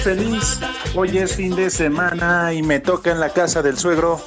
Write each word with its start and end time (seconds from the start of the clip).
Feliz. 0.00 0.60
Hoy 0.94 1.18
es 1.18 1.36
fin 1.36 1.54
de 1.54 1.70
semana 1.70 2.52
y 2.52 2.62
me 2.62 2.80
toca 2.80 3.10
en 3.10 3.20
la 3.20 3.30
casa 3.30 3.62
del 3.62 3.76
suegro. 3.76 4.20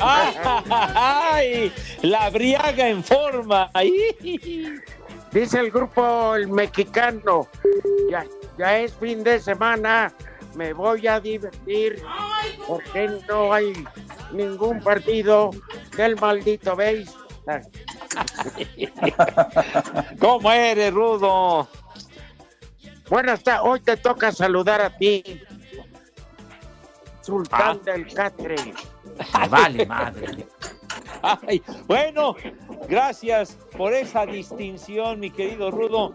¡Ay! 0.00 1.72
La 2.02 2.30
briaga 2.30 2.88
en 2.88 3.02
forma. 3.02 3.70
¡Ay! 3.74 4.14
Dice 5.32 5.60
el 5.60 5.70
grupo 5.70 6.34
El 6.36 6.48
Mexicano, 6.48 7.48
ya, 8.10 8.24
ya 8.56 8.78
es 8.78 8.94
fin 8.94 9.24
de 9.24 9.40
semana, 9.40 10.12
me 10.54 10.72
voy 10.72 11.08
a 11.08 11.18
divertir 11.18 12.00
porque 12.68 13.10
no 13.28 13.52
hay 13.52 13.72
ningún 14.32 14.80
partido 14.80 15.50
del 15.96 16.14
maldito 16.16 16.76
béis. 16.76 17.12
¿Cómo 20.20 20.52
eres, 20.52 20.94
Rudo? 20.94 21.68
Buenas 23.08 23.42
tardes, 23.42 23.62
hoy 23.64 23.80
te 23.80 23.96
toca 23.96 24.32
saludar 24.32 24.80
a 24.80 24.96
ti, 24.96 25.22
Sultán 27.20 27.80
Ah. 27.80 27.92
del 27.92 28.12
Catre. 28.12 28.56
Me 28.56 29.48
vale 29.48 29.86
madre. 29.86 30.46
Ay, 31.22 31.62
bueno, 31.86 32.36
gracias 32.88 33.56
por 33.76 33.92
esa 33.94 34.26
distinción, 34.26 35.20
mi 35.20 35.30
querido 35.30 35.70
Rudo. 35.70 36.12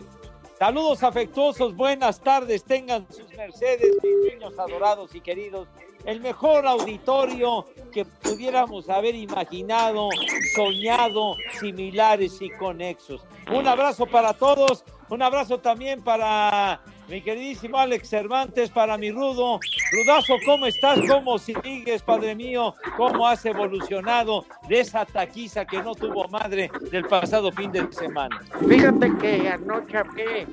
Saludos 0.59 1.03
afectuosos, 1.03 1.75
buenas 1.75 2.19
tardes, 2.19 2.63
tengan 2.63 3.07
sus 3.11 3.27
mercedes, 3.35 3.95
mis 4.03 4.33
niños 4.33 4.59
adorados 4.59 5.15
y 5.15 5.21
queridos. 5.21 5.67
El 6.05 6.19
mejor 6.21 6.67
auditorio 6.67 7.65
que 7.91 8.05
pudiéramos 8.05 8.89
haber 8.89 9.15
imaginado, 9.15 10.09
soñado, 10.55 11.35
similares 11.59 12.41
y 12.41 12.49
conexos. 12.51 13.21
Un 13.51 13.67
abrazo 13.67 14.05
para 14.05 14.33
todos, 14.33 14.83
un 15.09 15.21
abrazo 15.21 15.59
también 15.59 16.01
para 16.01 16.79
mi 17.07 17.21
queridísimo 17.21 17.77
Alex 17.77 18.09
Cervantes, 18.09 18.69
para 18.69 18.97
mi 18.97 19.11
Rudo. 19.11 19.59
Rudazo, 19.91 20.35
¿cómo 20.45 20.67
estás? 20.67 20.99
¿Cómo 21.07 21.39
sigues, 21.39 22.03
Padre 22.03 22.35
mío? 22.35 22.75
¿Cómo 22.95 23.27
has 23.27 23.43
evolucionado 23.45 24.45
de 24.67 24.81
esa 24.81 25.05
taquiza 25.05 25.65
que 25.65 25.81
no 25.81 25.95
tuvo 25.95 26.27
madre 26.27 26.69
del 26.91 27.05
pasado 27.05 27.51
fin 27.51 27.71
de 27.71 27.91
semana? 27.91 28.39
Fíjate 28.67 29.11
que 29.17 29.49
anoche 29.49 29.97
hablé, 29.97 30.47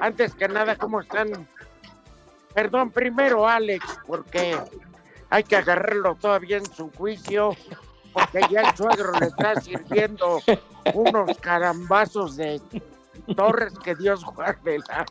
antes 0.00 0.34
que 0.34 0.48
nada, 0.48 0.76
¿cómo 0.76 1.00
están? 1.00 1.46
Perdón, 2.54 2.90
primero 2.90 3.46
Alex, 3.46 3.84
porque 4.06 4.56
hay 5.28 5.42
que 5.44 5.56
agarrarlo 5.56 6.14
todavía 6.14 6.56
en 6.56 6.66
su 6.74 6.90
juicio, 6.92 7.54
porque 8.14 8.40
ya 8.50 8.62
el 8.62 8.76
suegro 8.76 9.12
le 9.20 9.26
está 9.26 9.60
sirviendo 9.60 10.40
unos 10.94 11.36
carambazos 11.38 12.36
de 12.36 12.60
torres 13.36 13.74
que 13.78 13.94
Dios 13.94 14.24
guarde 14.24 14.78
la 14.88 15.06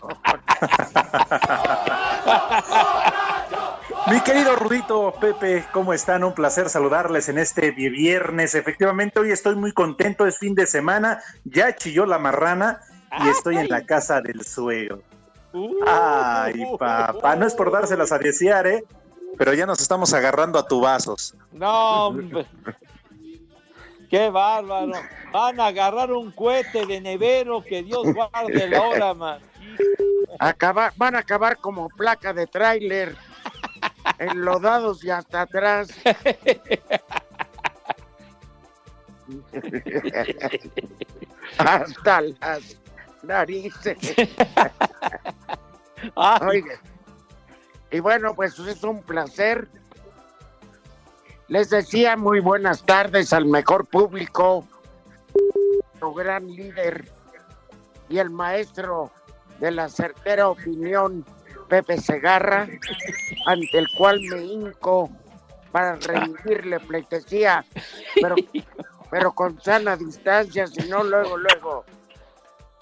Mi 4.11 4.21
querido 4.21 4.55
Rudito, 4.55 5.13
Pepe, 5.19 5.65
¿cómo 5.73 5.93
están? 5.93 6.23
Un 6.23 6.33
placer 6.33 6.69
saludarles 6.69 7.27
en 7.29 7.37
este 7.37 7.71
viernes. 7.71 8.55
Efectivamente, 8.55 9.19
hoy 9.19 9.31
estoy 9.31 9.55
muy 9.55 9.73
contento, 9.73 10.25
es 10.25 10.37
fin 10.37 10.55
de 10.55 10.65
semana, 10.65 11.19
ya 11.43 11.75
chilló 11.75 12.05
la 12.05 12.17
marrana 12.17 12.79
y 13.23 13.27
estoy 13.29 13.57
en 13.57 13.67
la 13.69 13.85
casa 13.85 14.21
del 14.21 14.45
suegro. 14.45 15.01
Ay, 15.85 16.65
papá, 16.77 17.35
no 17.35 17.45
es 17.45 17.53
por 17.53 17.71
dárselas 17.71 18.11
a 18.11 18.17
desear, 18.17 18.67
¿eh? 18.67 18.83
Pero 19.37 19.53
ya 19.53 19.65
nos 19.65 19.81
estamos 19.81 20.13
agarrando 20.13 20.57
a 20.57 20.67
tubazos. 20.67 21.35
No, 21.51 22.07
hombre. 22.07 22.45
Qué 24.09 24.29
bárbaro. 24.29 24.93
Van 25.31 25.59
a 25.59 25.67
agarrar 25.67 26.11
un 26.11 26.31
cohete 26.31 26.85
de 26.85 27.01
nevero 27.01 27.63
que 27.63 27.83
Dios 27.83 28.13
guarde 28.13 28.69
la 28.69 28.81
hora, 28.81 29.13
man. 29.13 29.39
Acabar, 30.39 30.93
van 30.95 31.15
a 31.15 31.19
acabar 31.19 31.57
como 31.57 31.89
placa 31.89 32.31
de 32.33 32.47
tráiler, 32.47 33.15
enlodados 34.19 35.03
y 35.03 35.09
hasta 35.09 35.41
atrás. 35.41 35.89
hasta 41.57 42.21
las 42.21 42.77
narices. 43.23 43.97
Oiga. 46.15 46.79
Y 47.91 47.99
bueno, 47.99 48.33
pues 48.35 48.57
es 48.59 48.83
un 48.83 49.01
placer. 49.01 49.67
Les 51.47 51.69
decía 51.69 52.17
muy 52.17 52.41
buenas 52.41 52.83
tardes 52.83 53.31
al 53.31 53.45
mejor 53.45 53.85
público, 53.85 54.65
nuestro 55.81 56.13
gran 56.13 56.45
líder 56.47 57.09
y 58.09 58.17
el 58.17 58.29
maestro 58.29 59.11
de 59.59 59.71
la 59.71 59.87
certera 59.87 60.49
opinión, 60.49 61.25
Pepe 61.69 61.99
Segarra, 62.01 62.67
ante 63.45 63.77
el 63.77 63.87
cual 63.97 64.19
me 64.29 64.43
hinco 64.43 65.09
para 65.71 65.95
rendirle 65.95 66.81
pleitesía, 66.81 67.63
pero, 68.21 68.35
pero 69.09 69.31
con 69.31 69.61
sana 69.61 69.95
distancia, 69.95 70.67
si 70.67 70.89
no 70.89 71.01
luego, 71.03 71.37
luego, 71.37 71.85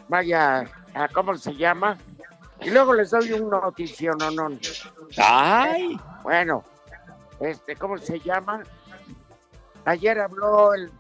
vaya, 0.08 0.66
a 0.96 1.08
¿cómo 1.10 1.38
se 1.38 1.56
llama? 1.56 1.98
Y 2.62 2.72
luego 2.72 2.96
les 2.96 3.12
doy 3.12 3.32
un 3.34 3.50
noticio, 3.50 4.14
no, 4.14 4.32
no. 4.32 4.50
¡Ay! 5.18 6.00
Bueno, 6.24 6.64
este, 7.40 7.76
¿cómo 7.76 7.98
se 7.98 8.20
llama? 8.20 8.64
Ayer 9.86 10.20
habló 10.20 10.74
el, 10.74 10.92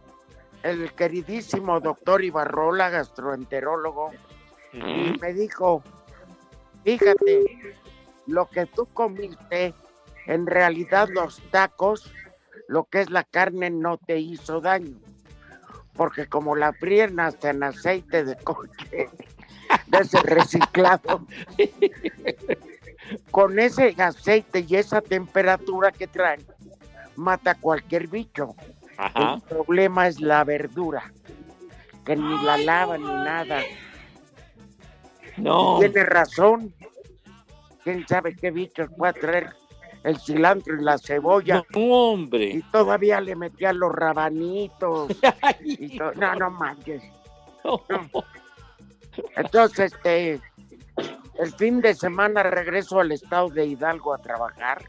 el 0.63 0.91
queridísimo 0.93 1.79
doctor 1.79 2.23
Ibarrola, 2.23 2.89
gastroenterólogo, 2.89 4.11
y 4.73 5.17
me 5.19 5.33
dijo, 5.33 5.81
fíjate, 6.83 7.75
lo 8.27 8.47
que 8.49 8.65
tú 8.65 8.85
comiste, 8.87 9.73
en 10.25 10.45
realidad 10.45 11.07
los 11.09 11.39
tacos, 11.51 12.11
lo 12.67 12.85
que 12.85 13.01
es 13.01 13.09
la 13.09 13.23
carne 13.23 13.69
no 13.69 13.97
te 13.97 14.19
hizo 14.19 14.59
daño, 14.59 14.97
porque 15.93 16.27
como 16.27 16.55
la 16.55 16.73
fríen 16.73 17.19
hasta 17.19 17.51
en 17.51 17.63
aceite 17.63 18.25
de 18.25 18.35
coche, 18.37 19.09
de 19.87 19.97
ese 19.97 20.19
reciclado, 20.21 21.25
con 23.31 23.59
ese 23.59 23.95
aceite 23.97 24.65
y 24.67 24.75
esa 24.75 25.01
temperatura 25.01 25.91
que 25.91 26.07
traen, 26.07 26.45
mata 27.15 27.55
cualquier 27.55 28.07
bicho. 28.07 28.55
Ajá. 28.97 29.35
El 29.35 29.41
problema 29.41 30.07
es 30.07 30.19
la 30.21 30.43
verdura, 30.43 31.11
que 32.05 32.15
ni 32.15 32.43
la 32.43 32.57
lavan 32.57 33.01
ni 33.01 33.07
nada. 33.07 33.61
No. 35.37 35.79
Tiene 35.79 36.03
razón. 36.03 36.73
¿Quién 37.83 38.07
sabe 38.07 38.35
qué 38.35 38.51
bichos 38.51 38.89
puede 38.97 39.13
traer 39.13 39.49
el 40.03 40.19
cilantro 40.19 40.79
y 40.79 40.83
la 40.83 40.97
cebolla? 40.97 41.63
No, 41.75 41.81
hombre. 41.81 42.45
Y 42.45 42.61
todavía 42.71 43.21
le 43.21 43.35
metían 43.35 43.79
los 43.79 43.91
rabanitos. 43.91 45.11
y 45.63 45.97
No, 45.97 46.35
no 46.35 46.49
manches. 46.51 47.03
Entonces, 49.35 49.93
este, 49.93 50.41
el 51.39 51.51
fin 51.53 51.81
de 51.81 51.93
semana 51.93 52.43
regreso 52.43 52.99
al 52.99 53.11
estado 53.11 53.49
de 53.49 53.65
Hidalgo 53.65 54.13
a 54.13 54.17
trabajar. 54.17 54.83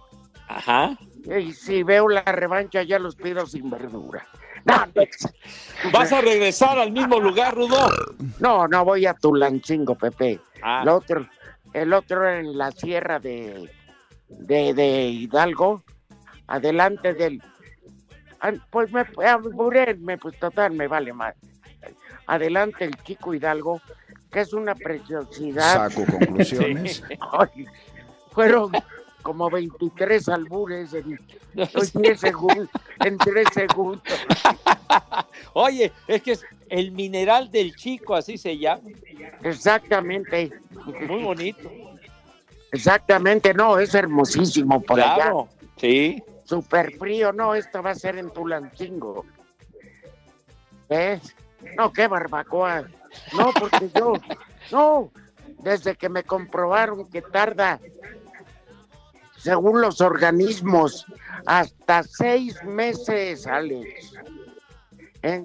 Ajá. 0.48 0.96
Y 1.24 1.52
si 1.52 1.82
veo 1.82 2.08
la 2.08 2.22
revancha, 2.22 2.82
ya 2.82 2.98
los 2.98 3.16
pido 3.16 3.46
sin 3.46 3.68
verdura. 3.70 4.26
No, 4.64 4.74
¿Vas 5.92 6.12
a 6.12 6.20
regresar 6.20 6.78
al 6.78 6.90
mismo 6.92 7.20
lugar, 7.20 7.54
Rudo? 7.54 7.88
no, 8.40 8.66
no 8.66 8.84
voy 8.84 9.06
a 9.06 9.14
Tulancingo, 9.14 9.94
Pepe. 9.94 10.40
Ah. 10.62 10.80
El 10.82 10.88
otro, 10.88 11.28
el 11.72 11.92
otro 11.92 12.28
en 12.28 12.56
la 12.58 12.70
sierra 12.72 13.18
de, 13.20 13.70
de, 14.28 14.74
de 14.74 15.08
Hidalgo, 15.08 15.82
adelante 16.48 17.14
del. 17.14 17.42
ah, 18.40 18.52
Pues 18.70 18.92
me 18.92 19.00
apuré, 19.28 19.96
pues 20.20 20.38
total, 20.38 20.72
me 20.72 20.88
vale 20.88 21.12
más. 21.12 21.34
Adelante 22.26 22.84
el 22.84 22.96
chico 23.04 23.34
Hidalgo, 23.34 23.80
que 24.36 24.42
es 24.42 24.52
una 24.52 24.74
preciosidad. 24.74 25.88
Saco 25.90 26.04
conclusiones. 26.12 27.02
Ay, 27.32 27.64
fueron 28.32 28.70
como 29.22 29.48
23 29.48 30.28
albures 30.28 30.92
en, 30.92 31.18
en 31.54 31.68
10 32.02 32.20
segundos, 32.20 32.68
en 33.02 33.16
3 33.16 33.48
segundos. 33.54 34.02
Oye, 35.54 35.90
es 36.06 36.20
que 36.22 36.32
es 36.32 36.44
el 36.68 36.92
mineral 36.92 37.50
del 37.50 37.74
chico, 37.76 38.14
así 38.14 38.36
se 38.36 38.58
llama. 38.58 38.82
Exactamente, 39.42 40.52
Muy 41.08 41.22
bonito. 41.22 41.70
exactamente, 42.72 43.54
no, 43.54 43.78
es 43.78 43.94
hermosísimo 43.94 44.82
por 44.82 45.00
allá. 45.00 45.14
Claro, 45.14 45.48
sí. 45.78 46.22
Súper 46.44 46.92
frío, 46.98 47.32
no, 47.32 47.54
esto 47.54 47.82
va 47.82 47.92
a 47.92 47.94
ser 47.94 48.18
en 48.18 48.28
Tulancingo. 48.28 49.24
¿Ves? 50.90 51.34
No, 51.78 51.90
qué 51.90 52.06
barbacoa. 52.06 52.84
No, 53.36 53.52
porque 53.52 53.90
yo, 53.94 54.14
no, 54.70 55.10
desde 55.60 55.96
que 55.96 56.08
me 56.08 56.22
comprobaron 56.22 57.08
que 57.10 57.22
tarda, 57.22 57.80
según 59.36 59.80
los 59.80 60.00
organismos, 60.00 61.06
hasta 61.46 62.02
seis 62.02 62.62
meses, 62.64 63.46
Alex. 63.46 64.12
¿Eh? 65.22 65.44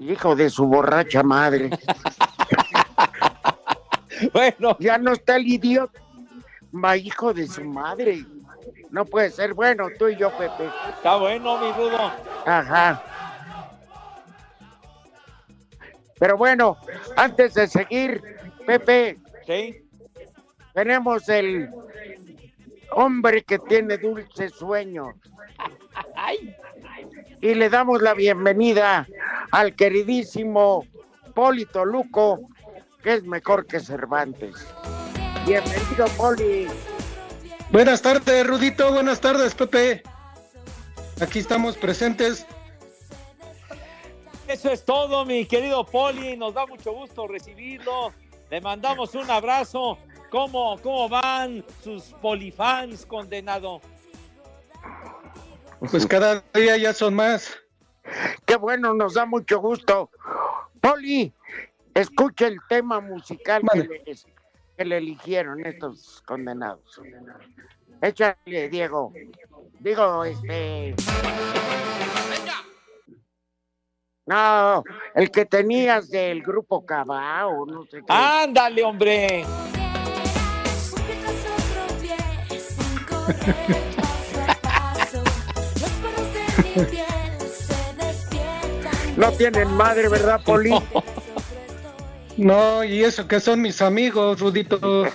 Hijo 0.00 0.36
de 0.36 0.50
su 0.50 0.66
borracha 0.66 1.22
madre. 1.22 1.70
Bueno, 4.32 4.76
Ya 4.80 4.98
no 4.98 5.12
está 5.12 5.36
el 5.36 5.46
idiota. 5.46 6.00
Va, 6.74 6.96
hijo 6.96 7.32
de 7.32 7.46
su 7.46 7.64
madre. 7.64 8.24
No 8.90 9.04
puede 9.04 9.30
ser. 9.30 9.54
Bueno, 9.54 9.86
tú 9.98 10.08
y 10.08 10.16
yo, 10.16 10.30
Pepe. 10.36 10.68
está 10.90 11.16
bueno, 11.16 11.58
mi 11.58 11.72
Rudo. 11.72 12.10
Ajá. 12.46 13.02
Pero 16.18 16.36
bueno, 16.36 16.76
antes 17.16 17.54
de 17.54 17.66
seguir, 17.68 18.22
Pepe, 18.66 19.18
Sí. 19.46 19.82
tenemos 20.74 21.28
el 21.28 21.70
hombre 22.92 23.42
que 23.42 23.58
tiene 23.58 23.96
dulce 23.98 24.48
sueño. 24.48 25.14
Y 27.40 27.54
le 27.54 27.70
damos 27.70 28.02
la 28.02 28.14
bienvenida 28.14 29.06
al 29.52 29.74
queridísimo 29.74 30.84
Polito 31.34 31.84
Luco, 31.84 32.40
que 33.02 33.14
es 33.14 33.22
mejor 33.24 33.66
que 33.66 33.80
Cervantes. 33.80 34.66
Bienvenido, 35.46 36.06
Poli. 36.16 36.66
Buenas 37.70 38.02
tardes, 38.02 38.46
Rudito. 38.46 38.92
Buenas 38.92 39.20
tardes, 39.20 39.54
Pepe. 39.54 40.02
Aquí 41.20 41.38
estamos 41.38 41.76
presentes. 41.76 42.46
Eso 44.48 44.70
es 44.70 44.84
todo, 44.84 45.24
mi 45.24 45.44
querido 45.46 45.84
Poli. 45.84 46.36
Nos 46.36 46.54
da 46.54 46.66
mucho 46.66 46.92
gusto 46.92 47.26
recibirlo. 47.26 48.12
Le 48.50 48.60
mandamos 48.60 49.14
un 49.14 49.30
abrazo. 49.30 49.98
¿Cómo, 50.30 50.78
cómo 50.82 51.08
van 51.08 51.64
sus 51.82 52.04
polifans, 52.20 53.06
condenado? 53.06 53.80
Pues 55.90 56.06
cada 56.06 56.42
día 56.54 56.76
ya 56.76 56.92
son 56.92 57.14
más. 57.14 57.56
Qué 58.46 58.56
bueno, 58.56 58.94
nos 58.94 59.14
da 59.14 59.26
mucho 59.26 59.60
gusto. 59.60 60.10
Poli, 60.80 61.32
escucha 61.94 62.46
el 62.46 62.58
tema 62.68 63.00
musical 63.00 63.62
que 63.72 63.78
le, 63.78 64.02
que 64.76 64.84
le 64.84 64.96
eligieron 64.96 65.64
estos 65.64 66.22
condenados. 66.26 67.00
Échale, 68.00 68.68
Diego. 68.68 69.12
Digo, 69.80 70.24
este. 70.24 70.94
No, 74.28 74.84
el 75.14 75.30
que 75.30 75.46
tenías 75.46 76.10
del 76.10 76.42
grupo 76.42 76.84
Cabao, 76.84 77.64
no 77.64 77.86
sé 77.86 78.00
qué. 78.00 78.12
Ándale, 78.12 78.84
hombre. 78.84 79.44
No 89.16 89.32
tienen 89.32 89.68
madre, 89.72 90.08
¿verdad, 90.08 90.40
Poli? 90.44 90.72
No, 92.36 92.84
y 92.84 93.02
eso 93.02 93.26
que 93.26 93.40
son 93.40 93.60
mis 93.60 93.82
amigos, 93.82 94.38
Rudito. 94.38 95.08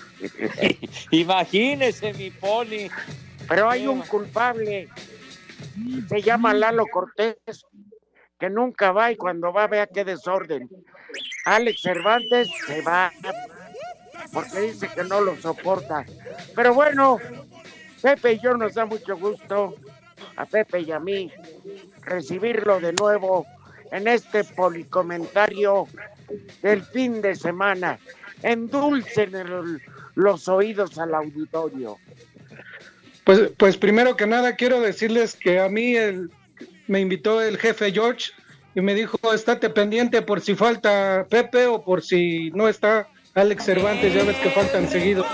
Imagínese, 1.11 2.13
mi 2.13 2.29
Poli. 2.29 2.91
Pero 3.47 3.69
hay 3.69 3.87
un 3.87 4.01
culpable. 4.01 4.89
Se 6.09 6.21
llama 6.21 6.53
Lalo 6.53 6.85
Cortés, 6.91 7.37
que 8.43 8.49
nunca 8.49 8.91
va 8.91 9.09
y 9.09 9.15
cuando 9.15 9.53
va 9.53 9.67
vea 9.67 9.87
qué 9.87 10.03
desorden. 10.03 10.69
Alex 11.45 11.81
Cervantes 11.81 12.49
se 12.67 12.81
va 12.81 13.09
porque 14.33 14.59
dice 14.59 14.89
que 14.93 15.05
no 15.05 15.21
lo 15.21 15.37
soporta. 15.37 16.03
Pero 16.53 16.73
bueno, 16.73 17.19
Pepe 18.01 18.33
y 18.33 18.39
yo 18.41 18.57
nos 18.57 18.73
da 18.73 18.83
mucho 18.85 19.15
gusto, 19.15 19.75
a 20.35 20.45
Pepe 20.45 20.81
y 20.81 20.91
a 20.91 20.99
mí, 20.99 21.31
recibirlo 22.01 22.81
de 22.81 22.91
nuevo 22.91 23.45
en 23.91 24.09
este 24.09 24.43
policomentario 24.43 25.87
del 26.61 26.83
fin 26.83 27.21
de 27.21 27.35
semana. 27.35 27.97
Endulcen 28.41 29.35
el- 29.35 29.81
los 30.15 30.49
oídos 30.49 30.97
al 30.97 31.15
auditorio. 31.15 31.97
Pues, 33.23 33.51
pues 33.55 33.77
primero 33.77 34.17
que 34.17 34.27
nada 34.27 34.57
quiero 34.57 34.81
decirles 34.81 35.33
que 35.33 35.61
a 35.61 35.69
mí 35.69 35.95
el, 35.95 36.29
me 36.87 36.99
invitó 36.99 37.41
el 37.41 37.57
jefe 37.57 37.91
George 37.91 38.31
y 38.75 38.81
me 38.81 38.93
dijo, 38.93 39.17
estate 39.33 39.69
pendiente 39.69 40.21
por 40.21 40.41
si 40.41 40.55
falta 40.55 41.25
Pepe 41.29 41.67
o 41.67 41.83
por 41.83 42.01
si 42.01 42.49
no 42.51 42.67
está 42.67 43.07
Alex 43.35 43.65
Cervantes, 43.65 44.13
ya 44.13 44.23
ves 44.23 44.37
que 44.37 44.49
faltan 44.49 44.87
seguido. 44.89 45.25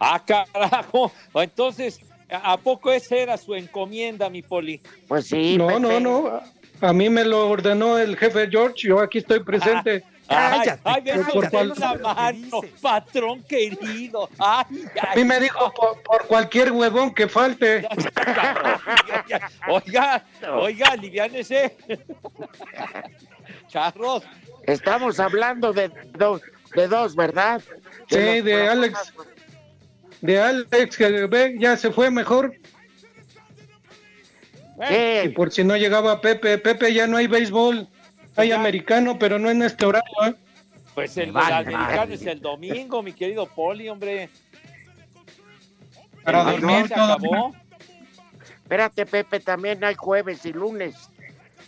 Ah, 0.00 0.22
carajo. 0.24 1.12
Entonces, 1.34 2.00
¿a 2.30 2.56
poco 2.56 2.90
esa 2.90 3.16
era 3.16 3.36
su 3.36 3.54
encomienda, 3.54 4.28
mi 4.28 4.42
Poli? 4.42 4.80
Pues 5.08 5.26
sí. 5.26 5.56
No, 5.56 5.68
Pepe. 5.68 5.80
no, 5.80 6.00
no. 6.00 6.40
A 6.80 6.92
mí 6.92 7.08
me 7.08 7.24
lo 7.24 7.48
ordenó 7.48 7.98
el 7.98 8.16
jefe 8.16 8.48
George, 8.50 8.88
yo 8.88 8.98
aquí 8.98 9.18
estoy 9.18 9.40
presente. 9.40 10.02
Ay, 10.02 10.21
Cállate, 10.32 10.80
ay, 10.84 11.00
ven 11.02 11.24
por 11.32 11.50
cual- 11.50 11.72
una 11.76 11.94
mano, 11.94 12.60
patrón 12.80 13.42
querido. 13.44 14.28
Ay, 14.38 14.64
A 15.00 15.10
ay, 15.10 15.16
mí 15.16 15.24
me 15.24 15.40
dijo 15.40 15.72
por, 15.74 16.02
por 16.02 16.26
cualquier 16.26 16.72
huevón 16.72 17.14
que 17.14 17.28
falte. 17.28 17.86
Oiga, 19.68 20.24
oiga, 20.52 20.88
aliviánese. 20.88 21.76
Charros, 23.68 24.22
Estamos 24.64 25.18
hablando 25.18 25.72
de 25.72 25.90
dos, 26.12 26.40
de 26.74 26.86
dos, 26.88 27.16
¿verdad? 27.16 27.60
Sí, 28.08 28.40
de 28.40 28.68
Alex. 28.68 29.12
De 30.20 30.40
Alex, 30.40 30.96
que 30.96 31.26
ve, 31.26 31.56
ya 31.58 31.76
se 31.76 31.90
fue 31.90 32.10
mejor. 32.10 32.54
Y 34.88 35.22
Sí, 35.22 35.28
por 35.30 35.50
si 35.52 35.64
no 35.64 35.76
llegaba 35.76 36.20
Pepe, 36.20 36.58
Pepe 36.58 36.92
ya 36.94 37.06
no 37.06 37.16
hay 37.16 37.26
béisbol. 37.26 37.88
Hay 38.36 38.48
Ya. 38.48 38.58
americano, 38.58 39.18
pero 39.18 39.38
no 39.38 39.50
en 39.50 39.62
este 39.62 39.84
horario. 39.86 40.08
¿eh? 40.26 40.34
pues 40.94 41.16
el, 41.16 41.32
Vale, 41.32 41.48
el 41.48 41.54
americano 41.74 41.96
madre. 41.96 42.14
es 42.14 42.26
el 42.26 42.40
domingo, 42.40 43.02
mi 43.02 43.12
querido 43.12 43.46
Poli, 43.46 43.88
hombre. 43.88 44.28
Para 46.24 46.40
El 46.54 46.60
dormir 46.60 46.88
se 46.88 46.94
todo. 46.94 47.12
acabó. 47.12 47.54
espérate, 48.62 49.06
Pepe, 49.06 49.40
también 49.40 49.82
hay 49.84 49.94
jueves 49.94 50.44
y 50.46 50.52
lunes. 50.52 50.94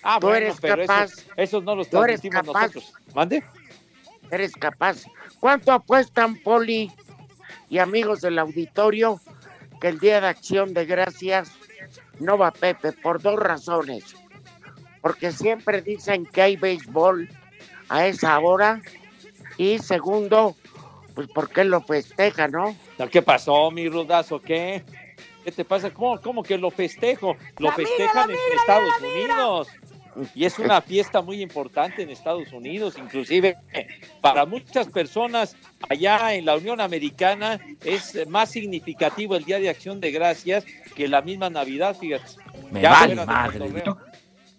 Ah, 0.02 0.18
Tú 0.20 0.26
bueno, 0.28 0.46
eres 0.46 0.60
pero 0.60 0.76
capaz. 0.86 1.04
esos, 1.12 1.26
esos 1.36 1.64
no 1.64 1.74
los 1.74 1.88
Tú 1.88 2.02
eres 2.02 2.20
transmitimos 2.20 2.46
capaz. 2.54 2.60
nosotros. 2.74 2.92
¿Mande? 3.14 3.44
Eres 4.30 4.52
capaz. 4.52 5.04
¿Cuánto 5.40 5.72
apuestan, 5.72 6.36
Poli 6.36 6.90
y 7.70 7.78
amigos 7.78 8.20
del 8.20 8.38
auditorio, 8.38 9.20
que 9.80 9.88
el 9.88 9.98
Día 9.98 10.20
de 10.20 10.28
Acción 10.28 10.74
de 10.74 10.84
Gracias 10.86 11.50
no 12.20 12.36
va 12.38 12.50
Pepe? 12.52 12.92
Por 12.92 13.20
dos 13.22 13.38
razones. 13.38 14.14
Porque 15.04 15.32
siempre 15.32 15.82
dicen 15.82 16.24
que 16.24 16.40
hay 16.40 16.56
béisbol 16.56 17.28
a 17.90 18.06
esa 18.06 18.38
hora. 18.38 18.80
Y 19.58 19.78
segundo, 19.78 20.56
pues 21.14 21.28
porque 21.28 21.62
lo 21.62 21.82
festeja, 21.82 22.48
¿no? 22.48 22.74
¿Qué 23.12 23.20
pasó, 23.20 23.70
mi 23.70 23.86
rudazo? 23.86 24.40
¿Qué? 24.40 24.82
¿Qué 25.44 25.52
te 25.52 25.62
pasa? 25.62 25.92
¿Cómo, 25.92 26.18
cómo 26.22 26.42
que 26.42 26.56
lo 26.56 26.70
festejo? 26.70 27.36
Lo 27.58 27.70
festejan 27.72 28.30
en 28.30 28.36
Estados 28.58 28.94
Unidos. 29.02 29.68
y 30.34 30.46
es 30.46 30.58
una 30.58 30.80
fiesta 30.80 31.20
muy 31.20 31.42
importante 31.42 32.00
en 32.00 32.08
Estados 32.08 32.50
Unidos, 32.54 32.96
inclusive 32.96 33.58
para 34.22 34.46
muchas 34.46 34.88
personas 34.88 35.54
allá 35.86 36.32
en 36.32 36.46
la 36.46 36.56
Unión 36.56 36.80
Americana 36.80 37.60
es 37.84 38.26
más 38.26 38.52
significativo 38.52 39.36
el 39.36 39.44
Día 39.44 39.58
de 39.58 39.68
Acción 39.68 40.00
de 40.00 40.12
Gracias 40.12 40.64
que 40.96 41.08
la 41.08 41.20
misma 41.20 41.50
Navidad, 41.50 41.94
fíjate. 41.94 42.36
Me 42.70 42.80
Ya 42.80 42.90
vale 42.90 43.14
madre. 43.16 43.84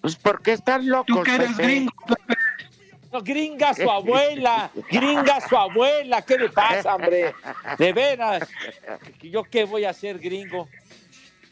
Pues 0.06 0.18
porque 0.18 0.52
están 0.52 0.88
locos. 0.88 1.08
Tú 1.08 1.24
que 1.24 1.34
eres 1.34 1.50
Pepe. 1.54 1.64
gringo, 1.64 1.92
Pepe. 2.06 2.36
No, 3.12 3.22
gringa 3.24 3.74
su 3.74 3.90
abuela, 3.90 4.70
gringa 4.92 5.42
su 5.42 5.58
abuela, 5.58 6.22
¿qué 6.22 6.38
le 6.38 6.50
pasa, 6.50 6.94
hombre? 6.94 7.34
De 7.80 7.92
veras, 7.92 8.48
¿yo 9.24 9.44
qué 9.46 9.64
voy 9.64 9.84
a 9.84 9.90
hacer, 9.90 10.20
gringo? 10.20 10.70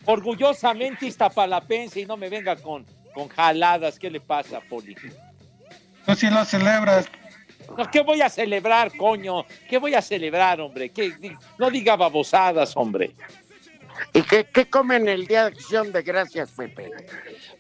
Orgullosamente 0.05 1.07
iztapalapense 1.07 2.01
y 2.01 2.05
no 2.05 2.15
me 2.15 2.29
venga 2.29 2.55
con, 2.55 2.85
con 3.15 3.27
jaladas, 3.27 3.97
¿qué 3.97 4.11
le 4.11 4.21
pasa, 4.21 4.61
Poli? 4.69 4.95
Tú 6.05 6.13
sí 6.13 6.29
lo 6.29 6.45
celebras. 6.45 7.09
No, 7.75 7.89
¿Qué 7.89 8.01
voy 8.01 8.21
a 8.21 8.29
celebrar, 8.29 8.95
coño? 8.95 9.45
¿Qué 9.67 9.79
voy 9.79 9.95
a 9.95 10.01
celebrar, 10.03 10.61
hombre? 10.61 10.89
¿Qué, 10.91 11.11
no 11.57 11.71
diga 11.71 11.95
babosadas, 11.95 12.77
hombre. 12.77 13.15
¿Y 14.13 14.21
qué, 14.23 14.45
qué 14.45 14.69
comen 14.69 15.07
el 15.07 15.25
Día 15.27 15.41
de 15.41 15.47
Acción 15.47 15.91
de 15.91 16.01
Gracias, 16.01 16.51
Pepe? 16.51 16.91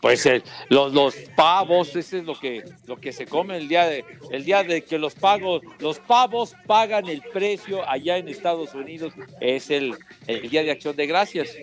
Pues 0.01 0.25
el- 0.25 0.43
los, 0.69 0.93
los 0.93 1.15
pavos, 1.35 1.95
ese 1.95 2.19
es 2.19 2.23
lo 2.25 2.37
que, 2.39 2.63
lo 2.87 2.97
que 2.99 3.11
se 3.13 3.25
come 3.25 3.57
el 3.57 3.67
día 3.67 3.85
de, 3.85 4.03
el 4.31 4.43
día 4.43 4.63
de 4.63 4.83
que 4.83 4.97
los 4.97 5.15
pagos, 5.15 5.61
los 5.79 5.99
pavos 5.99 6.55
pagan 6.67 7.07
el 7.07 7.21
precio 7.21 7.87
allá 7.89 8.17
en 8.17 8.27
Estados 8.27 8.73
Unidos, 8.73 9.13
es 9.39 9.69
el, 9.69 9.95
el 10.27 10.49
día 10.49 10.63
de 10.63 10.71
acción 10.71 10.95
de 10.95 11.07
gracias, 11.07 11.55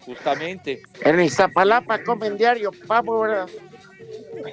justamente. 0.00 0.82
En 1.02 1.20
Iztapalapa 1.20 2.02
comen 2.02 2.36
diario 2.36 2.70
pavo, 2.86 3.20
¿verdad? 3.20 3.48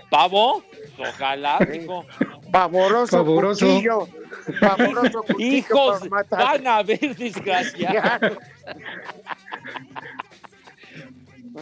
¿Pavo? 0.10 0.64
Ojalá, 0.98 1.60
hijo. 1.74 2.06
Pavoroso, 2.52 3.18
Pavoroso. 3.18 3.66
cuchillo. 3.66 4.08
Pavoroso 4.60 5.24
cuchillo 5.28 5.56
Hijos, 5.58 6.10
van 6.30 6.68
a 6.68 6.84
ver 6.84 7.16
desgraciados. 7.16 8.38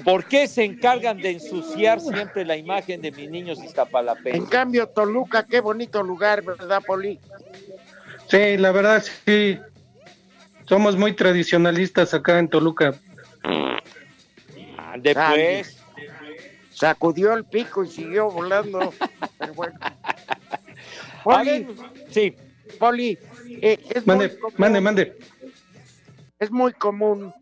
¿Por 0.03 0.25
qué 0.25 0.47
se 0.47 0.63
encargan 0.65 1.21
de 1.21 1.31
ensuciar 1.31 2.01
siempre 2.01 2.43
la 2.43 2.57
imagen 2.57 3.01
de 3.01 3.11
mis 3.11 3.29
niños 3.29 3.59
En 3.59 3.65
iztapalapenses? 3.65 4.49
cambio, 4.49 4.87
Toluca, 4.87 5.45
qué 5.45 5.61
bonito 5.61 6.03
lugar, 6.03 6.43
¿verdad, 6.43 6.81
Poli? 6.85 7.19
Sí, 8.27 8.57
la 8.57 8.71
verdad 8.71 9.03
sí. 9.25 9.57
Somos 10.67 10.97
muy 10.97 11.13
tradicionalistas 11.13 12.13
acá 12.13 12.39
en 12.39 12.49
Toluca. 12.49 12.93
Después, 14.97 15.77
Sacudió 16.75 17.33
el 17.33 17.45
pico 17.45 17.85
y 17.85 17.87
siguió 17.87 18.29
volando. 18.29 18.93
Pero 19.39 19.53
bueno. 19.53 19.79
Poli, 21.25 21.67
sí, 22.11 22.35
Poli, 22.77 23.17
eh, 23.61 23.79
es, 23.95 24.05
Mande, 24.05 24.27
muy 24.27 24.37
común, 24.37 24.53
mande, 24.59 24.81
mande. 24.81 25.17
es 26.37 26.51
muy 26.51 26.71
común, 26.73 27.33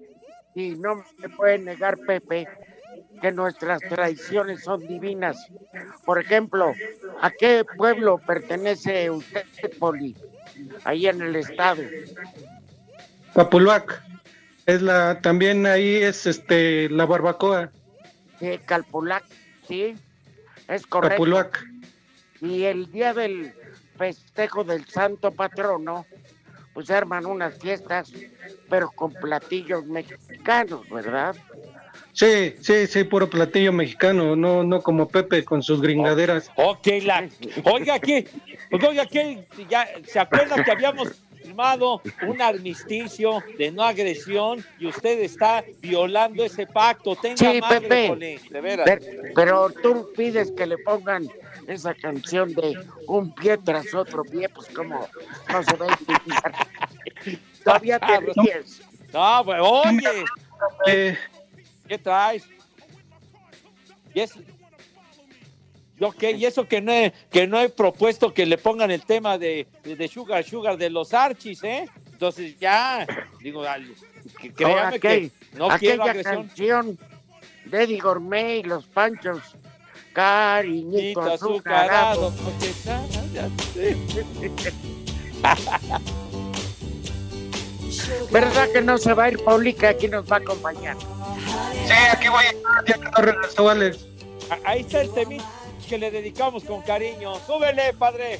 y 0.56 0.70
no 0.76 1.04
me 1.18 1.28
puede 1.28 1.58
negar 1.58 1.98
Pepe, 2.08 2.48
que 3.22 3.32
nuestras 3.34 3.82
tradiciones 3.82 4.64
son 4.64 4.88
divinas. 4.88 5.36
Por 6.06 6.18
ejemplo, 6.22 6.74
¿a 7.22 7.30
qué 7.30 7.66
pueblo 7.78 8.20
pertenece 8.26 9.10
usted, 9.10 9.44
Poli? 9.78 10.16
Ahí 10.86 11.08
en 11.08 11.22
el 11.22 11.36
estado. 11.36 11.84
Papuluac. 13.34 14.02
Es 14.66 14.82
la, 14.82 15.20
también 15.20 15.66
ahí 15.66 15.96
es 15.96 16.26
este 16.26 16.88
la 16.90 17.06
barbacoa. 17.06 17.70
de 18.40 18.60
Calpulac, 18.60 19.26
sí, 19.68 19.94
es 20.70 20.88
correcto. 20.88 21.16
Papuluac. 21.16 21.66
Y 22.40 22.64
el 22.64 22.90
día 22.90 23.14
del 23.14 23.54
festejo 24.04 24.66
del 24.66 24.86
santo 24.86 25.32
patrono, 25.32 26.06
pues 26.74 26.92
arman 26.92 27.26
unas 27.26 27.58
fiestas, 27.58 28.12
pero 28.70 28.92
con 28.92 29.14
platillos 29.14 29.86
mexicanos, 29.86 30.82
¿verdad? 30.90 31.36
Sí, 32.12 32.54
sí, 32.60 32.86
sí, 32.88 33.04
puro 33.06 33.30
platillo 33.30 33.72
mexicano, 33.72 34.36
no, 34.36 34.64
no 34.64 34.82
como 34.82 35.08
Pepe 35.08 35.46
con 35.46 35.64
sus 35.64 35.82
gringaderas. 35.82 36.52
Ok, 36.58 36.88
la, 37.04 37.30
oiga, 37.64 37.98
¿qué? 38.00 38.28
Oiga, 38.72 39.06
¿qué? 39.06 39.48
Ya, 39.70 39.88
¿Se 40.06 40.20
acuerda 40.20 40.62
que 40.64 40.72
habíamos 40.72 41.24
firmado 41.42 42.02
un 42.28 42.42
armisticio 42.42 43.42
de 43.58 43.72
no 43.72 43.84
agresión 43.84 44.66
y 44.80 44.88
usted 44.88 45.22
está 45.22 45.64
violando 45.80 46.44
ese 46.44 46.68
pacto? 46.68 47.16
Tenga 47.16 47.38
Sí, 47.38 47.62
madre, 47.62 47.88
Pepe. 47.88 48.40
De 48.50 48.62
veras. 48.62 48.86
Pero, 48.86 49.32
pero 49.36 49.70
tú 49.82 50.12
pides 50.16 50.52
que 50.52 50.66
le 50.66 50.78
pongan 50.80 51.28
esa 51.68 51.94
canción 51.94 52.54
de 52.54 52.78
un 53.08 53.34
pie 53.34 53.58
tras 53.58 53.94
otro 53.94 54.24
pie, 54.24 54.50
pues 54.50 54.68
como 54.70 55.08
no 55.52 55.64
se 55.64 55.76
va 55.78 55.88
a 55.88 55.94
utilizar. 55.94 56.54
Todavía 57.64 58.00
te 58.00 58.20
ríes. 58.20 58.82
No, 59.14 59.42
pues, 59.46 59.60
oye, 59.62 60.26
Eh, 60.88 61.18
¿qué 61.88 61.98
traes? 61.98 62.44
¿Y 64.14 64.20
eso? 64.22 64.40
¿Yo 66.00 66.12
qué? 66.12 66.32
¿Y 66.32 66.46
eso 66.46 66.68
que 66.68 66.82
no, 66.82 66.92
he, 66.92 67.14
que 67.32 67.48
no 67.48 67.60
he 67.60 67.70
propuesto 67.70 68.34
que 68.34 68.46
le 68.46 68.58
pongan 68.58 68.92
el 68.92 69.06
tema 69.06 69.38
de, 69.38 69.68
de, 69.84 69.96
de 69.96 70.08
Sugar 70.08 70.44
Sugar 70.44 70.78
de 70.78 70.90
los 70.90 71.14
Archis, 71.14 71.64
eh? 71.64 71.88
Entonces 72.12 72.58
ya, 72.60 73.06
digo, 73.40 73.64
al- 73.64 73.94
que, 74.40 74.52
créame 74.54 75.00
que 75.00 75.08
aquel- 75.08 75.32
no 75.54 75.68
quiero 75.78 76.04
aquella 76.04 76.04
agresión. 76.12 76.48
canción 76.48 77.00
de 77.66 77.84
Eddie 77.84 78.00
Gourmet 78.00 78.60
y 78.60 78.64
los 78.64 78.86
Panchos. 78.88 79.56
Cariñito 80.14 81.22
azucarado. 81.22 82.32
porque. 82.44 82.74
¿Verdad 88.32 88.70
que 88.72 88.82
no 88.82 88.98
se 88.98 89.14
va 89.14 89.26
a 89.26 89.30
ir 89.32 89.44
Pauli, 89.44 89.74
que 89.74 89.88
aquí 89.88 90.08
nos 90.08 90.30
va 90.32 90.38
a 90.38 90.40
acompañar? 90.40 90.98
sí, 91.00 91.94
aquí 92.12 92.28
voy 92.28 92.46
a 92.46 92.50
estar, 92.50 92.86
ya 92.86 92.94
que 92.96 93.10
no 93.12 93.18
regresó 93.18 93.70
Alex. 93.70 94.06
A- 94.50 94.70
Ahí 94.72 94.82
está 94.82 95.02
el 95.02 95.12
temita 95.14 95.46
que 95.88 95.98
le 95.98 96.12
dedicamos 96.12 96.64
con 96.64 96.82
cariño. 96.82 97.36
Súbele, 97.46 97.94
padre. 97.94 98.40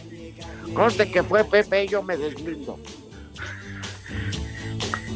Conste 0.74 1.10
que 1.12 1.24
fue 1.24 1.44
Pepe 1.44 1.84
y 1.84 1.88
yo 1.88 2.02
me 2.02 2.18
deslindo. 2.18 2.80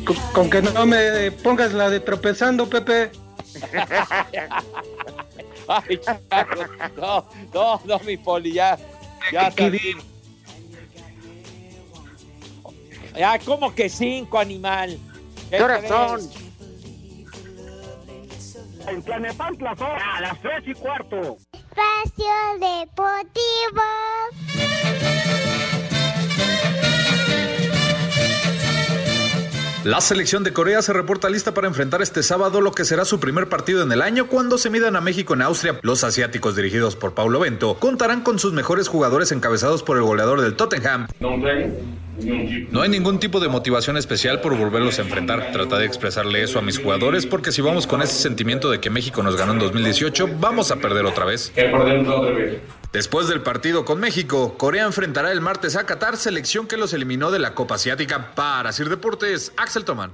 Con, 0.06 0.16
con 0.34 0.50
que 0.50 0.62
no 0.62 0.86
me 0.86 1.32
pongas 1.32 1.74
la 1.74 1.90
de 1.90 2.00
tropezando, 2.00 2.70
Pepe. 2.70 3.12
Ay, 5.68 6.00
Charlos, 6.30 6.70
no, 6.98 7.26
no, 7.54 7.82
no, 7.86 8.00
mi 8.00 8.18
poli, 8.18 8.54
ya, 8.54 8.78
ya, 9.32 9.50
¿Qué 9.52 9.70
tranquilo. 9.70 10.02
Ya, 13.16 13.40
¿cómo 13.40 13.74
que 13.74 13.90
cinco, 13.90 14.38
animal? 14.38 14.98
¿Qué 15.50 15.62
horas 15.62 15.88
son? 15.88 16.48
En 18.88 19.02
Planepantla 19.02 19.76
son 19.76 19.92
a 19.92 20.22
las 20.22 20.42
tres 20.42 20.64
y 20.66 20.74
cuarto. 20.74 21.38
Espacio 21.52 22.26
Deportivo. 22.60 23.84
La 29.88 30.02
selección 30.02 30.44
de 30.44 30.52
Corea 30.52 30.82
se 30.82 30.92
reporta 30.92 31.30
lista 31.30 31.54
para 31.54 31.66
enfrentar 31.66 32.02
este 32.02 32.22
sábado 32.22 32.60
lo 32.60 32.74
que 32.74 32.84
será 32.84 33.06
su 33.06 33.22
primer 33.22 33.48
partido 33.48 33.84
en 33.84 33.92
el 33.94 34.02
año 34.02 34.28
cuando 34.28 34.58
se 34.58 34.70
midan 34.70 34.98
a 34.98 35.00
México 35.00 35.34
en 35.34 35.42
Austria. 35.42 35.80
Los 35.82 36.04
asiáticos 36.04 36.58
dirigidos 36.58 36.98
por 36.98 37.14
Paulo 37.14 37.40
Bento 37.40 37.76
contarán 37.80 38.20
con 38.20 38.38
sus 38.38 38.52
mejores 38.52 38.90
jugadores 38.90 39.32
encabezados 39.32 39.84
por 39.84 39.96
el 39.96 40.04
goleador 40.04 40.42
del 40.42 40.58
Tottenham. 40.58 41.08
No 42.70 42.82
hay 42.82 42.90
ningún 42.90 43.20
tipo 43.22 43.40
de 43.40 43.48
motivación 43.48 43.96
especial 43.96 44.42
por 44.42 44.58
volverlos 44.58 45.00
a 45.00 45.04
enfrentar. 45.04 45.54
Trata 45.54 45.78
de 45.78 45.86
expresarle 45.86 46.44
eso 46.44 46.60
a 46.60 46.62
mis 46.62 46.80
jugadores 46.80 47.26
porque 47.26 47.54
si 47.54 47.62
vamos 47.62 47.88
con 47.88 48.02
ese 48.02 48.16
sentimiento 48.16 48.70
de 48.70 48.82
que 48.82 48.90
México 48.90 49.24
nos 49.24 49.38
ganó 49.38 49.54
en 49.54 49.60
2018, 49.60 50.32
vamos 50.38 50.70
a 50.70 50.76
perder 50.76 51.06
otra 51.06 51.24
vez. 51.24 51.54
Después 52.92 53.28
del 53.28 53.42
partido 53.42 53.86
con 53.86 54.00
México, 54.00 54.58
Corea 54.58 54.86
enfrentará 54.86 55.32
el 55.32 55.42
martes 55.42 55.76
a 55.76 55.86
Qatar, 55.86 56.18
selección 56.18 56.68
que 56.68 56.78
los 56.78 56.94
eliminó 56.94 57.32
de 57.32 57.40
la 57.40 57.54
Copa 57.54 57.76
Asiática. 57.76 58.34
Para 58.34 58.72
Sir 58.72 58.90
Deportes, 58.90 59.52
Axel 59.58 59.84
Toman. 59.84 60.12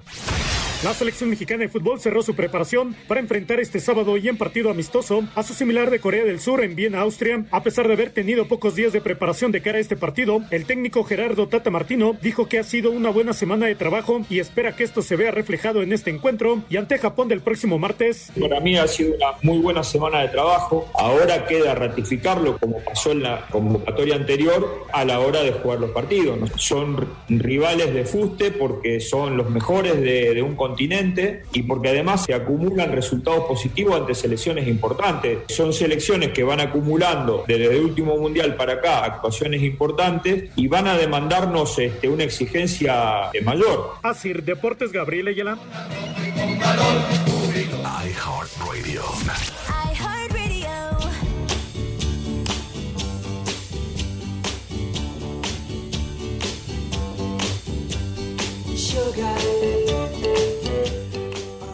La 0.84 0.94
selección 0.94 1.30
mexicana 1.30 1.62
de 1.62 1.70
fútbol 1.70 2.02
cerró 2.02 2.22
su 2.24 2.36
preparación 2.36 2.94
para 3.08 3.22
enfrentar 3.22 3.62
este 3.62 3.80
sábado 3.80 4.18
y 4.18 4.28
en 4.28 4.38
partido 4.38 4.70
amistoso 4.70 5.24
a 5.34 5.42
su 5.42 5.54
similar 5.54 5.90
de 5.90 6.02
Corea 6.02 6.26
del 6.26 6.42
Sur 6.42 6.62
en 6.62 6.76
Viena, 6.76 7.00
Austria. 7.00 7.46
A 7.52 7.64
pesar 7.64 7.88
de 7.88 7.94
haber 7.94 8.10
tenido 8.10 8.50
pocos 8.50 8.76
días 8.76 8.92
de 8.92 9.00
preparación 9.00 9.54
de 9.54 9.62
cara 9.62 9.78
a 9.78 9.82
este 9.82 9.96
partido, 9.96 10.42
el 10.52 10.66
técnico 10.66 11.06
Gerardo 11.06 11.48
Tata 11.48 11.70
Martino 11.70 12.18
dijo 12.22 12.50
que 12.50 12.60
ha 12.60 12.66
sido 12.66 12.92
una 12.92 13.12
buena 13.12 13.32
semana 13.32 13.68
de 13.68 13.76
trabajo 13.76 14.26
y 14.30 14.40
espera 14.40 14.76
que 14.76 14.84
esto 14.84 15.02
se 15.02 15.16
vea 15.16 15.32
reflejado 15.32 15.84
en 15.84 15.94
este 15.94 16.10
encuentro 16.10 16.62
y 16.70 16.76
ante 16.76 16.98
Japón 16.98 17.30
del 17.30 17.40
próximo 17.40 17.80
martes. 17.80 18.34
Para 18.38 18.60
mí 18.60 18.76
ha 18.76 18.86
sido 18.86 19.16
una 19.16 19.28
muy 19.42 19.60
buena 19.60 19.86
semana 19.86 20.20
de 20.20 20.28
trabajo. 20.28 20.92
Ahora 20.96 21.46
queda 21.46 21.76
ratificarlo 21.76 22.58
como 22.58 22.80
pasó 22.80 23.14
en 23.14 23.24
la 23.24 23.48
convocatoria 23.50 24.16
anterior 24.16 24.86
a 24.92 25.06
la 25.06 25.22
hora 25.22 25.44
de 25.44 25.54
jugar 25.54 25.80
los 25.80 25.92
partidos. 25.92 26.52
Son 26.58 27.08
rivales 27.30 27.94
de 27.94 28.04
fuste 28.04 28.52
porque 28.52 29.00
son 29.00 29.38
los 29.38 29.50
mejores 29.50 30.02
de, 30.02 30.34
de 30.34 30.42
un 30.42 30.58
continente 30.58 30.73
continente 30.74 31.44
y 31.54 31.62
porque 31.64 31.90
además 31.90 32.26
se 32.26 32.34
acumulan 32.34 32.92
resultados 32.92 33.46
positivos 33.46 33.96
ante 33.96 34.16
selecciones 34.16 34.68
importantes. 34.68 35.40
Son 35.50 35.72
selecciones 35.72 36.30
que 36.30 36.44
van 36.44 36.60
acumulando 36.60 37.46
desde 37.48 37.78
el 37.78 37.84
último 37.84 38.18
mundial 38.18 38.56
para 38.56 38.74
acá 38.74 39.06
actuaciones 39.06 39.62
importantes 39.62 40.50
y 40.56 40.68
van 40.68 40.88
a 40.88 40.98
demandarnos 40.98 41.78
este, 41.78 42.10
una 42.10 42.24
exigencia 42.24 43.30
de 43.32 43.42
mayor. 43.42 43.94
Así, 44.02 44.34
Deportes 44.34 44.92
Gabriel 44.92 45.28
Ayala. 45.28 45.60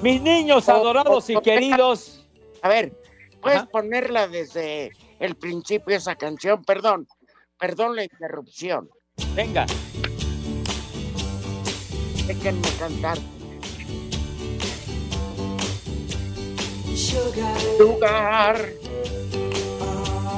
Mis 0.01 0.21
niños 0.21 0.69
adorados 0.69 1.29
y 1.29 1.35
queridos. 1.41 2.25
A 2.61 2.69
ver, 2.69 2.93
puedes 3.41 3.63
ponerla 3.63 4.29
desde 4.29 4.91
el 5.19 5.35
principio 5.35 5.93
esa 5.95 6.15
canción, 6.15 6.63
perdón, 6.63 7.07
perdón 7.57 7.97
la 7.97 8.03
interrupción. 8.03 8.89
Venga. 9.35 9.65
Déjenme 12.27 12.69
cantar. 12.79 13.17
Sugar. 16.95 18.69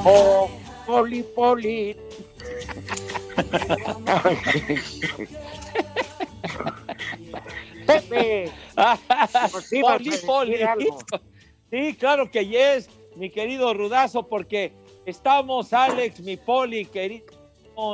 Oh, 0.04 0.50
poli, 0.86 1.22
poli. 1.22 1.96
Pepe. 8.00 8.50
Poli, 9.80 10.10
poli. 10.26 10.58
Sí, 11.70 11.94
claro 11.94 12.30
que 12.30 12.46
yes, 12.46 12.88
mi 13.16 13.30
querido 13.30 13.72
Rudazo, 13.72 14.28
porque 14.28 14.72
estamos, 15.06 15.72
Alex, 15.72 16.20
mi 16.20 16.36
poli, 16.36 16.84
querido, 16.84 17.26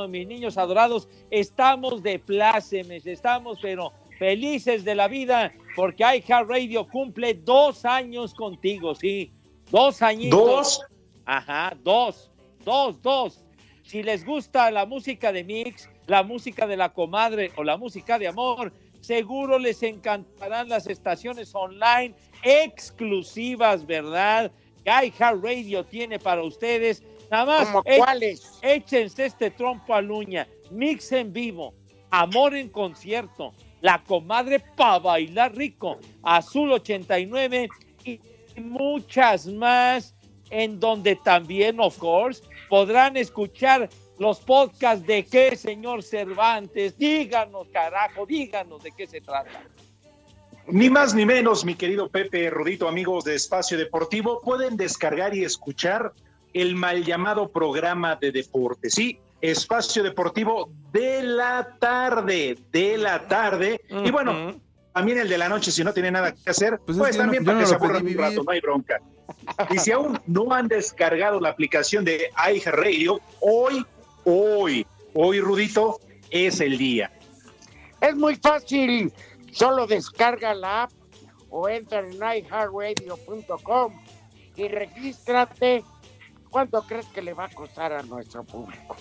mis 0.08 0.26
niños 0.26 0.58
adorados, 0.58 1.08
estamos 1.30 2.02
de 2.02 2.18
plácemes, 2.18 3.06
estamos, 3.06 3.58
pero 3.62 3.92
felices 4.18 4.84
de 4.84 4.94
la 4.94 5.06
vida, 5.06 5.52
porque 5.76 6.02
iHeart 6.02 6.48
Radio 6.48 6.88
cumple 6.88 7.34
dos 7.34 7.84
años 7.84 8.34
contigo, 8.34 8.94
sí, 8.94 9.32
dos 9.70 10.02
añitos. 10.02 10.40
¿Dos? 10.40 10.82
Ajá, 11.24 11.76
dos, 11.84 12.30
dos, 12.64 13.00
dos. 13.00 13.44
Si 13.84 14.02
les 14.02 14.24
gusta 14.24 14.70
la 14.70 14.86
música 14.86 15.32
de 15.32 15.44
Mix, 15.44 15.88
la 16.06 16.22
música 16.22 16.66
de 16.66 16.76
la 16.76 16.92
comadre 16.92 17.52
o 17.56 17.62
la 17.62 17.76
música 17.76 18.18
de 18.18 18.26
amor, 18.28 18.72
seguro 19.00 19.58
les 19.58 19.82
encantarán 19.82 20.68
las 20.68 20.86
estaciones 20.86 21.54
online 21.54 22.14
exclusivas, 22.42 23.86
¿verdad? 23.86 24.50
Que 24.84 24.90
iHeart 25.06 25.42
Radio 25.42 25.84
tiene 25.84 26.18
para 26.18 26.42
ustedes. 26.42 27.02
Nada 27.30 27.44
más, 27.44 27.68
¿Como 27.68 27.82
eh, 27.84 27.98
cuáles? 27.98 28.58
échense 28.62 29.26
este 29.26 29.50
trompo 29.50 29.94
a 29.94 30.00
luña. 30.00 30.46
Mix 30.70 31.12
en 31.12 31.32
vivo, 31.32 31.74
amor 32.10 32.54
en 32.54 32.68
concierto, 32.68 33.52
la 33.80 34.02
comadre 34.04 34.60
para 34.76 34.98
bailar 34.98 35.54
rico, 35.54 35.98
Azul 36.22 36.72
89 36.72 37.68
y 38.04 38.20
muchas 38.60 39.46
más, 39.46 40.14
en 40.50 40.80
donde 40.80 41.16
también, 41.16 41.80
of 41.80 41.96
course, 41.98 42.42
podrán 42.68 43.16
escuchar 43.16 43.88
los 44.18 44.40
podcasts 44.40 45.06
de 45.06 45.24
qué, 45.24 45.56
señor 45.56 46.02
Cervantes. 46.02 46.96
Díganos, 46.98 47.68
carajo, 47.68 48.26
díganos 48.26 48.82
de 48.82 48.92
qué 48.92 49.06
se 49.06 49.20
trata. 49.20 49.50
Ni 50.66 50.90
más 50.90 51.14
ni 51.14 51.24
menos, 51.24 51.64
mi 51.64 51.74
querido 51.74 52.08
Pepe 52.08 52.50
Rudito, 52.50 52.88
amigos 52.88 53.24
de 53.24 53.34
Espacio 53.34 53.78
Deportivo, 53.78 54.40
pueden 54.42 54.76
descargar 54.76 55.34
y 55.34 55.42
escuchar 55.44 56.12
el 56.52 56.74
mal 56.74 57.04
llamado 57.04 57.48
programa 57.50 58.16
de 58.16 58.32
deporte. 58.32 58.90
Sí, 58.90 59.18
Espacio 59.40 60.02
Deportivo 60.02 60.70
de 60.92 61.22
la 61.22 61.76
tarde, 61.78 62.58
de 62.70 62.98
la 62.98 63.26
tarde. 63.28 63.80
Y 64.04 64.10
bueno, 64.10 64.54
también 64.92 65.18
el 65.18 65.28
de 65.28 65.38
la 65.38 65.48
noche, 65.48 65.70
si 65.70 65.82
no 65.84 65.94
tiene 65.94 66.10
nada 66.10 66.34
que 66.34 66.50
hacer, 66.50 66.78
pues, 66.84 66.98
Pues 66.98 67.16
también 67.16 67.44
no- 67.44 67.52
para 67.52 67.60
yo 67.60 67.66
que 67.66 67.72
no 67.72 67.78
se 67.78 67.84
aburran 67.84 68.06
un 68.06 68.14
rato, 68.18 68.42
no 68.42 68.50
hay 68.50 68.60
bronca. 68.60 69.00
Y 69.70 69.78
si 69.78 69.92
aún 69.92 70.18
no 70.26 70.52
han 70.52 70.68
descargado 70.68 71.40
la 71.40 71.50
aplicación 71.50 72.04
de 72.04 72.30
iHeartRadio, 72.52 73.20
hoy, 73.40 73.86
hoy, 74.28 74.86
hoy, 75.14 75.40
Rudito, 75.40 76.00
es 76.30 76.60
el 76.60 76.76
día. 76.78 77.10
Es 78.00 78.14
muy 78.14 78.36
fácil. 78.36 79.12
Solo 79.52 79.86
descarga 79.86 80.54
la 80.54 80.84
app 80.84 80.92
o 81.50 81.68
entra 81.68 82.00
en 82.00 82.12
iHeartRadio.com 82.12 83.92
y 84.56 84.68
regístrate. 84.68 85.84
¿Cuánto 86.50 86.82
crees 86.82 87.06
que 87.06 87.22
le 87.22 87.34
va 87.34 87.44
a 87.44 87.48
costar 87.48 87.92
a 87.92 88.02
nuestro 88.02 88.44
público? 88.44 88.96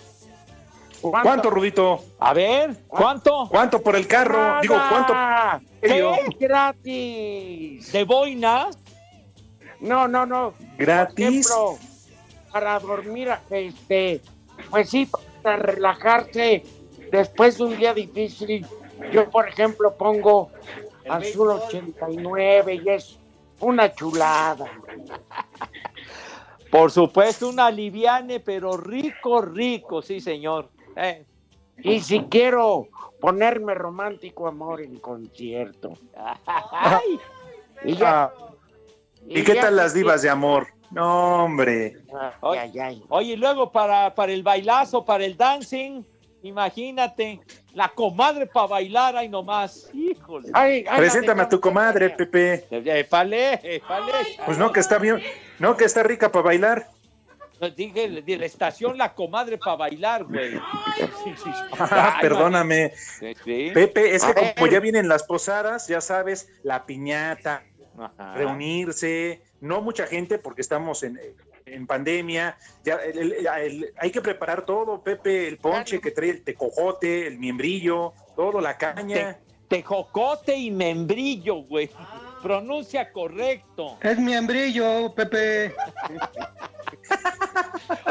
¿Cuánto, 1.00 1.50
Rudito? 1.50 2.04
A 2.18 2.34
ver, 2.34 2.84
¿cuánto? 2.88 3.46
¿Cuánto 3.48 3.80
por 3.80 3.94
el 3.94 4.06
carro? 4.08 4.60
Digo, 4.60 4.74
¿cuánto? 4.88 5.14
¡Es 5.80 6.38
gratis! 6.38 7.92
¿De 7.92 8.04
boina? 8.04 8.68
No, 9.80 10.08
no, 10.08 10.26
no. 10.26 10.54
¿Gratis? 10.76 11.48
Por 11.48 11.76
ejemplo, 11.76 11.78
para 12.50 12.80
dormir, 12.80 13.30
este, 13.50 14.20
pues 14.70 14.90
sí, 14.90 15.08
para 15.42 15.56
relajarse 15.56 16.64
después 17.10 17.58
de 17.58 17.64
un 17.64 17.76
día 17.76 17.94
difícil. 17.94 18.66
Yo, 19.12 19.28
por 19.30 19.48
ejemplo, 19.48 19.94
pongo 19.96 20.50
Azul 21.08 21.50
89 21.50 22.82
y 22.84 22.88
es 22.88 23.18
una 23.60 23.92
chulada. 23.94 24.66
Por 26.70 26.90
supuesto, 26.90 27.48
un 27.48 27.60
aliviane, 27.60 28.40
pero 28.40 28.76
rico, 28.76 29.40
rico, 29.40 30.02
sí, 30.02 30.20
señor. 30.20 30.68
Eh, 30.96 31.24
Y 31.82 32.00
si 32.00 32.20
quiero 32.24 32.88
ponerme 33.20 33.74
romántico, 33.74 34.46
amor 34.46 34.82
en 34.82 34.98
concierto. 34.98 35.92
ay, 36.72 37.18
Y 37.84 37.94
ya. 37.94 38.24
Ah, 38.24 38.32
¿Y 39.26 39.44
qué 39.44 39.54
ya 39.54 39.62
tal 39.62 39.76
las 39.76 39.94
divas 39.94 40.22
de 40.22 40.30
amor? 40.30 40.68
No, 40.90 41.44
hombre. 41.44 41.96
Ay, 42.42 42.58
ay, 42.58 42.78
ay. 42.78 43.02
Oye, 43.08 43.32
y 43.34 43.36
luego 43.36 43.70
para, 43.70 44.14
para 44.14 44.32
el 44.32 44.42
bailazo, 44.42 45.04
para 45.04 45.24
el 45.24 45.36
dancing, 45.36 46.02
imagínate, 46.42 47.40
la 47.74 47.88
comadre 47.88 48.46
para 48.46 48.66
bailar 48.68 49.16
ahí 49.16 49.28
nomás. 49.28 49.90
Híjole. 49.92 50.48
Ay, 50.54 50.84
ay, 50.88 50.98
Preséntame 50.98 51.42
a 51.42 51.48
tu 51.48 51.60
comadre, 51.60 52.10
Pepe. 52.10 52.66
Épale, 52.70 53.60
épale. 53.62 54.12
Pues 54.46 54.56
no, 54.58 54.72
que 54.72 54.80
está 54.80 54.98
bien. 54.98 55.20
No, 55.58 55.76
que 55.76 55.84
está 55.84 56.02
rica 56.02 56.32
para 56.32 56.44
bailar. 56.44 56.88
Dije, 57.76 58.22
de 58.22 58.36
la 58.36 58.46
estación 58.46 58.96
la 58.96 59.14
comadre 59.14 59.58
para 59.58 59.76
bailar, 59.76 60.24
güey. 60.24 60.52
Sí, 60.52 61.04
sí, 61.24 61.34
sí. 61.42 61.50
Ah, 61.78 62.14
Ay, 62.14 62.22
perdóname. 62.22 62.92
Sí. 63.44 63.72
Pepe, 63.74 64.14
es 64.14 64.24
que 64.24 64.54
como 64.54 64.70
ya 64.70 64.78
vienen 64.78 65.08
las 65.08 65.24
posadas, 65.24 65.88
ya 65.88 66.00
sabes, 66.00 66.48
la 66.62 66.86
piñata, 66.86 67.64
Ajá. 67.98 68.34
reunirse, 68.36 69.42
no 69.60 69.80
mucha 69.82 70.06
gente 70.06 70.38
porque 70.38 70.60
estamos 70.62 71.02
en, 71.02 71.18
en 71.66 71.86
pandemia, 71.86 72.56
ya 72.84 72.94
el- 72.96 73.18
el- 73.32 73.46
el- 73.46 73.92
hay 73.98 74.10
que 74.10 74.20
preparar 74.20 74.64
todo, 74.64 75.02
Pepe, 75.02 75.48
el 75.48 75.58
ponche 75.58 76.00
que 76.00 76.10
trae 76.10 76.30
el 76.30 76.44
tecojote, 76.44 77.26
el 77.26 77.38
miembrillo, 77.38 78.12
todo, 78.36 78.60
la 78.60 78.76
caña. 78.78 79.38
Tejocote 79.68 80.56
y 80.56 80.70
membrillo, 80.70 81.56
güey. 81.56 81.90
Pronuncia 82.42 83.12
correcto. 83.12 83.98
Es 84.00 84.18
miembrillo, 84.18 85.12
Pepe. 85.14 85.74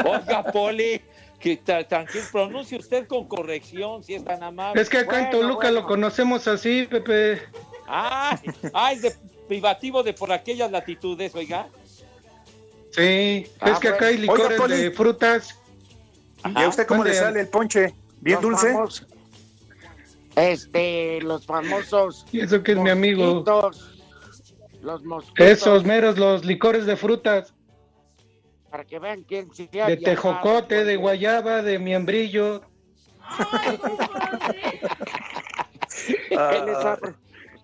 Oiga, 0.04 0.44
Poli, 0.44 1.00
que 1.40 1.62
tra- 1.62 1.86
tranquilo, 1.86 2.24
pronuncie 2.30 2.78
usted 2.78 3.06
con 3.06 3.26
corrección, 3.26 4.02
si 4.04 4.14
es 4.14 4.24
tan 4.24 4.42
amable. 4.42 4.80
Es 4.80 4.88
que 4.88 4.98
acá 4.98 5.18
en 5.18 5.24
Bueno, 5.30 5.38
Toluca 5.40 5.66
bueno. 5.68 5.80
lo 5.80 5.86
conocemos 5.86 6.46
así, 6.48 6.86
Pepe. 6.88 7.42
Ah, 7.86 8.38
ah, 8.74 8.92
es 8.92 9.02
de 9.02 9.12
privativo 9.48 10.02
de 10.02 10.12
por 10.12 10.30
aquellas 10.32 10.70
latitudes, 10.70 11.34
oiga. 11.34 11.66
Sí, 12.92 13.46
Ah, 13.60 13.70
es 13.70 13.78
que 13.80 13.88
acá 13.88 14.06
hay 14.06 14.18
licores 14.18 14.58
Oiga, 14.60 14.76
de 14.76 14.90
frutas. 14.90 15.58
¿Y 16.44 16.62
a 16.62 16.68
usted 16.68 16.86
cómo 16.86 17.02
le 17.04 17.14
sale 17.14 17.40
el 17.40 17.48
ponche? 17.48 17.94
¿Bien 18.20 18.36
Los 18.40 18.42
dulce? 18.62 18.74
este, 20.36 21.20
los 21.22 21.44
famosos. 21.46 22.24
Y 22.32 22.40
eso 22.40 22.62
que 22.62 22.72
es 22.72 22.78
mi 22.78 22.90
amigo. 22.90 23.44
Los 24.82 25.02
mosquitos. 25.04 25.44
Esos 25.46 25.84
meros, 25.84 26.16
los 26.18 26.44
licores 26.44 26.86
de 26.86 26.96
frutas. 26.96 27.52
Para 28.70 28.84
que 28.84 28.98
vean 28.98 29.22
quién 29.24 29.52
sí 29.54 29.66
De 29.72 29.96
viajado. 29.96 29.98
tejocote, 30.04 30.84
de 30.84 30.96
guayaba, 30.96 31.62
de 31.62 31.78
miembrillo. 31.78 32.62
que, 36.28 36.60
les 36.64 36.78
apro- 36.78 37.16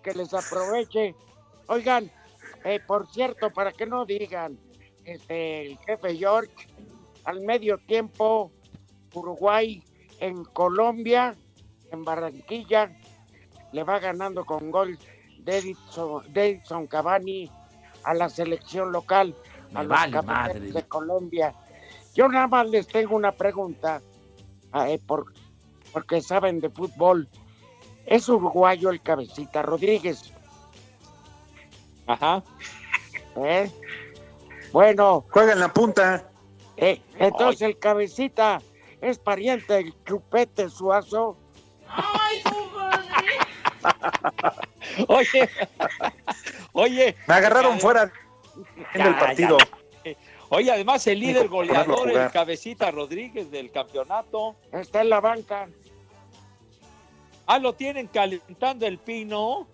que 0.03 0.13
les 0.15 0.35
aproveche. 0.35 1.15
Oigan, 1.67 2.11
eh, 2.65 2.81
por 2.87 3.07
cierto, 3.11 3.51
para 3.51 3.73
que 3.73 3.87
no 3.87 4.05
digan, 4.05 4.59
este, 5.05 5.67
el 5.73 5.79
jefe 5.79 6.17
George, 6.17 6.53
al 7.25 7.41
medio 7.41 7.79
tiempo, 7.79 8.53
Uruguay 9.15 9.83
en 10.21 10.45
Colombia, 10.45 11.35
en 11.91 12.05
Barranquilla, 12.05 12.91
le 13.73 13.83
va 13.85 13.99
ganando 13.99 14.45
con 14.45 14.71
gol 14.71 14.99
Davidson, 15.41 16.25
Davidson 16.33 16.87
Cavani 16.87 17.51
a 18.05 18.15
la 18.15 18.29
selección 18.29 18.93
local, 18.93 19.35
a 19.75 19.79
Me 19.79 19.81
los 19.81 19.89
vale 19.89 20.23
madre. 20.23 20.61
de 20.61 20.83
Colombia. 20.85 21.55
Yo 22.15 22.29
nada 22.29 22.47
más 22.47 22.69
les 22.69 22.87
tengo 22.87 23.17
una 23.17 23.33
pregunta, 23.33 24.01
eh, 24.87 24.99
por- 25.07 25.33
porque 25.93 26.21
saben 26.21 26.61
de 26.61 26.71
fútbol. 26.71 27.29
Es 28.07 28.29
uruguayo 28.29 28.91
el 28.91 29.01
cabecita 29.01 29.63
Rodríguez. 29.63 30.33
Ajá. 32.07 32.43
¿Eh? 33.37 33.71
Bueno. 34.73 35.25
Juega 35.31 35.53
en 35.53 35.61
la 35.61 35.73
punta. 35.73 36.31
Eh, 36.77 37.01
entonces 37.19 37.63
el 37.63 37.79
cabecita 37.79 38.61
es 39.01 39.19
pariente 39.19 39.75
del 39.75 39.95
chupete 40.05 40.69
suazo. 40.69 41.37
Oye, 45.09 45.49
oye. 46.73 47.17
Me 47.27 47.35
agarraron 47.35 47.81
fuera 47.81 48.13
ya, 48.95 49.05
del 49.05 49.15
partido. 49.17 49.59
ya. 49.59 50.13
Oye, 50.51 50.71
además 50.71 51.07
el 51.07 51.21
líder 51.21 51.49
goleador, 51.49 52.11
el 52.11 52.31
cabecita 52.31 52.91
Rodríguez 52.91 53.51
del 53.51 53.71
campeonato. 53.73 54.57
Está 54.73 55.01
en 55.01 55.11
la 55.11 55.21
banca. 55.21 55.69
Ah, 57.47 57.59
lo 57.59 57.75
tienen 57.75 58.07
calentando 58.07 58.87
el 58.87 58.99
pino. 58.99 59.67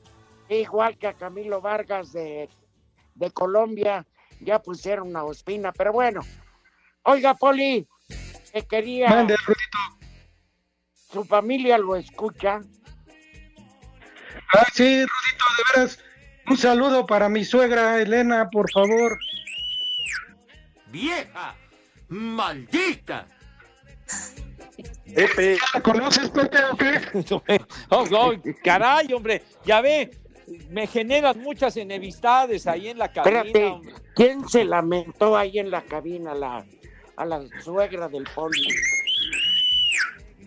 Igual 0.50 0.98
que 0.98 1.06
a 1.06 1.14
Camilo 1.14 1.60
Vargas 1.60 2.12
de, 2.12 2.48
de 3.14 3.30
Colombia, 3.30 4.04
ya 4.40 4.60
pusieron 4.60 5.16
a 5.16 5.22
Ospina, 5.22 5.72
pero 5.72 5.92
bueno. 5.92 6.22
Oiga, 7.04 7.34
Poli, 7.34 7.86
que 8.52 8.66
quería. 8.66 9.08
Mande, 9.08 9.36
Su 10.92 11.24
familia 11.24 11.78
lo 11.78 11.94
escucha. 11.94 12.60
Ah, 14.52 14.66
sí, 14.72 15.02
Rudito, 15.02 15.44
de 15.56 15.80
veras. 15.80 15.98
Un 16.48 16.56
saludo 16.56 17.06
para 17.06 17.28
mi 17.28 17.44
suegra 17.44 18.00
Elena, 18.00 18.50
por 18.50 18.68
favor. 18.72 19.18
¡Vieja! 20.88 21.54
¡Maldita! 22.08 23.28
Pepe. 25.14 25.58
¿La 25.74 25.80
conoces, 25.80 26.28
Pepe, 26.30 26.58
o 26.64 26.76
qué? 26.76 27.60
Oh, 27.90 28.04
oh, 28.12 28.32
caray, 28.64 29.12
hombre, 29.12 29.42
ya 29.64 29.80
ve, 29.80 30.10
me 30.70 30.86
generan 30.86 31.38
muchas 31.40 31.76
enemistades 31.76 32.66
ahí 32.66 32.88
en 32.88 32.98
la 32.98 33.12
cabina. 33.12 33.42
Espérate. 33.42 33.80
¿quién 34.14 34.48
se 34.48 34.64
lamentó 34.64 35.36
ahí 35.36 35.58
en 35.58 35.70
la 35.70 35.82
cabina? 35.82 36.34
La, 36.34 36.64
a 37.16 37.24
la 37.24 37.42
suegra 37.62 38.08
del 38.08 38.24
Poli. 38.34 38.66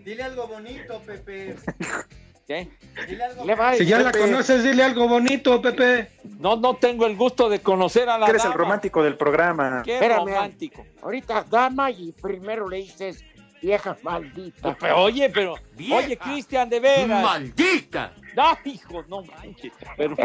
Dile 0.04 0.24
algo 0.24 0.48
bonito, 0.48 1.02
Pepe. 1.06 1.56
¿Qué? 2.48 2.70
Dile 3.08 3.24
algo 3.24 3.46
Le 3.46 3.56
va 3.56 3.74
Si 3.76 3.86
ya 3.86 4.00
la 4.00 4.12
conoces, 4.12 4.64
dile 4.64 4.84
algo 4.84 5.08
bonito, 5.08 5.62
Pepe. 5.62 6.10
No, 6.40 6.58
no 6.58 6.76
tengo 6.76 7.06
el 7.06 7.16
gusto 7.16 7.48
de 7.48 7.60
conocer 7.60 8.10
a 8.10 8.18
la 8.18 8.28
Eres 8.28 8.44
el 8.44 8.54
romántico 8.54 9.02
del 9.02 9.16
programa. 9.16 9.82
Qué 9.84 9.96
Espérame, 9.96 10.28
romántico. 10.28 10.86
Ahorita, 11.02 11.46
dama, 11.50 11.90
y 11.90 12.12
primero 12.12 12.68
le 12.68 12.78
dices 12.78 13.24
vieja 13.62 13.98
maldita. 14.04 14.76
Pero, 14.78 15.02
oye, 15.04 15.30
pero, 15.30 15.56
Vieja. 15.76 15.96
oye, 15.96 16.18
Cristian, 16.18 16.70
de 16.70 16.80
veras. 16.82 17.24
¡Maldita! 17.24 18.14
No, 18.36 18.58
hijo, 18.66 19.04
no 19.08 19.22
manches. 19.24 19.72
Pero, 19.98 20.16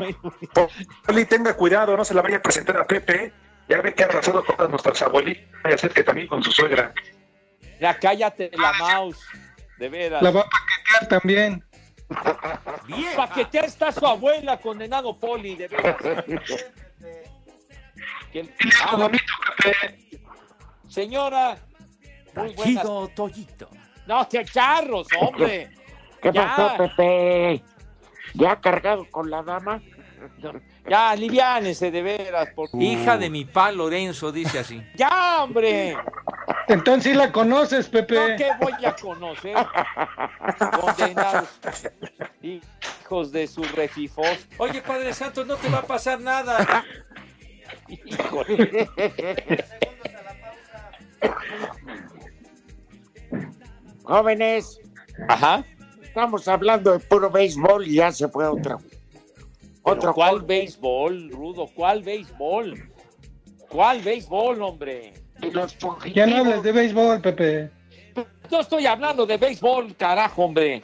Poli, 1.06 1.24
tenga 1.26 1.54
cuidado, 1.54 1.96
no 1.96 2.04
se 2.04 2.14
la 2.14 2.22
vaya 2.22 2.36
a 2.38 2.42
presentar 2.42 2.76
a 2.78 2.86
Pepe. 2.86 3.32
Ya 3.68 3.80
ve 3.82 3.92
que 3.94 4.02
ha 4.02 4.06
arrasado 4.06 4.42
todas 4.42 4.70
nuestras 4.70 5.00
abuelitas. 5.02 5.44
Vaya 5.62 5.74
a 5.74 5.78
ser 5.78 5.92
que 5.92 6.02
también 6.02 6.26
con 6.26 6.42
su 6.42 6.50
suegra. 6.50 6.92
ya 7.80 7.98
cállate 7.98 8.50
la 8.54 8.72
mouse. 8.74 9.20
De 9.78 9.88
veras. 9.88 10.22
La 10.22 10.30
va 10.30 10.40
a 10.40 10.44
paquetear 10.44 11.08
también. 11.08 11.64
¡Vieja! 12.86 13.16
Paquetear 13.28 13.66
está 13.66 13.92
su 13.92 14.06
abuela, 14.06 14.56
condenado 14.58 15.18
Poli, 15.18 15.54
de 15.56 15.68
veras. 15.68 15.96
Ah, 18.84 18.96
bonito, 18.96 19.32
Pepe. 19.62 19.98
señora, 20.88 21.56
muy 22.34 22.54
buenas. 22.54 23.14
Toyito. 23.14 23.68
No, 24.06 24.28
que 24.28 24.44
charros, 24.44 25.08
hombre. 25.20 25.70
¿Qué 26.22 26.30
Ya. 26.32 26.56
pasó, 26.56 26.76
Pepe? 26.76 27.62
¿Ya 28.38 28.60
cargado 28.60 29.04
con 29.10 29.30
la 29.30 29.42
dama? 29.42 29.82
Ya, 30.88 31.10
aliviánese, 31.10 31.90
de 31.90 32.00
veras. 32.00 32.48
Por... 32.54 32.70
Hija 32.72 33.18
de 33.18 33.28
mi 33.28 33.44
pa 33.44 33.70
Lorenzo, 33.70 34.32
dice 34.32 34.60
así. 34.60 34.82
Ya, 34.94 35.42
hombre. 35.42 35.96
Entonces 36.66 37.12
sí 37.12 37.18
la 37.18 37.30
conoces, 37.30 37.92
No, 37.92 38.00
Pepe. 38.00 38.36
que 38.36 38.50
voy 38.58 38.84
a 38.84 38.96
conocer. 38.96 39.54
Condenados. 40.80 41.48
Hijos 42.42 43.32
de 43.32 43.46
su 43.46 43.62
refifos. 43.62 44.48
Oye, 44.56 44.80
Padre 44.80 45.12
Santo, 45.12 45.44
no 45.44 45.56
te 45.56 45.68
va 45.68 45.80
a 45.80 45.86
pasar 45.86 46.20
nada. 46.20 46.84
Híjole. 47.88 48.88
Jóvenes, 54.04 54.80
Ajá. 55.28 55.64
Estamos 56.18 56.48
hablando 56.48 56.92
de 56.92 56.98
puro 56.98 57.30
béisbol 57.30 57.86
y 57.86 57.94
ya 57.94 58.10
se 58.10 58.26
fue 58.26 58.44
otro. 58.44 58.78
Otro, 59.82 60.10
Otro 60.10 60.14
¿Cuál 60.14 60.42
béisbol, 60.42 61.30
Rudo? 61.30 61.68
¿Cuál 61.72 62.02
béisbol? 62.02 62.90
¿Cuál 63.68 64.00
béisbol, 64.00 64.60
hombre? 64.60 65.14
Los 65.52 65.76
Ya 66.12 66.26
no 66.26 66.38
hables 66.38 66.64
de 66.64 66.72
béisbol, 66.72 67.20
Pepe. 67.20 67.70
No 68.50 68.60
estoy 68.60 68.86
hablando 68.86 69.26
de 69.26 69.36
béisbol, 69.36 69.94
carajo, 69.94 70.42
hombre. 70.46 70.82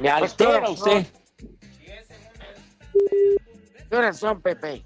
Me 0.00 0.08
altera 0.10 0.60
Pues, 0.66 0.80
usted. 0.80 1.06
¿Qué 3.88 3.96
horas 3.96 4.18
son, 4.18 4.42
Pepe? 4.42 4.82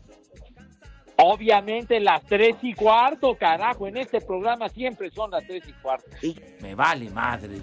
Obviamente 1.29 1.99
las 1.99 2.23
tres 2.23 2.55
y 2.63 2.73
cuarto, 2.73 3.35
carajo. 3.35 3.89
En 3.89 3.97
este 3.97 4.21
programa 4.21 4.69
siempre 4.69 5.11
son 5.11 5.33
las 5.33 5.45
tres 5.45 5.65
y 5.67 5.73
cuarto. 5.73 6.09
Me 6.61 6.77
vale 6.77 7.11
madre. 7.11 7.57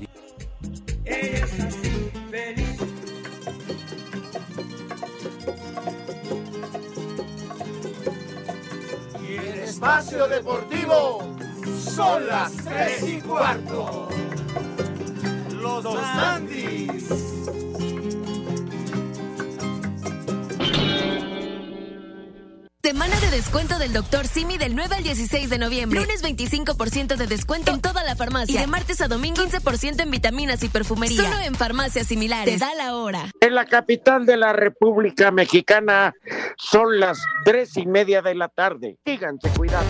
Y 9.22 9.36
en 9.36 9.60
Espacio 9.64 10.28
Deportivo 10.28 11.38
son 11.78 12.28
las 12.28 12.54
tres 12.58 13.02
y 13.08 13.22
cuarto. 13.22 14.10
Los 15.62 15.86
Andis. 15.86 17.63
Semana 22.86 23.18
de 23.22 23.32
descuento 23.32 23.80
del 23.80 23.94
Dr. 23.94 24.28
Simi 24.28 24.58
del 24.58 24.76
9 24.76 24.96
al 24.98 25.04
16 25.04 25.50
de 25.50 25.58
noviembre. 25.58 26.02
Lunes 26.02 26.22
25% 26.22 27.16
de 27.16 27.28
descuento 27.28 27.72
en 27.72 27.80
toda 27.80 28.04
la 28.04 28.18
farmacia. 28.18 28.56
Y 28.56 28.58
de 28.58 28.68
martes 28.68 29.00
a 29.00 29.08
domingo 29.08 29.42
15% 29.42 30.02
en 30.02 30.12
vitaminas 30.12 30.62
y 30.64 30.68
perfumería. 30.68 31.24
Solo 31.24 31.40
en 31.46 31.56
farmacias 31.56 32.08
similares. 32.08 32.60
Te 32.60 32.60
da 32.60 32.76
la 32.76 32.98
hora. 32.98 33.32
En 33.40 33.56
la 33.56 33.68
capital 33.68 34.26
de 34.26 34.36
la 34.36 34.52
República 34.52 35.32
Mexicana 35.32 36.14
son 36.58 37.00
las 37.00 37.24
tres 37.46 37.78
y 37.78 37.86
media 37.86 38.22
de 38.22 38.36
la 38.36 38.50
tarde. 38.50 38.98
Díganse, 39.06 39.48
cuidado. 39.52 39.88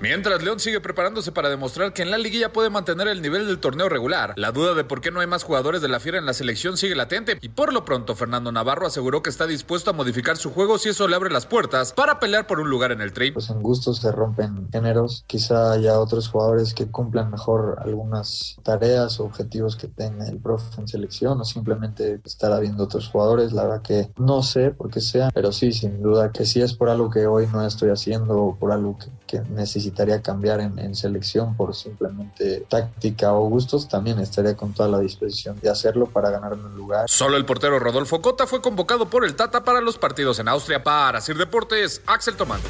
Mientras 0.00 0.44
León 0.44 0.60
sigue 0.60 0.80
preparándose 0.80 1.32
para 1.32 1.48
demostrar 1.48 1.92
que 1.92 2.02
en 2.02 2.12
la 2.12 2.18
liguilla 2.18 2.52
puede 2.52 2.70
mantener 2.70 3.08
el 3.08 3.20
nivel 3.20 3.48
del 3.48 3.58
torneo 3.58 3.88
regular, 3.88 4.32
la 4.36 4.52
duda 4.52 4.74
de 4.74 4.84
por 4.84 5.00
qué 5.00 5.10
no 5.10 5.18
hay 5.18 5.26
más 5.26 5.42
jugadores 5.42 5.82
de 5.82 5.88
la 5.88 5.98
Fiera 5.98 6.18
en 6.18 6.26
la 6.26 6.34
selección 6.34 6.76
sigue 6.76 6.94
latente 6.94 7.36
y 7.40 7.48
por 7.48 7.72
lo 7.72 7.84
pronto 7.84 8.14
Fernando 8.14 8.52
Navarro 8.52 8.86
aseguró 8.86 9.24
que 9.24 9.30
está 9.30 9.48
dispuesto 9.48 9.90
a 9.90 9.94
modificar 9.94 10.36
su 10.36 10.52
juego 10.52 10.78
si 10.78 10.90
eso 10.90 11.08
le 11.08 11.16
abre 11.16 11.30
las 11.30 11.46
puertas 11.46 11.92
para 11.94 12.20
pelear 12.20 12.46
por 12.46 12.60
un 12.60 12.70
lugar 12.70 12.92
en 12.92 13.00
el 13.00 13.12
tri. 13.12 13.32
Pues 13.32 13.50
en 13.50 13.60
gustos 13.60 13.98
se 13.98 14.12
rompen 14.12 14.68
géneros, 14.70 15.24
quizá 15.26 15.72
haya 15.72 15.98
otros 15.98 16.28
jugadores 16.28 16.74
que 16.74 16.86
cumplan 16.86 17.32
mejor 17.32 17.78
algunas 17.80 18.56
tareas 18.62 19.18
o 19.18 19.24
objetivos 19.24 19.74
que 19.74 19.88
tenga 19.88 20.28
el 20.28 20.38
profe 20.38 20.80
en 20.80 20.86
selección 20.86 21.40
o 21.40 21.44
simplemente 21.44 22.20
estará 22.24 22.60
viendo 22.60 22.84
otros 22.84 23.08
jugadores, 23.08 23.52
la 23.52 23.64
verdad 23.64 23.82
que 23.82 24.12
no 24.16 24.44
sé 24.44 24.70
por 24.70 24.92
qué 24.92 25.00
sea, 25.00 25.32
pero 25.34 25.50
sí, 25.50 25.72
sin 25.72 26.00
duda 26.00 26.30
que 26.30 26.46
si 26.46 26.62
es 26.62 26.72
por 26.72 26.88
algo 26.88 27.10
que 27.10 27.26
hoy 27.26 27.48
no 27.52 27.66
estoy 27.66 27.90
haciendo 27.90 28.38
o 28.38 28.56
por 28.56 28.70
algo 28.70 28.96
que, 28.96 29.06
que 29.28 29.40
necesitaría 29.50 30.20
cambiar 30.22 30.60
en, 30.60 30.78
en 30.78 30.96
selección 30.96 31.54
por 31.54 31.76
simplemente 31.76 32.66
táctica 32.68 33.32
o 33.34 33.48
gustos, 33.48 33.86
también 33.86 34.18
estaría 34.18 34.56
con 34.56 34.72
toda 34.72 34.88
la 34.88 34.98
disposición 34.98 35.60
de 35.60 35.70
hacerlo 35.70 36.06
para 36.06 36.30
ganarme 36.30 36.64
un 36.64 36.76
lugar. 36.76 37.04
Solo 37.08 37.36
el 37.36 37.44
portero 37.44 37.78
Rodolfo 37.78 38.20
Cota 38.20 38.46
fue 38.46 38.60
convocado 38.60 39.08
por 39.08 39.24
el 39.24 39.36
Tata 39.36 39.62
para 39.62 39.80
los 39.80 39.98
partidos 39.98 40.38
en 40.38 40.48
Austria 40.48 40.82
para 40.82 41.20
Sir 41.20 41.36
Deportes, 41.36 42.02
Axel 42.06 42.36
Tomán. 42.36 42.60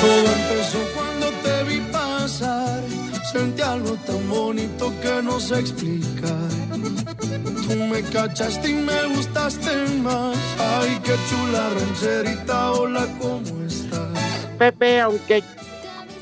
Todo 0.00 0.32
empezó 0.32 0.78
cuando 0.94 1.26
te 1.42 1.64
vi 1.64 1.80
pasar. 1.92 2.82
Sentí 3.30 3.60
algo 3.60 3.96
tan 4.06 4.30
bonito 4.30 4.90
que 5.02 5.22
no 5.22 5.38
sé 5.38 5.60
explicar. 5.60 6.59
Tú 6.70 7.76
me 7.86 8.02
cachaste 8.02 8.70
y 8.70 8.74
me 8.74 9.06
gustaste 9.14 9.88
más. 10.02 10.36
Ay, 10.58 11.00
qué 11.04 11.14
chula 11.28 11.70
rancherita, 11.70 12.72
hola, 12.72 13.06
¿cómo 13.20 13.64
estás? 13.64 14.46
Pepe, 14.58 15.00
aunque 15.00 15.42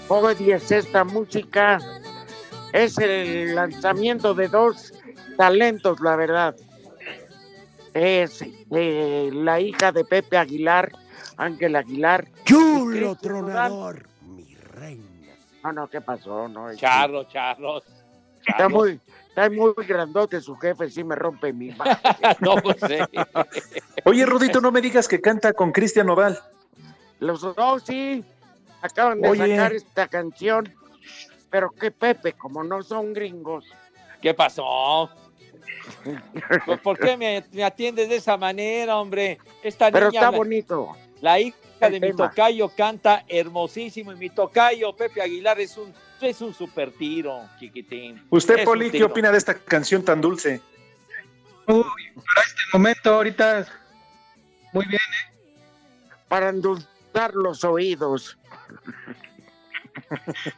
odies 0.09 0.71
esta 0.71 1.05
música, 1.05 1.79
es 2.73 2.97
el 2.99 3.55
lanzamiento 3.55 4.35
de 4.35 4.49
dos 4.49 4.93
talentos, 5.37 6.01
la 6.01 6.17
verdad. 6.17 6.57
Es 7.95 8.43
eh, 8.71 9.31
la 9.33 9.61
hija 9.61 9.93
de 9.93 10.05
Pepe 10.05 10.39
Aguilar, 10.39 10.93
Ángel 11.37 11.77
Aguilar. 11.77 12.27
Chulo 12.45 13.17
tronador. 13.17 14.07
Nodal. 14.25 14.99
No, 15.65 15.73
no, 15.73 15.89
¿qué 15.91 16.01
pasó? 16.01 16.49
No, 16.49 16.71
es- 16.71 16.79
Charlos, 16.79 17.29
charlos. 17.29 17.83
Está 18.47 18.69
muy, 18.69 18.99
está 19.47 19.51
muy 19.51 19.73
grandote 19.87 20.41
su 20.41 20.57
jefe, 20.57 20.91
sí 20.91 21.05
me 21.05 21.15
rompe 21.15 21.53
mi 21.53 21.71
madre. 21.71 21.97
no 22.41 22.57
sé. 22.87 23.07
Oye, 24.05 24.27
Rudito, 24.27 24.61
no 24.61 24.73
me 24.73 24.81
digas 24.81 25.09
que 25.09 25.21
canta 25.21 25.53
con 25.53 25.73
Cristian 25.73 26.07
Nodal. 26.07 26.39
Los 27.21 27.41
dos 27.41 27.83
sí 27.85 28.25
acaban 28.83 29.21
de 29.21 29.29
Oye. 29.29 29.57
sacar 29.57 29.73
esta 29.73 30.09
canción, 30.09 30.73
pero 31.51 31.71
que 31.71 31.91
Pepe, 31.91 32.33
como 32.35 32.63
no 32.65 32.83
son 32.83 33.13
gringos. 33.13 33.65
¿Qué 34.21 34.35
pasó? 34.35 35.11
Pues, 36.67 36.81
¿Por 36.81 36.99
qué 36.99 37.17
me, 37.17 37.45
me 37.53 37.65
atiendes 37.65 38.09
de 38.09 38.17
esa 38.17 38.37
manera, 38.37 38.99
hombre? 38.99 39.39
Esta 39.63 39.91
Pero 39.91 40.09
niña, 40.09 40.21
está 40.21 40.31
la- 40.33 40.37
bonito. 40.37 40.89
La 41.21 41.41
hija 41.41 41.57
El 41.81 41.93
de 41.93 42.01
mi 42.01 42.17
tocayo 42.17 42.69
canta 42.71 43.25
hermosísimo 43.29 44.13
y 44.13 44.17
mi 44.17 44.31
tocayo 44.31 44.95
Pepe 44.95 45.23
Aguilar 45.23 45.61
es 45.61 45.77
un 45.77 45.95
es 46.21 46.41
un 46.41 46.53
super 46.53 46.91
tiro, 46.91 47.49
chiquitín. 47.61 48.21
Usted, 48.31 48.59
Es 48.59 48.65
Poli, 48.65 48.91
¿qué 48.91 49.05
opina 49.05 49.31
de 49.31 49.39
esta 49.39 49.55
canción 49.55 50.05
tan 50.05 50.21
dulce? 50.21 50.61
Uy, 51.67 51.85
para 51.85 52.47
este 52.47 52.63
momento 52.73 53.15
ahorita 53.15 53.67
muy 54.73 54.87
bien, 54.87 55.01
¿eh? 55.01 56.15
Para 56.29 56.51
endulzar 56.51 57.35
los 57.35 57.65
oídos. 57.65 58.39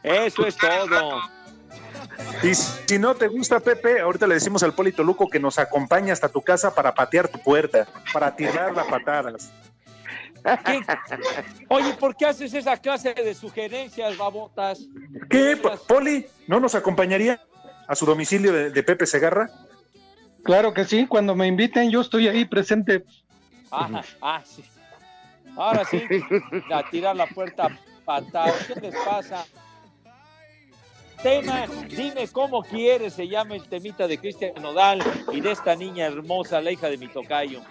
Eso 0.03 0.45
es 0.45 0.57
todo. 0.57 1.21
Y 2.43 2.53
si 2.53 2.99
no 2.99 3.15
te 3.15 3.27
gusta, 3.27 3.59
Pepe, 3.59 4.01
ahorita 4.01 4.27
le 4.27 4.35
decimos 4.35 4.63
al 4.63 4.73
Poli 4.73 4.91
Toluco 4.91 5.29
que 5.29 5.39
nos 5.39 5.59
acompañe 5.59 6.11
hasta 6.11 6.29
tu 6.29 6.41
casa 6.41 6.73
para 6.75 6.93
patear 6.93 7.27
tu 7.27 7.39
puerta, 7.39 7.87
para 8.13 8.35
tirar 8.35 8.75
las 8.75 8.87
patadas. 8.87 9.51
¿Qué? 10.65 10.81
Oye, 11.67 11.93
¿por 11.93 12.15
qué 12.15 12.25
haces 12.25 12.53
esa 12.53 12.77
clase 12.77 13.13
de 13.13 13.33
sugerencias, 13.33 14.17
babotas? 14.17 14.87
¿Qué, 15.29 15.57
Po- 15.57 15.77
Poli? 15.87 16.25
¿No 16.47 16.59
nos 16.59 16.75
acompañaría 16.75 17.39
a 17.87 17.95
su 17.95 18.05
domicilio 18.05 18.51
de, 18.51 18.69
de 18.71 18.83
Pepe 18.83 19.05
Segarra? 19.05 19.49
Claro 20.43 20.73
que 20.73 20.85
sí, 20.85 21.05
cuando 21.07 21.35
me 21.35 21.45
inviten 21.47 21.91
yo 21.91 22.01
estoy 22.01 22.27
ahí 22.27 22.45
presente. 22.45 23.03
Ah, 23.71 24.01
ah, 24.21 24.41
sí. 24.43 24.63
Ahora 25.55 25.83
sí, 25.85 26.01
a 26.73 26.89
tirar 26.89 27.15
la 27.15 27.27
puerta 27.27 27.67
patada. 28.05 28.53
¿Qué 28.67 28.79
les 28.79 28.95
pasa? 28.95 29.45
Tema, 31.21 31.65
dime 31.89 32.27
cómo 32.29 32.63
quieres, 32.63 33.13
se 33.13 33.27
llama 33.27 33.55
el 33.55 33.67
temita 33.67 34.07
de 34.07 34.17
Cristian 34.17 34.53
Nodal 34.59 35.03
y 35.31 35.39
de 35.39 35.51
esta 35.51 35.75
niña 35.75 36.07
hermosa, 36.07 36.59
la 36.61 36.71
hija 36.71 36.89
de 36.89 36.97
mi 36.97 37.07
tocayo. 37.09 37.61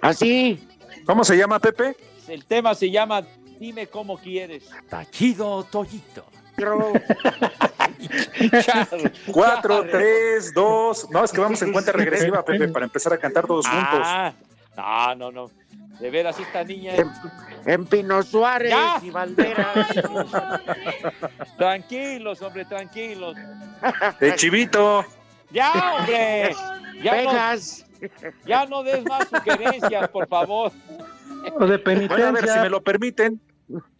Así. 0.00 0.66
¿Cómo 1.04 1.24
se 1.24 1.36
llama, 1.36 1.58
Pepe? 1.58 1.96
El 2.28 2.44
tema 2.44 2.74
se 2.74 2.90
llama 2.90 3.22
Dime 3.58 3.86
cómo 3.86 4.18
quieres. 4.18 4.68
Tachido 4.88 5.64
Toyito. 5.64 6.24
Cuatro, 9.32 9.84
tres, 9.90 10.52
dos. 10.54 11.08
No, 11.10 11.24
es 11.24 11.32
que 11.32 11.40
vamos 11.40 11.60
en 11.62 11.72
cuenta 11.72 11.92
regresiva, 11.92 12.44
Pepe, 12.44 12.68
para 12.68 12.86
empezar 12.86 13.12
a 13.12 13.18
cantar 13.18 13.46
todos 13.46 13.66
juntos. 13.66 14.00
Ah, 14.76 15.14
no, 15.16 15.30
no, 15.30 15.48
no. 15.48 15.50
De 16.00 16.10
veras, 16.10 16.38
esta 16.40 16.64
niña 16.64 16.94
es... 16.94 17.00
En, 17.00 17.10
en 17.66 17.86
Pino 17.86 18.20
Suárez 18.22 18.70
Ya. 18.70 18.98
y 19.00 19.10
Valderas. 19.10 19.88
Tranquilos, 21.56 22.42
hombre, 22.42 22.64
tranquilos. 22.64 23.36
De 24.18 24.34
Chivito. 24.34 25.04
Ya, 25.50 25.94
hombre. 25.98 26.54
Ya 27.00 27.22
no. 27.22 27.30
Ya 28.46 28.66
no 28.66 28.82
des 28.82 29.04
más 29.04 29.28
sugerencias, 29.28 30.08
por 30.08 30.26
favor. 30.28 30.72
O 31.58 31.66
de 31.66 31.78
Bueno, 31.78 32.26
a 32.26 32.30
ver, 32.32 32.48
si 32.48 32.58
me 32.58 32.70
lo 32.70 32.82
permiten, 32.82 33.40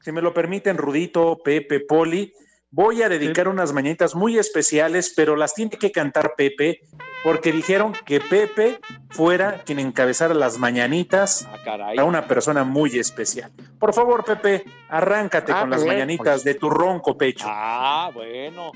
si 0.03 0.13
me 0.13 0.23
lo 0.23 0.33
permiten, 0.33 0.77
Rudito, 0.77 1.39
Pepe, 1.45 1.81
Poli, 1.81 2.33
voy 2.71 3.03
a 3.03 3.09
dedicar 3.09 3.49
unas 3.49 3.73
mañanitas 3.73 4.15
muy 4.15 4.39
especiales, 4.39 5.13
pero 5.17 5.37
las 5.37 5.55
tiene 5.55 5.73
que 5.73 5.93
cantar 5.93 6.35
Pepe, 6.37 6.81
porque 7.23 7.53
dijeron 7.53 7.93
que 8.05 8.21
Pepe 8.21 8.79
fuera 9.11 9.63
quien 9.65 9.79
encabezara 9.79 10.35
las 10.35 10.59
mañanitas 10.59 11.49
Ah, 11.67 11.93
a 11.99 12.05
una 12.05 12.27
persona 12.27 12.65
muy 12.65 12.99
especial. 12.99 13.51
Por 13.79 13.95
favor, 13.95 14.25
Pepe, 14.25 14.65
arráncate 14.89 15.53
Ah, 15.53 15.61
con 15.61 15.71
las 15.71 15.83
bien, 15.83 15.95
mañanitas 15.95 16.43
pues. 16.43 16.45
de 16.45 16.55
tu 16.55 16.69
ronco 16.69 17.17
pecho. 17.17 17.47
Ah, 17.49 18.11
bueno. 18.13 18.73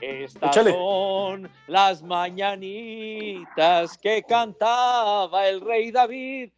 Estas 0.00 0.50
Échale. 0.56 0.72
son 0.72 1.50
las 1.66 2.02
mañanitas 2.02 3.98
que 3.98 4.22
cantaba 4.22 5.48
el 5.48 5.60
rey 5.60 5.90
David. 5.90 6.50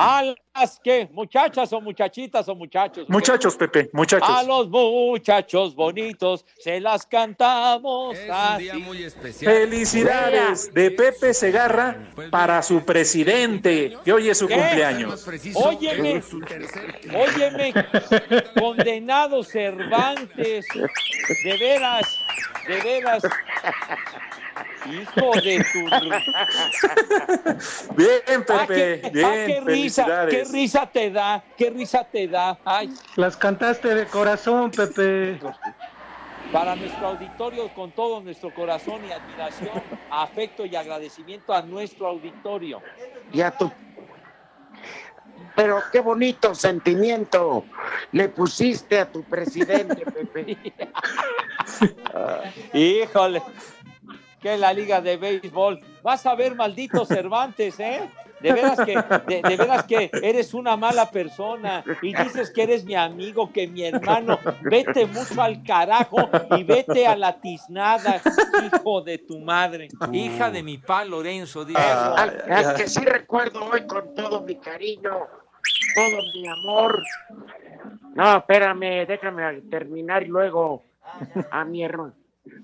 A 0.00 0.22
las 0.54 0.78
que, 0.78 1.08
muchachas 1.12 1.72
o 1.72 1.80
muchachitas 1.80 2.48
o 2.48 2.54
muchachos. 2.54 3.06
Muchachos, 3.08 3.56
Pepe, 3.56 3.90
muchachos. 3.92 4.28
A 4.28 4.44
los 4.44 4.68
muchachos 4.68 5.74
bonitos 5.74 6.44
se 6.58 6.80
las 6.80 7.04
cantamos 7.04 8.16
así. 8.30 8.70
Felicidades 9.40 10.72
de 10.72 10.92
Pepe 10.92 11.34
Segarra 11.34 11.96
para 12.30 12.62
su 12.62 12.84
presidente, 12.84 13.96
que 14.04 14.12
hoy 14.12 14.28
es 14.28 14.38
su 14.38 14.46
¿Qué? 14.46 14.54
cumpleaños. 14.54 15.26
Óyeme, 15.54 16.22
óyeme, 17.12 17.74
condenado 18.58 19.42
Cervantes, 19.42 20.64
de 21.44 21.58
veras, 21.58 22.06
de 22.68 22.80
veras, 22.82 23.22
hijo 24.90 25.32
de 25.40 25.64
tu... 25.72 25.86
Bien, 27.96 28.44
Ah, 28.50 28.64
Pepe, 28.66 29.00
qué, 29.00 29.10
bien, 29.10 29.26
ah, 29.26 29.32
qué 29.46 29.60
risa, 29.64 30.26
qué 30.28 30.44
risa 30.44 30.86
te 30.90 31.10
da, 31.10 31.44
qué 31.56 31.70
risa 31.70 32.04
te 32.04 32.28
da. 32.28 32.58
Ay, 32.64 32.90
Las 33.16 33.36
cantaste 33.36 33.94
de 33.94 34.06
corazón, 34.06 34.70
Pepe. 34.70 35.38
para 36.52 36.76
nuestro 36.76 37.08
auditorio, 37.08 37.68
con 37.74 37.92
todo 37.92 38.20
nuestro 38.20 38.52
corazón 38.54 39.04
y 39.04 39.12
admiración, 39.12 39.82
afecto 40.10 40.64
y 40.64 40.76
agradecimiento 40.76 41.52
a 41.52 41.62
nuestro 41.62 42.08
auditorio. 42.08 42.80
Y 43.32 43.40
a 43.40 43.50
tu. 43.50 43.70
Pero 45.54 45.82
qué 45.90 46.00
bonito 46.00 46.54
sentimiento 46.54 47.64
le 48.12 48.28
pusiste 48.28 49.00
a 49.00 49.10
tu 49.10 49.24
presidente, 49.24 50.04
Pepe. 50.06 50.56
Híjole, 52.72 53.42
que 54.40 54.56
la 54.56 54.72
liga 54.72 55.00
de 55.00 55.16
béisbol. 55.16 55.80
Vas 56.02 56.24
a 56.26 56.34
ver, 56.34 56.54
maldito 56.54 57.04
Cervantes, 57.04 57.78
¿eh? 57.80 58.08
De 58.40 58.52
veras 58.52 58.78
que, 58.78 59.02
de, 59.26 59.42
de 59.42 59.56
veras 59.56 59.84
que 59.84 60.10
eres 60.22 60.54
una 60.54 60.76
mala 60.76 61.10
persona 61.10 61.84
y 62.02 62.14
dices 62.14 62.50
que 62.50 62.62
eres 62.62 62.84
mi 62.84 62.94
amigo, 62.94 63.52
que 63.52 63.66
mi 63.66 63.82
hermano. 63.84 64.38
Vete 64.62 65.06
mucho 65.06 65.42
al 65.42 65.62
carajo 65.64 66.30
y 66.50 66.62
vete 66.62 67.04
a 67.06 67.16
la 67.16 67.40
tiznada, 67.40 68.22
hijo 68.64 69.00
de 69.00 69.18
tu 69.18 69.40
madre. 69.40 69.88
Hija 70.12 70.50
de 70.50 70.62
mi 70.62 70.78
pa 70.78 71.04
Lorenzo, 71.04 71.64
dice. 71.64 71.80
Al, 71.80 72.40
al 72.48 72.74
que 72.76 72.86
sí 72.86 73.04
recuerdo 73.04 73.64
hoy 73.64 73.84
con 73.88 74.14
todo 74.14 74.40
mi 74.42 74.54
cariño, 74.54 75.26
todo 75.96 76.22
mi 76.32 76.46
amor. 76.46 77.02
No, 78.14 78.36
espérame, 78.36 79.04
déjame 79.06 79.62
terminar 79.62 80.22
y 80.22 80.26
luego 80.26 80.84
a 81.50 81.64
mi, 81.64 81.82
her- 81.84 82.12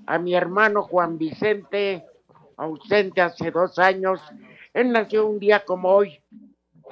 a 0.07 0.19
mi 0.19 0.35
hermano 0.35 0.83
Juan 0.83 1.19
Vicente, 1.19 2.05
ausente 2.57 3.21
hace 3.21 3.51
dos 3.51 3.79
años. 3.79 4.21
Él 4.73 4.93
nació 4.93 5.27
un 5.27 5.39
día 5.39 5.63
como 5.65 5.91
hoy. 5.91 6.21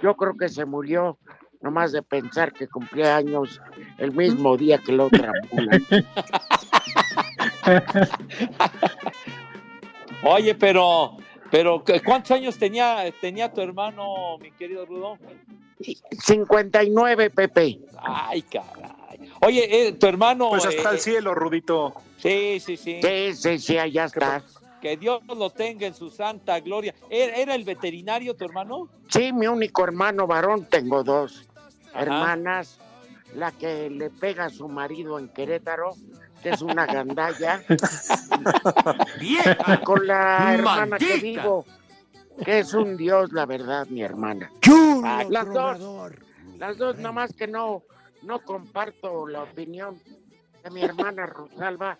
Yo 0.03 0.15
creo 0.17 0.37
que 0.37 0.49
se 0.49 0.65
murió, 0.65 1.19
nomás 1.61 1.93
de 1.93 2.03
pensar 2.03 2.53
que 2.53 2.69
cumplía 2.69 3.17
años 3.17 3.61
el 3.99 4.13
mismo 4.13 4.57
día 4.57 4.79
que 4.79 4.93
la 4.93 5.05
otra. 5.05 5.33
Oye, 10.25 10.55
pero, 10.55 11.17
pero 11.51 11.83
¿cuántos 12.05 12.31
años 12.33 12.59
tenía, 12.59 13.05
tenía 13.21 13.53
tu 13.53 13.61
hermano, 13.61 14.39
mi 14.39 14.51
querido 14.53 14.87
Rudo? 14.87 15.19
59, 16.25 17.31
Pepe. 17.31 17.81
Ay, 17.99 18.43
caray. 18.43 19.02
Oye, 19.45 19.89
eh, 19.89 19.93
tu 19.93 20.07
hermano. 20.07 20.51
Pues 20.51 20.67
hasta 20.67 20.91
eh, 20.91 20.95
el 20.95 21.01
cielo, 21.01 21.35
Rudito. 21.35 21.95
Sí, 22.19 22.61
sí, 22.61 22.77
sí. 22.77 23.01
Sí, 23.03 23.35
sí, 23.35 23.59
sí, 23.59 23.79
allá 23.79 24.05
está. 24.05 24.43
Que 24.81 24.97
Dios 24.97 25.21
lo 25.27 25.51
tenga 25.51 25.87
en 25.87 25.95
su 25.95 26.11
santa 26.11 26.61
gloria. 26.61 26.95
¿Era, 27.11 27.37
era 27.37 27.55
el 27.55 27.65
veterinario 27.65 28.35
tu 28.35 28.45
hermano? 28.45 28.89
Sí, 29.09 29.33
mi 29.33 29.49
único 29.49 29.85
hermano 29.85 30.27
varón, 30.27 30.67
tengo 30.67 31.03
dos 31.03 31.49
Ajá. 31.93 32.03
hermanas, 32.03 32.79
la 33.35 33.51
que 33.53 33.91
le 33.91 34.11
pega 34.11 34.47
a 34.47 34.51
su 34.51 34.69
marido 34.69 35.19
en 35.19 35.29
Querétaro, 35.29 35.95
que 36.43 36.51
es 36.51 36.63
una 36.63 36.87
gandalla, 36.87 37.63
Vieja. 39.21 39.81
con 39.85 40.07
la 40.07 40.55
hermana 40.55 40.99
que 40.99 41.19
vivo, 41.19 41.65
que 42.45 42.61
es 42.61 42.75
un 42.75 42.97
dios, 42.97 43.33
la 43.33 43.47
verdad, 43.47 43.87
mi 43.89 44.03
hermana. 44.03 44.51
Ah, 45.05 45.25
las 45.29 45.53
dos, 45.53 46.13
las 46.59 46.79
dos, 46.79 46.99
nomás 46.99 47.33
que 47.35 47.47
no, 47.47 47.83
no 48.23 48.41
comparto 48.41 49.27
la 49.27 49.43
opinión 49.43 50.01
de 50.63 50.71
mi 50.71 50.83
hermana 50.83 51.27
Rosalba. 51.27 51.99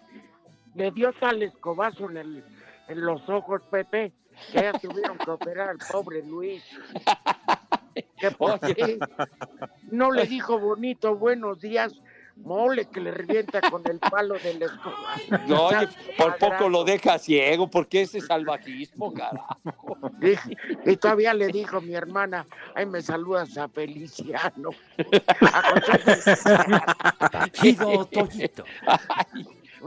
Le 0.75 0.91
dio 0.91 1.13
tal 1.13 1.43
escobazo 1.43 2.11
en, 2.11 2.17
el, 2.17 2.45
en 2.89 3.01
los 3.05 3.29
ojos, 3.29 3.63
Pepe, 3.71 4.13
que 4.53 4.63
ya 4.63 4.73
tuvieron 4.73 5.19
que 5.19 5.31
operar 5.31 5.69
al 5.69 5.79
pobre 5.79 6.23
Luis. 6.25 6.65
Que 8.19 8.31
porque 8.31 8.99
no 9.91 10.13
le 10.13 10.25
dijo 10.27 10.59
bonito 10.59 11.17
buenos 11.17 11.61
días, 11.61 11.93
mole 12.45 12.87
que 12.87 13.01
le 13.01 13.11
revienta 13.11 13.61
con 13.71 13.83
el 13.89 13.99
palo 13.99 14.35
del 14.39 14.63
escoba. 14.63 15.17
No, 15.49 15.67
oye, 15.67 15.89
por 16.17 16.37
poco 16.39 16.69
lo 16.69 16.85
deja 16.85 17.19
ciego, 17.19 17.69
porque 17.71 18.03
ese 18.03 18.21
salvajismo, 18.21 19.13
carajo. 19.13 19.97
Y, 20.21 20.91
y 20.91 20.97
todavía 20.97 21.35
le 21.35 21.49
dijo 21.49 21.81
mi 21.81 21.95
hermana, 21.95 22.47
ay, 22.75 22.87
me 22.87 23.03
saludas 23.03 23.57
a 23.57 23.69
Feliciano. 23.69 24.71
Chido, 27.53 28.05
Toyito. 28.07 28.65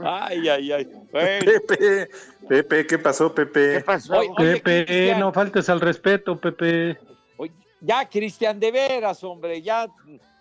Ay, 0.04 0.48
ay, 0.48 0.72
ay. 0.72 0.84
Bueno. 1.10 1.44
Pepe, 1.44 2.08
Pepe, 2.48 2.86
¿qué 2.86 2.98
pasó, 2.98 3.34
Pepe? 3.34 3.78
¿Qué 3.78 3.80
pasó? 3.80 4.18
Oye, 4.18 4.30
oye, 4.36 4.52
Pepe, 4.56 4.84
Cristian. 4.86 5.20
no 5.20 5.32
faltes 5.32 5.68
al 5.68 5.80
respeto, 5.80 6.38
Pepe. 6.38 6.98
Oye, 7.38 7.52
ya, 7.80 8.08
Cristian, 8.08 8.60
de 8.60 8.72
veras, 8.72 9.24
hombre, 9.24 9.62
ya, 9.62 9.86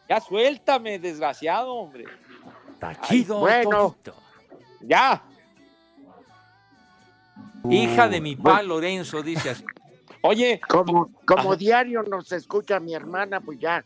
ya 0.10 0.20
suéltame, 0.20 1.00
desgraciado, 1.00 1.74
hombre. 1.74 2.06
Está 2.74 3.00
chido, 3.02 3.39
bueno. 3.39 3.96
Ya. 4.82 5.24
Hija 7.70 8.08
de 8.08 8.22
mi 8.22 8.36
pa 8.36 8.62
Lorenzo, 8.62 9.24
dice 9.24 9.50
así. 9.52 9.65
Oye, 10.22 10.60
Como, 10.68 11.10
como 11.26 11.56
diario 11.56 12.04
nos 12.04 12.32
escucha 12.32 12.80
mi 12.80 12.94
hermana, 12.96 13.41
pues 13.41 13.60
ya, 13.60 13.84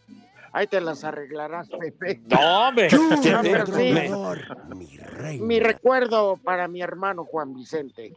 ahí 0.53 0.67
te 0.67 0.79
las 0.81 1.03
arreglarás, 1.03 1.67
Pepe. 1.69 2.21
no, 2.27 2.67
hombre. 2.67 2.89
Mi 4.75 4.97
reina. 4.97 5.45
Mi 5.45 5.59
recuerdo 5.59 6.37
para 6.37 6.67
mi 6.67 6.81
hermano 6.81 7.25
Juan 7.25 7.53
Vicente. 7.53 8.13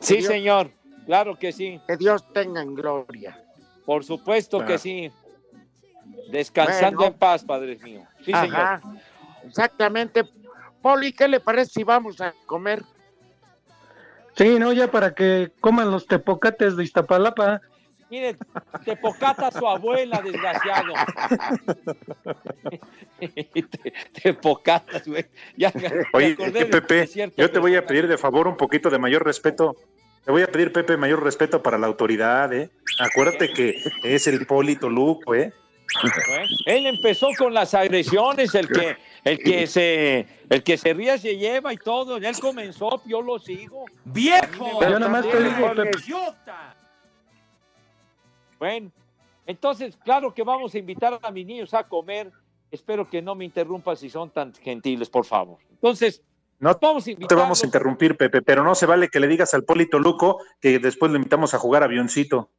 Sí, 0.00 0.16
Dios- 0.18 0.26
señor, 0.28 0.70
claro 1.06 1.36
que 1.38 1.52
sí. 1.52 1.80
Que 1.86 1.96
Dios 1.96 2.24
tenga 2.32 2.62
en 2.62 2.74
gloria. 2.74 3.40
Por 3.84 4.04
supuesto 4.04 4.64
que 4.64 4.74
Ah. 4.74 4.78
sí. 4.78 5.10
Descansando 6.30 6.98
Bueno. 6.98 7.12
en 7.12 7.18
paz, 7.18 7.44
padre 7.44 7.76
mío. 7.82 8.02
Sí, 8.24 8.32
Ajá, 8.32 8.80
señor. 8.80 9.00
exactamente. 9.46 10.22
Poli, 10.82 11.12
¿qué 11.12 11.28
le 11.28 11.40
parece 11.40 11.72
si 11.72 11.84
vamos 11.84 12.20
a 12.20 12.32
comer? 12.46 12.82
Sí, 14.36 14.58
no, 14.58 14.72
ya 14.72 14.90
para 14.90 15.14
que 15.14 15.52
coman 15.60 15.90
los 15.90 16.06
tepocates 16.06 16.76
de 16.76 16.84
Iztapalapa. 16.84 17.60
Mire, 18.08 18.36
te 18.84 18.96
pocata 18.96 19.50
su 19.50 19.66
abuela, 19.66 20.20
desgraciado. 20.22 20.92
te, 23.18 23.92
te 24.22 24.34
pocatas, 24.34 25.08
güey. 25.08 25.26
Ya 25.56 25.72
Oye, 26.12 26.36
Pepe, 26.36 27.08
yo 27.36 27.50
te 27.50 27.58
voy 27.58 27.74
a 27.74 27.84
pedir 27.84 28.06
de 28.06 28.16
favor 28.18 28.46
un 28.46 28.56
poquito 28.56 28.90
de 28.90 28.98
mayor 28.98 29.24
respeto. 29.24 29.74
Te 30.24 30.30
voy 30.30 30.42
a 30.42 30.48
pedir, 30.48 30.72
Pepe, 30.72 30.96
mayor 30.96 31.22
respeto 31.22 31.62
para 31.62 31.78
la 31.78 31.86
autoridad, 31.86 32.52
¿eh? 32.52 32.70
Acuérdate 33.00 33.52
que 33.52 33.76
es 34.04 34.26
el 34.26 34.46
Polito 34.46 34.88
Luco, 34.88 35.34
¿eh? 35.34 35.52
Él 36.66 36.86
empezó 36.86 37.28
con 37.38 37.54
las 37.54 37.74
agresiones, 37.74 38.54
el 38.54 38.68
que, 38.68 38.96
el 39.24 39.38
que 39.38 39.66
se, 39.66 40.26
el 40.48 40.62
que 40.62 40.76
se 40.76 40.94
ríe 40.94 41.18
se 41.18 41.36
lleva 41.36 41.72
y 41.72 41.76
todo. 41.76 42.16
Él 42.16 42.38
comenzó, 42.40 43.02
yo 43.06 43.22
lo 43.22 43.38
sigo. 43.38 43.84
¡Viejo! 44.04 44.80
Yo 44.82 44.98
nada 44.98 45.08
más 45.08 45.28
te 45.28 45.42
digo. 45.42 45.72
Bueno, 48.58 48.90
entonces, 49.46 49.96
claro 50.04 50.34
que 50.34 50.42
vamos 50.42 50.74
a 50.74 50.78
invitar 50.78 51.18
a 51.22 51.30
mis 51.30 51.46
niños 51.46 51.72
a 51.74 51.84
comer. 51.84 52.30
Espero 52.70 53.08
que 53.08 53.22
no 53.22 53.34
me 53.34 53.44
interrumpan 53.44 53.96
si 53.96 54.10
son 54.10 54.30
tan 54.30 54.52
gentiles, 54.54 55.08
por 55.08 55.24
favor. 55.24 55.58
Entonces, 55.70 56.22
No 56.58 56.76
vamos 56.80 57.06
a 57.06 57.10
No 57.12 57.26
te 57.26 57.34
vamos 57.34 57.62
a 57.62 57.66
interrumpir, 57.66 58.16
Pepe, 58.16 58.42
pero 58.42 58.64
no 58.64 58.74
se 58.74 58.86
vale 58.86 59.08
que 59.08 59.20
le 59.20 59.28
digas 59.28 59.54
al 59.54 59.64
Polito 59.64 59.98
Luco 59.98 60.40
que 60.60 60.78
después 60.78 61.12
le 61.12 61.18
invitamos 61.18 61.54
a 61.54 61.58
jugar 61.58 61.82
avioncito. 61.82 62.50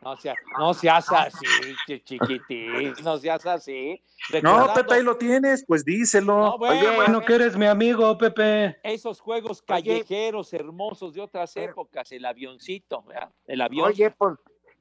No, 0.00 0.16
sea- 0.16 0.36
no 0.58 0.72
seas 0.74 1.10
así, 1.10 1.44
chi- 1.86 2.00
chiquitín, 2.02 2.94
no 3.02 3.18
seas 3.18 3.44
así. 3.46 4.00
No, 4.42 4.72
Pepe, 4.72 4.94
ahí 4.94 5.02
lo 5.02 5.16
tienes, 5.16 5.64
pues 5.66 5.84
díselo. 5.84 6.36
No, 6.38 6.58
bueno, 6.58 6.74
Oye, 6.80 6.96
bueno, 6.96 7.20
que 7.20 7.34
eres 7.34 7.56
mi 7.56 7.66
amigo, 7.66 8.16
Pepe. 8.16 8.78
esos 8.84 9.20
juegos 9.20 9.60
callejeros 9.62 10.52
hermosos 10.52 11.14
de 11.14 11.20
otras 11.22 11.56
épocas, 11.56 12.12
el 12.12 12.24
avioncito, 12.24 13.02
¿verdad? 13.02 13.30
el 13.46 13.60
avión. 13.60 13.88
Oye, 13.88 14.10
pues, 14.10 14.36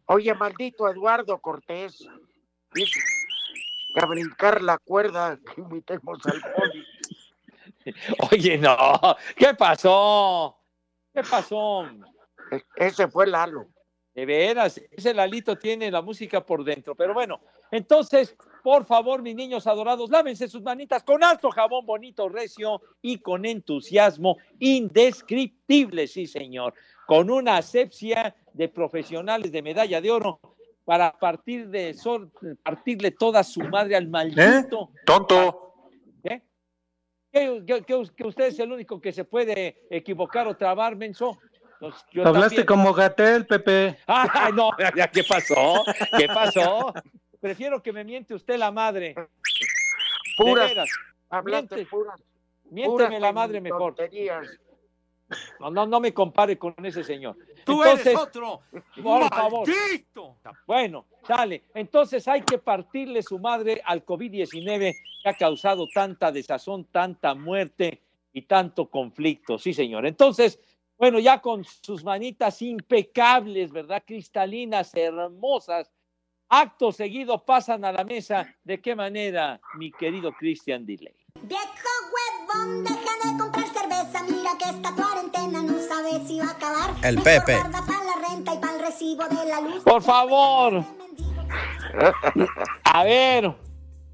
oye, 0.06 0.34
maldito 0.36 0.88
Eduardo 0.88 1.38
Cortés. 1.40 2.08
Dice 2.74 3.00
que 3.96 4.00
a 4.00 4.06
brincar 4.06 4.62
la 4.62 4.78
cuerda 4.78 5.40
que 5.56 5.62
invitemos 5.62 6.20
al 6.28 6.42
Poli. 6.42 6.86
Oye, 8.32 8.58
no, 8.58 8.76
¿qué 9.36 9.54
pasó? 9.54 10.58
¿Qué 11.14 11.24
pasó? 11.24 11.86
E- 12.52 12.64
Ese 12.76 13.08
fue 13.08 13.26
Lalo. 13.28 13.68
De 14.18 14.26
veras, 14.26 14.82
ese 14.90 15.14
Lalito 15.14 15.60
tiene 15.60 15.92
la 15.92 16.02
música 16.02 16.44
por 16.44 16.64
dentro. 16.64 16.96
Pero 16.96 17.14
bueno, 17.14 17.40
entonces, 17.70 18.36
por 18.64 18.84
favor, 18.84 19.22
mis 19.22 19.36
niños 19.36 19.68
adorados, 19.68 20.10
lávense 20.10 20.48
sus 20.48 20.64
manitas 20.64 21.04
con 21.04 21.24
alto 21.24 21.52
jabón 21.52 21.86
bonito, 21.86 22.28
recio 22.28 22.82
y 23.04 23.20
con 23.20 23.46
entusiasmo 23.46 24.38
indescriptible, 24.58 26.08
sí, 26.08 26.26
señor. 26.26 26.74
Con 27.06 27.30
una 27.30 27.58
asepsia 27.58 28.36
de 28.54 28.68
profesionales 28.70 29.52
de 29.52 29.62
medalla 29.62 30.02
de 30.02 30.10
oro 30.10 30.40
para 30.84 31.12
partir 31.12 31.68
de 31.70 31.94
sol- 31.94 32.32
partirle 32.64 33.12
toda 33.12 33.44
su 33.44 33.60
madre 33.60 33.96
al 33.98 34.08
maldito. 34.08 34.90
Tonto. 35.06 35.74
¿Eh? 36.24 36.42
¿Que, 37.32 37.64
que- 37.68 37.84
que- 37.84 38.10
que 38.16 38.28
usted 38.28 38.46
es 38.48 38.58
el 38.58 38.72
único 38.72 39.00
que 39.00 39.12
se 39.12 39.26
puede 39.26 39.86
equivocar 39.92 40.48
o 40.48 40.58
trabar, 40.58 40.96
menso? 40.96 41.38
Pues 41.80 41.94
yo 42.12 42.26
Hablaste 42.28 42.64
también. 42.64 42.66
como 42.66 42.94
Gatel, 42.94 43.46
Pepe. 43.46 43.98
Ah, 44.08 44.50
no, 44.54 44.72
ya, 44.96 45.08
¿qué 45.08 45.24
pasó? 45.24 45.84
¿Qué 46.18 46.28
pasó? 46.28 46.94
Prefiero 47.40 47.82
que 47.84 47.94
me 47.94 48.04
miente 48.04 48.34
usted 48.34 48.58
la 48.58 48.72
madre. 48.72 49.16
Puras, 50.38 50.72
hablaste 51.30 51.76
miente, 51.76 51.90
puras. 51.90 52.22
miénteme 52.70 53.06
puras 53.08 53.22
la 53.22 53.32
madre 53.32 53.62
mejor. 53.62 53.96
tonterías. 53.96 54.48
No, 55.60 55.70
no, 55.70 55.86
no 55.86 56.00
me 56.00 56.14
compare 56.14 56.58
con 56.58 56.74
ese 56.86 57.04
señor. 57.04 57.36
¡Tú 57.66 57.84
Entonces, 57.84 58.08
eres 58.08 58.20
otro! 58.20 58.62
por 59.04 59.28
favor. 59.30 59.68
Bueno, 60.66 61.06
sale. 61.28 61.64
Entonces 61.74 62.28
hay 62.30 62.42
que 62.42 62.58
partirle 62.58 63.22
su 63.22 63.38
madre 63.38 63.82
al 63.84 64.06
COVID-19 64.06 64.96
que 65.24 65.30
ha 65.30 65.34
causado 65.34 65.86
tanta 65.94 66.32
desazón, 66.32 66.86
tanta 66.86 67.34
muerte 67.36 68.02
y 68.32 68.44
tanto 68.44 68.90
conflicto. 68.90 69.58
Sí, 69.60 69.74
señor. 69.74 70.06
Entonces, 70.06 70.60
bueno, 70.98 71.20
ya 71.20 71.40
con 71.42 71.64
sus 71.64 72.04
manitas 72.04 72.62
impecables, 72.62 73.72
¿verdad? 73.72 74.04
Cristalinas, 74.06 74.94
hermosas. 74.96 75.92
Acto 76.50 76.92
seguido 76.92 77.44
pasan 77.46 77.86
a 77.86 77.92
la 77.92 78.04
mesa. 78.04 78.56
¿De 78.64 78.82
qué 78.82 78.96
manera, 78.96 79.60
mi 79.76 79.92
querido 79.92 80.32
Christian 80.32 80.86
Delay? 80.86 81.16
Viejo 81.44 81.64
huevón, 82.14 82.84
deja 82.84 83.32
de 83.32 83.38
comprar 83.38 83.68
cerveza. 83.68 84.24
Mira 84.24 84.52
que 84.58 84.70
esta 84.70 84.96
cuarentena 84.96 85.62
no 85.62 85.78
sabe 85.80 86.26
si 86.26 86.40
va 86.40 86.48
a 86.48 86.52
acabar. 86.52 86.90
El 87.04 87.22
Pepe. 87.22 87.54
guarda 87.54 87.86
pa' 87.86 88.04
la 88.04 88.30
renta 88.30 88.56
y 88.56 88.58
para 88.58 88.74
el 88.74 88.80
recibo 88.80 89.24
de 89.26 89.46
la 89.46 89.62
luz. 89.62 89.84
Por 89.84 90.02
favor. 90.02 90.84
A 92.86 93.04
ver, 93.04 93.54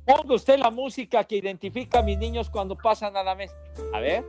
ponga 0.06 0.36
usted 0.36 0.58
la 0.58 0.70
música 0.70 1.24
que 1.24 1.38
identifica 1.38 2.00
a 2.00 2.04
mis 2.04 2.18
niños 2.18 2.50
cuando 2.50 2.76
pasan 2.76 3.16
a 3.16 3.24
la 3.24 3.36
mesa. 3.36 3.54
A 3.94 4.00
ver. 4.00 4.26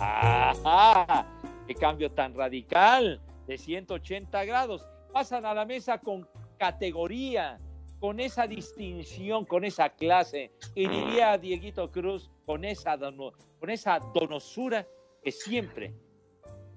¡Ah! 0.00 1.24
¡Qué 1.66 1.74
cambio 1.74 2.10
tan 2.10 2.34
radical! 2.34 3.20
De 3.46 3.58
180 3.58 4.44
grados. 4.44 4.86
Pasan 5.12 5.46
a 5.46 5.54
la 5.54 5.64
mesa 5.64 5.98
con 5.98 6.28
categoría, 6.58 7.58
con 8.00 8.20
esa 8.20 8.46
distinción, 8.46 9.44
con 9.44 9.64
esa 9.64 9.88
clase. 9.90 10.52
Y 10.74 10.88
diría 10.88 11.38
Dieguito 11.38 11.90
Cruz, 11.90 12.30
con 12.44 12.64
esa, 12.64 12.96
dono- 12.96 13.32
con 13.60 13.70
esa 13.70 13.98
donosura 14.14 14.86
que 15.22 15.32
siempre, 15.32 15.94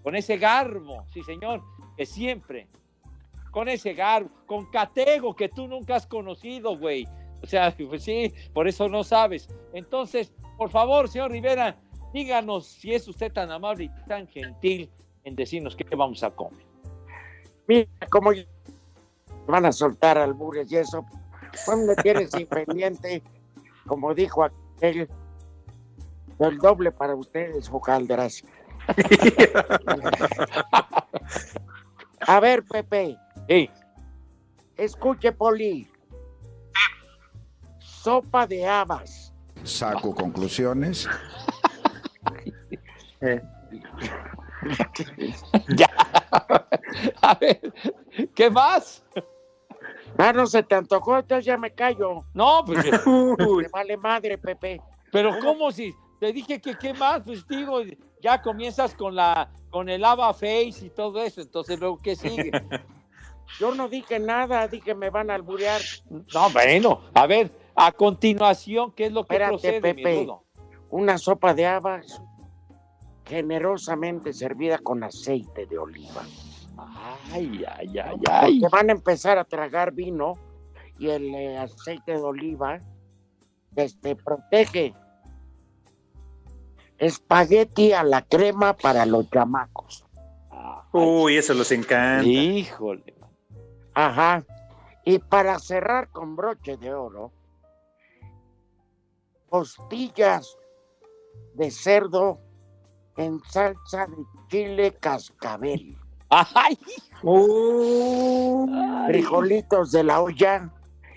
con 0.03 0.15
ese 0.15 0.37
garbo, 0.37 1.05
sí 1.13 1.21
señor, 1.23 1.61
que 1.97 2.05
siempre 2.05 2.67
con 3.51 3.67
ese 3.67 3.93
garbo, 3.95 4.29
con 4.45 4.69
Catego 4.69 5.35
que 5.35 5.49
tú 5.49 5.67
nunca 5.67 5.95
has 5.95 6.05
conocido, 6.05 6.77
güey. 6.77 7.07
O 7.41 7.47
sea, 7.47 7.75
pues 7.89 8.03
sí, 8.03 8.31
por 8.53 8.67
eso 8.67 8.87
no 8.87 9.03
sabes. 9.03 9.47
Entonces, 9.73 10.31
por 10.57 10.69
favor, 10.69 11.09
señor 11.09 11.31
Rivera, 11.31 11.75
díganos 12.13 12.67
si 12.67 12.93
es 12.93 13.07
usted 13.07 13.31
tan 13.31 13.51
amable 13.51 13.85
y 13.85 13.89
tan 14.07 14.27
gentil 14.27 14.89
en 15.23 15.35
decirnos 15.35 15.75
qué 15.75 15.85
vamos 15.95 16.23
a 16.23 16.31
comer. 16.31 16.65
Mira, 17.67 17.87
como 18.09 18.31
van 19.47 19.65
a 19.65 19.71
soltar 19.71 20.17
albures 20.17 20.71
y 20.71 20.77
eso, 20.77 21.05
me 21.87 21.95
tienes 22.01 22.33
inpendiente, 22.35 23.21
como 23.85 24.13
dijo 24.13 24.43
aquel, 24.43 25.09
el 26.39 26.57
doble 26.57 26.91
para 26.91 27.15
ustedes, 27.15 27.69
hojaldras. 27.71 28.43
A 32.21 32.39
ver, 32.39 32.63
Pepe. 32.63 33.17
Sí. 33.47 33.69
Escuche, 34.77 35.31
Poli. 35.31 35.89
Sopa 37.79 38.47
de 38.47 38.67
habas. 38.67 39.33
Saco 39.63 40.15
conclusiones. 40.15 41.07
Ya. 45.75 45.89
A 47.21 47.35
ver, 47.35 47.73
¿qué 48.35 48.49
más? 48.49 49.03
Ah, 50.17 50.33
no 50.33 50.47
se 50.47 50.63
te 50.63 50.75
antojó, 50.75 51.17
entonces 51.17 51.45
ya 51.45 51.57
me 51.57 51.71
callo. 51.71 52.25
No, 52.33 52.63
pues. 52.65 52.83
Me 53.05 53.67
vale 53.71 53.97
madre, 53.97 54.37
Pepe. 54.37 54.81
Pero 55.11 55.39
¿cómo 55.39 55.71
si 55.71 55.93
te 56.19 56.33
dije 56.33 56.59
que 56.59 56.75
qué 56.75 56.93
más? 56.93 57.21
Pues 57.25 57.47
digo, 57.47 57.81
ya 58.21 58.41
comienzas 58.41 58.93
con 58.95 59.15
la 59.15 59.49
con 59.69 59.87
el 59.87 60.03
Ava 60.03 60.33
Face 60.33 60.85
y 60.85 60.89
todo 60.89 61.21
eso, 61.21 61.41
entonces 61.41 61.79
luego 61.79 61.99
qué 62.01 62.15
sigue. 62.15 62.51
Yo 63.59 63.73
no 63.73 63.87
dije 63.87 64.19
nada, 64.19 64.67
dije 64.67 64.93
me 64.95 65.09
van 65.09 65.29
a 65.31 65.35
alburear. 65.35 65.81
No, 66.09 66.49
bueno, 66.51 67.01
a 67.13 67.27
ver, 67.27 67.51
a 67.75 67.91
continuación, 67.91 68.91
¿qué 68.91 69.05
es 69.05 69.11
lo 69.11 69.25
que 69.25 69.35
Espérate, 69.35 69.51
procede, 69.51 69.81
Pepe. 69.81 70.27
Una 70.89 71.17
sopa 71.17 71.53
de 71.53 71.67
habas 71.67 72.21
generosamente 73.29 74.33
servida 74.33 74.79
con 74.79 75.03
aceite 75.03 75.67
de 75.67 75.77
oliva. 75.77 76.23
Ay, 77.31 77.63
ay, 77.77 77.99
ay, 77.99 78.19
ay. 78.29 78.59
Porque 78.59 78.75
van 78.75 78.89
a 78.89 78.93
empezar 78.93 79.37
a 79.37 79.45
tragar 79.45 79.93
vino 79.93 80.33
y 80.97 81.09
el 81.09 81.33
eh, 81.35 81.57
aceite 81.57 82.13
de 82.13 82.21
oliva 82.21 82.81
este, 83.75 84.15
protege. 84.15 84.93
Espagueti 86.97 87.93
a 87.93 88.03
la 88.03 88.23
crema 88.23 88.73
para 88.73 89.05
los 89.05 89.29
chamacos. 89.29 90.05
Uy, 90.91 91.37
eso 91.37 91.53
los 91.53 91.71
encanta. 91.71 92.23
Híjole. 92.27 93.15
Ajá. 93.93 94.43
Y 95.05 95.19
para 95.19 95.59
cerrar 95.59 96.09
con 96.09 96.35
broche 96.35 96.77
de 96.77 96.93
oro, 96.93 97.31
costillas 99.49 100.57
de 101.53 101.71
cerdo 101.71 102.39
en 103.19 103.41
salsa 103.43 104.07
de 104.07 104.23
chile 104.49 104.95
cascabel. 104.99 105.95
¡Ay! 106.29 106.77
Frijolitos 109.07 109.91
de 109.91 110.03
la 110.03 110.21
olla 110.21 110.69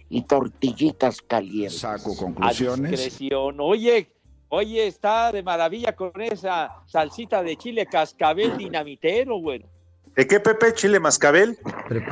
y 0.09 0.23
tortillitas 0.23 1.23
calientes. 1.23 1.79
Saco 1.79 2.17
conclusiones. 2.17 2.91
discreción. 2.91 3.61
Oye, 3.61 4.09
oye, 4.49 4.87
está 4.89 5.31
de 5.31 5.45
maravilla 5.45 5.95
con 5.95 6.13
esa 6.21 6.83
salsita 6.87 7.43
de 7.43 7.57
chile 7.57 7.87
cascabel 7.87 8.57
dinamitero, 8.57 9.37
güey. 9.37 9.65
¿De 10.17 10.27
qué, 10.27 10.41
Pepe? 10.41 10.75
¿Chile 10.75 10.99
mascabel? 10.99 11.57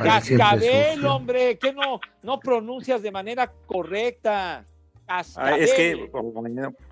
Cascabel, 0.01 1.05
hombre, 1.05 1.59
que 1.59 1.73
no, 1.73 1.99
no 2.23 2.39
pronuncias 2.39 3.01
de 3.01 3.11
manera 3.11 3.51
correcta. 3.67 4.65
Ah, 5.07 5.17
Cascabel. 5.17 5.61
es 5.61 5.73
que, 5.73 6.09
oh, 6.13 6.43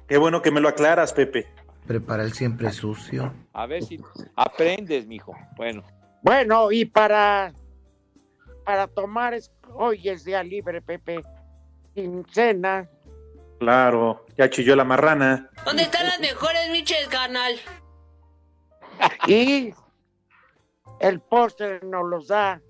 qué 0.06 0.18
bueno 0.18 0.42
que 0.42 0.52
me 0.52 0.60
lo 0.60 0.68
aclaras, 0.68 1.14
Pepe. 1.14 1.48
Prepara 1.90 2.22
el 2.22 2.34
siempre 2.34 2.72
sucio. 2.72 3.34
A 3.52 3.66
ver 3.66 3.82
si 3.82 4.00
aprendes, 4.36 5.08
mijo. 5.08 5.36
Bueno. 5.58 5.82
Bueno, 6.22 6.72
y 6.72 6.86
para, 6.86 7.52
para 8.64 8.86
tomar, 8.86 9.34
es- 9.34 9.52
hoy 9.74 10.08
es 10.08 10.24
día 10.24 10.44
libre, 10.44 10.84
Pepe. 10.84 11.24
Quincena. 11.96 12.88
Claro, 13.58 14.24
ya 14.38 14.48
chilló 14.52 14.76
la 14.76 14.84
marrana. 14.84 15.50
¿Dónde 15.66 15.82
están 15.82 16.06
las 16.06 16.20
mejores 16.20 16.70
miches, 16.72 17.08
carnal? 17.08 17.56
Y 19.28 19.74
el 21.00 21.20
postre 21.22 21.80
nos 21.82 22.06
los 22.08 22.28
da 22.28 22.62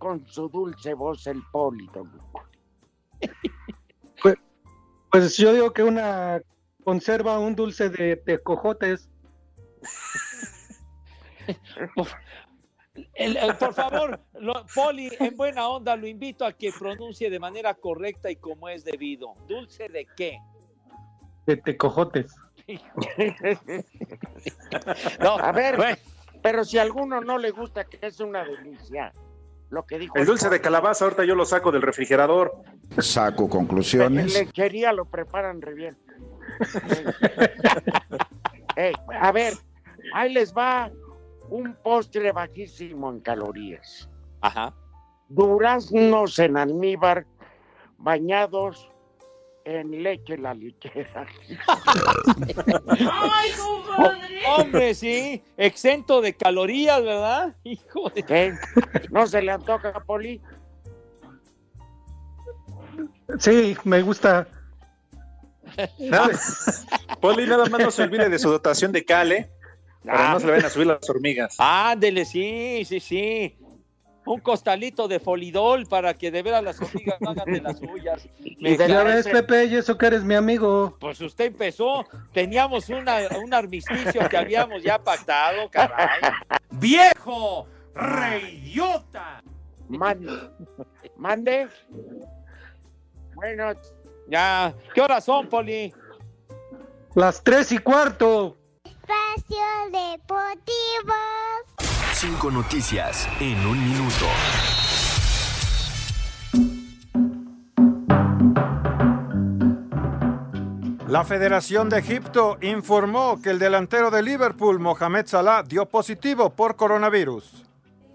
con 0.00 0.26
su 0.26 0.48
dulce 0.48 0.92
voz 0.94 1.24
el 1.28 1.40
Polito. 1.52 2.04
Pues, 4.20 4.34
pues 5.12 5.36
yo 5.36 5.52
digo 5.52 5.72
que 5.72 5.84
una 5.84 6.40
conserva 6.84 7.38
un 7.38 7.54
dulce 7.54 7.90
de 7.90 8.16
tecojotes. 8.16 9.08
El- 13.14 13.36
el- 13.36 13.56
por 13.56 13.74
favor, 13.74 14.20
lo- 14.34 14.64
Poli, 14.72 15.10
en 15.18 15.36
buena 15.36 15.66
onda, 15.68 15.96
lo 15.96 16.06
invito 16.06 16.46
a 16.46 16.52
que 16.52 16.70
pronuncie 16.78 17.28
de 17.28 17.40
manera 17.40 17.74
correcta 17.74 18.30
y 18.30 18.36
como 18.36 18.68
es 18.68 18.84
debido. 18.84 19.34
¿Dulce 19.48 19.88
de 19.88 20.06
qué? 20.16 20.38
De 21.44 21.56
tecojotes. 21.56 22.32
No, 25.20 25.36
A 25.38 25.50
ver, 25.50 25.76
bueno. 25.76 25.96
pero 26.40 26.64
si 26.64 26.78
a 26.78 26.82
alguno 26.82 27.20
no 27.20 27.36
le 27.36 27.50
gusta, 27.50 27.84
que 27.84 27.98
es 28.00 28.20
una 28.20 28.44
delicia. 28.44 29.12
Lo 29.70 29.84
que 29.84 29.98
dijo 29.98 30.14
El 30.16 30.26
dulce 30.26 30.48
de 30.48 30.60
calabaza, 30.60 31.04
ahorita 31.04 31.24
yo 31.24 31.34
lo 31.34 31.44
saco 31.44 31.72
del 31.72 31.82
refrigerador. 31.82 32.62
Saco 32.98 33.44
En 33.44 33.48
conclusiones. 33.48 34.34
lechería 34.34 34.92
lo 34.92 35.06
preparan 35.06 35.60
re 35.60 35.74
bien. 35.74 35.98
A 39.20 39.32
ver, 39.32 39.54
ahí 40.14 40.32
les 40.32 40.52
va 40.52 40.90
un 41.48 41.74
postre 41.82 42.32
bajísimo 42.32 43.10
en 43.10 43.20
calorías. 43.20 44.08
Ajá. 44.40 44.74
Duraznos 45.28 46.38
en 46.38 46.56
almíbar 46.56 47.26
bañados 47.98 48.90
en 49.64 50.02
leche 50.02 50.36
la 50.36 50.54
lechera. 50.54 51.26
¡Ay, 53.10 53.50
compadre! 53.52 54.42
Hombre, 54.58 54.94
sí, 54.94 55.42
exento 55.56 56.20
de 56.20 56.34
calorías, 56.34 57.02
¿verdad? 57.02 57.56
Hijo 57.64 58.10
de... 58.10 58.22
¿Qué? 58.22 58.54
¿No 59.10 59.26
se 59.26 59.40
le 59.42 59.52
antoja, 59.52 59.92
Poli? 60.04 60.40
Sí, 63.38 63.76
me 63.84 64.02
gusta. 64.02 64.46
Nada- 65.98 66.30
Poli, 67.20 67.46
nada 67.46 67.66
más 67.66 67.80
no 67.80 67.90
se 67.90 68.02
olvide 68.02 68.28
de 68.28 68.38
su 68.38 68.50
dotación 68.50 68.92
de 68.92 69.04
cale, 69.04 69.50
para 70.04 70.32
no 70.32 70.40
se 70.40 70.46
le 70.46 70.52
vayan 70.52 70.66
a 70.66 70.70
subir 70.70 70.86
las 70.86 71.08
hormigas. 71.08 71.56
Ándele, 71.58 72.24
sí, 72.24 72.84
sí, 72.84 73.00
sí. 73.00 73.56
Un 74.26 74.40
costalito 74.40 75.06
de 75.06 75.20
folidol 75.20 75.84
para 75.86 76.14
que 76.14 76.30
de 76.30 76.42
veras 76.42 76.64
las 76.64 76.80
hormigas 76.80 77.20
no 77.20 77.30
hagan 77.30 77.44
de 77.52 77.60
las 77.60 77.78
suyas. 77.78 78.26
Me 78.58 78.74
Ya 78.76 79.02
ves, 79.04 79.26
Pepe, 79.28 79.66
y 79.66 79.76
eso 79.76 79.98
que 79.98 80.06
eres 80.06 80.24
mi 80.24 80.34
amigo. 80.34 80.96
Pues 80.98 81.20
usted 81.20 81.46
empezó, 81.46 82.06
teníamos 82.32 82.88
una, 82.88 83.18
un 83.42 83.52
armisticio 83.52 84.26
que 84.30 84.36
habíamos 84.38 84.82
ya 84.82 84.98
pactado, 84.98 85.68
caray. 85.70 86.20
¡Viejo! 86.70 87.66
¡Reidiota! 87.94 89.42
Mande. 89.88 90.32
Mande. 91.18 91.68
Bueno, 93.34 93.72
Ya, 94.28 94.74
¿qué 94.94 95.00
horas 95.00 95.24
son, 95.24 95.48
Poli? 95.48 95.92
Las 97.14 97.42
tres 97.42 97.72
y 97.72 97.78
cuarto. 97.78 98.56
Espacio 98.84 99.64
Deportivo. 99.92 101.14
Cinco 102.12 102.50
noticias 102.50 103.28
en 103.40 103.66
un 103.66 103.84
minuto. 103.84 104.26
La 111.06 111.22
Federación 111.22 111.90
de 111.90 111.98
Egipto 111.98 112.58
informó 112.60 113.40
que 113.40 113.50
el 113.50 113.58
delantero 113.60 114.10
de 114.10 114.22
Liverpool, 114.22 114.80
Mohamed 114.80 115.26
Salah, 115.26 115.62
dio 115.62 115.86
positivo 115.86 116.50
por 116.50 116.74
coronavirus. 116.74 117.64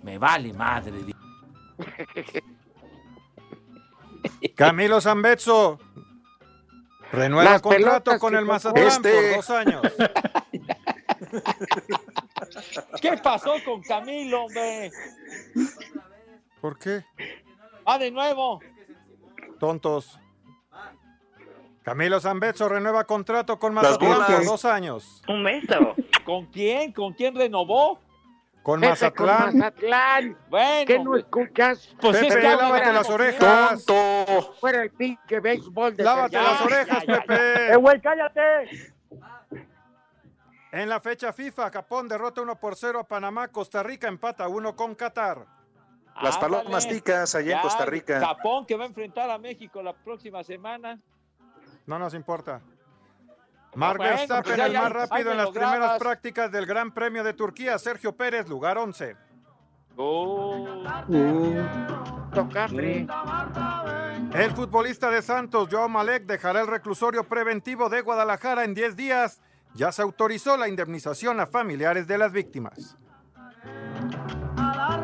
Me 0.04 0.18
vale 0.18 0.52
madre. 0.54 1.06
Camilo 4.56 5.00
Zambezzo 5.00 5.80
renueva 7.12 7.52
Las 7.52 7.62
contrato 7.62 8.18
con 8.20 8.36
el. 8.36 8.46
Mazatlán 8.46 8.88
Este. 8.88 9.12
por 9.12 9.36
dos 9.36 9.50
años. 9.50 9.82
¿Qué 13.02 13.18
pasó 13.18 13.54
con 13.66 13.82
Camilo, 13.82 14.46
hombre? 14.46 14.92
¿Por 16.62 16.78
qué? 16.80 17.04
Ah, 17.86 17.98
de 17.98 18.12
nuevo. 18.12 18.60
Tontos. 19.60 20.20
Camilo 21.84 22.20
Zambezzo 22.20 22.70
renueva 22.70 23.06
contrato 23.06 23.58
con 23.58 23.74
Mazatlán 23.74 24.26
por 24.28 24.46
dos 24.46 24.66
años. 24.66 25.24
Un 25.28 25.44
beso. 25.44 25.96
¿Con 26.26 26.46
quién? 26.48 26.92
¿Con 26.94 27.14
quién 27.14 27.36
renovó? 27.36 28.00
Con 28.70 28.82
Pepe 28.82 29.12
con 29.16 29.26
Mazatlán. 29.26 29.58
Mazatlán. 29.58 30.38
Bueno, 30.48 30.86
¿Qué 30.86 31.00
no 31.00 31.16
escuchas? 31.18 31.96
pues 32.00 32.18
Pepe, 32.18 32.28
es 32.28 32.36
que 32.36 32.56
lávate 32.56 32.94
las 32.94 33.10
orejas. 33.10 33.84
¡Tonto! 33.86 34.54
Fuera 34.60 34.84
el 34.84 34.92
pinche 34.92 35.40
béisbol 35.40 35.96
de 35.98 36.04
Lávate 36.04 36.34
Ya, 36.34 36.44
las 36.44 36.60
ya, 36.60 36.66
orejas, 36.66 37.06
ya, 37.08 37.14
ya. 37.16 37.20
Pepe. 37.22 37.74
¡Eh, 37.74 37.76
güey, 37.78 38.00
cállate! 38.00 38.94
En 40.72 40.88
la 40.88 41.00
fecha 41.00 41.34
FIFA, 41.34 41.72
Japón 41.72 42.08
derrota 42.08 42.42
1 42.42 42.60
por 42.60 42.76
0 42.76 43.00
a 43.00 43.08
Panamá, 43.08 43.48
Costa 43.48 43.82
Rica 43.82 44.08
empata 44.08 44.48
1 44.48 44.76
con 44.76 44.94
Qatar. 44.94 45.48
Las 46.22 46.36
Ándale. 46.36 46.58
palomas 46.58 46.88
ticas 46.88 47.34
allá 47.34 47.56
en 47.56 47.62
Costa 47.64 47.88
Rica. 47.88 48.20
Japón 48.20 48.68
que 48.68 48.76
va 48.76 48.84
a 48.84 48.88
enfrentar 48.88 49.32
a 49.32 49.40
México 49.40 49.82
la 49.82 49.94
próxima 49.94 50.44
semana. 50.44 51.00
No 51.88 51.98
nos 51.98 52.14
importa. 52.14 52.62
Mark 53.80 53.98
bueno, 53.98 54.18
Verstappen, 54.18 54.44
pues 54.44 54.58
ya, 54.58 54.66
el 54.66 54.74
más 54.74 54.92
rápido 54.92 55.32
en 55.32 55.38
las 55.38 55.50
primeras 55.52 55.80
grabas. 55.80 56.00
prácticas 56.00 56.52
del 56.52 56.66
Gran 56.66 56.92
Premio 56.92 57.24
de 57.24 57.34
Turquía. 57.34 57.80
Sergio 57.80 58.14
Pérez, 58.14 58.50
lugar 58.50 58.78
11. 58.78 59.16
Tocambre. 62.34 63.08
El 64.34 64.52
futbolista 64.52 65.10
de 65.10 65.22
Santos, 65.22 65.70
Joao 65.72 65.88
Malek, 65.88 66.26
dejará 66.26 66.60
el 66.60 66.68
reclusorio 66.68 67.24
preventivo 67.24 67.88
de 67.88 68.02
Guadalajara 68.02 68.66
en 68.66 68.74
10 68.74 68.98
días. 68.98 69.42
Ya 69.76 69.94
se 69.94 70.02
autorizó 70.02 70.58
la 70.58 70.68
indemnización 70.68 71.40
a 71.40 71.48
familiares 71.48 72.06
de 72.06 72.18
las 72.18 72.34
víctimas. 72.34 72.98
A 74.58 75.00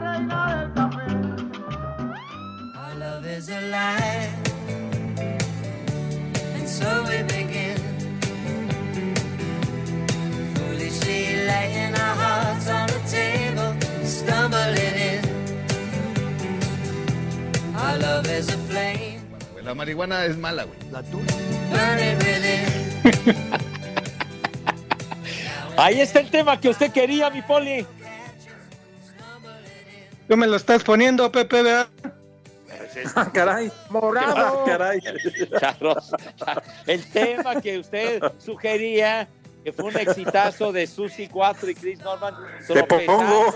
La 19.63 19.73
marihuana 19.73 20.25
es 20.25 20.37
mala, 20.37 20.63
güey. 20.63 20.77
La 20.91 21.01
within. 21.01 22.65
Ahí 25.77 26.01
está 26.01 26.19
el 26.19 26.29
tema 26.29 26.59
que 26.59 26.69
usted 26.69 26.91
quería, 26.91 27.29
mi 27.29 27.41
poli. 27.41 27.85
Tú 30.27 30.37
me 30.37 30.47
lo 30.47 30.55
estás 30.55 30.83
poniendo, 30.83 31.31
Pepe, 31.31 31.63
¿verdad? 31.63 31.87
Ah, 33.15 33.29
caray. 33.31 33.69
Morado. 33.89 34.61
Ah, 34.61 34.63
caray. 34.65 34.99
Charros. 35.59 36.11
El 36.87 37.05
tema 37.11 37.59
que 37.61 37.79
usted 37.79 38.21
sugería, 38.39 39.27
que 39.65 39.73
fue 39.73 39.85
un 39.85 39.97
exitazo 39.97 40.71
de 40.71 40.87
Susi 40.87 41.27
4 41.27 41.71
y 41.71 41.75
Chris 41.75 41.99
Norman. 41.99 42.35
Te 42.65 42.73
tropezando. 42.73 43.17
pongo. 43.17 43.53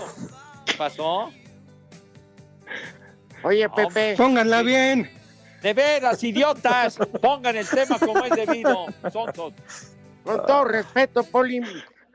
¿Qué 0.66 0.74
pasó? 0.74 1.32
Oye, 3.42 3.68
Pepe. 3.68 4.14
Pónganla 4.16 4.62
bien. 4.62 5.10
De 5.62 5.74
veras, 5.74 6.22
idiotas, 6.24 6.96
pongan 7.20 7.56
el 7.56 7.68
tema 7.68 7.98
como 7.98 8.24
es 8.24 8.30
debido. 8.30 8.86
Sonsos. 9.12 9.52
Con 10.24 10.46
todo 10.46 10.64
respeto, 10.64 11.22
Poli, 11.24 11.60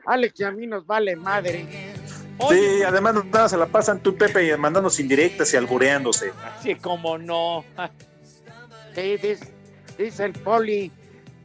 Alex 0.04 0.40
y 0.40 0.44
a 0.44 0.50
mí 0.50 0.66
nos 0.66 0.86
vale 0.86 1.14
madre. 1.16 1.94
Sí, 2.48 2.82
además 2.86 3.14
nada 3.26 3.48
se 3.48 3.56
la 3.56 3.66
pasan 3.66 4.00
tú 4.00 4.10
y 4.10 4.12
Pepe 4.14 4.56
mandándonos 4.56 5.00
indirectas 5.00 5.52
y 5.54 5.56
albureándose. 5.56 6.32
Sí, 6.62 6.74
como 6.74 7.18
no. 7.18 7.64
Sí, 8.94 9.16
dice, 9.16 9.52
dice 9.96 10.24
el 10.24 10.32
Poli, 10.32 10.92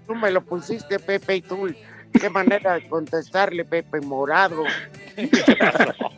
tú 0.06 0.16
me 0.16 0.32
lo 0.32 0.44
pusiste, 0.44 1.00
Pepe, 1.00 1.38
y 1.38 1.42
tú, 1.42 1.74
qué 2.20 2.30
manera 2.30 2.74
de 2.76 2.88
contestarle, 2.90 3.64
Pepe, 3.64 4.02
morado. 4.02 4.64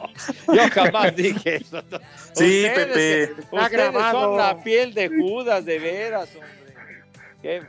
Yo 0.47 0.69
jamás 0.71 1.15
dije 1.15 1.55
eso. 1.57 1.82
Sí, 2.34 2.65
Ustedes- 2.65 2.74
Pepe. 2.74 3.24
Está 3.24 3.41
Ustedes 3.51 3.71
grabado. 3.71 4.21
son 4.21 4.38
la 4.38 4.63
piel 4.63 4.93
de 4.93 5.07
Judas, 5.09 5.63
de 5.65 5.78
veras, 5.80 6.30
hombre. 6.36 7.03
¿Qué? 7.41 7.61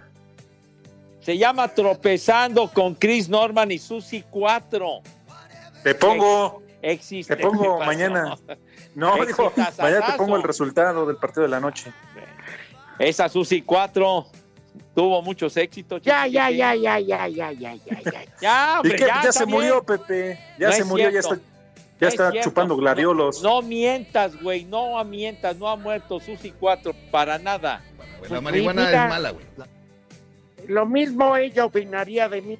Se 1.20 1.36
llama 1.36 1.68
Tropezando 1.68 2.68
con 2.72 2.94
Chris 2.94 3.28
Norman 3.28 3.70
y 3.70 3.78
Susi 3.78 4.24
4. 4.30 5.00
Te 5.82 5.94
pongo, 5.94 6.62
Existe. 6.80 7.36
te 7.36 7.42
pongo 7.42 7.78
mañana. 7.84 8.36
No, 8.94 9.22
dijo, 9.26 9.52
mañana 9.78 10.06
te 10.06 10.12
pongo 10.14 10.36
el 10.36 10.42
resultado 10.42 11.04
del 11.06 11.16
partido 11.16 11.42
de 11.42 11.48
la 11.48 11.60
noche. 11.60 11.92
Esa 12.98 13.28
Susi 13.28 13.60
4 13.62 14.26
tuvo 14.94 15.20
muchos 15.22 15.56
éxitos. 15.56 16.00
Ya, 16.02 16.26
ya, 16.26 16.48
ya, 16.50 16.74
ya, 16.74 16.98
ya, 17.00 17.26
ya, 17.28 17.52
ya, 17.52 17.74
ya, 17.74 18.00
ya. 18.02 18.24
Ya, 18.40 18.74
¿Y 18.76 18.78
hombre, 18.78 18.96
qué? 18.96 19.06
ya, 19.06 19.20
Ya, 19.24 19.32
se 19.32 19.44
murió, 19.46 19.82
Pepe. 19.82 20.38
Ya 20.58 20.68
No 20.68 20.72
se 20.74 20.84
murió, 20.84 21.06
ya 21.10 21.20
cierto. 21.22 21.34
está, 21.34 21.46
ya 22.00 22.08
es 22.08 22.14
está 22.14 22.32
chupando 22.40 22.76
gladiolos. 22.76 23.42
No, 23.42 23.60
no 23.60 23.66
mientas, 23.66 24.40
güey, 24.42 24.64
no 24.64 25.02
mientas, 25.04 25.56
no 25.56 25.68
ha 25.68 25.76
muerto 25.76 26.20
Susi 26.20 26.52
4 26.52 26.92
para 27.10 27.38
nada. 27.38 27.82
La 28.28 28.40
marihuana 28.40 28.86
mira. 28.86 29.04
es 29.04 29.10
mala, 29.10 29.30
güey. 29.30 29.44
Lo 30.68 30.86
mismo 30.86 31.36
ella 31.36 31.64
opinaría 31.66 32.28
de 32.28 32.40
mí, 32.42 32.58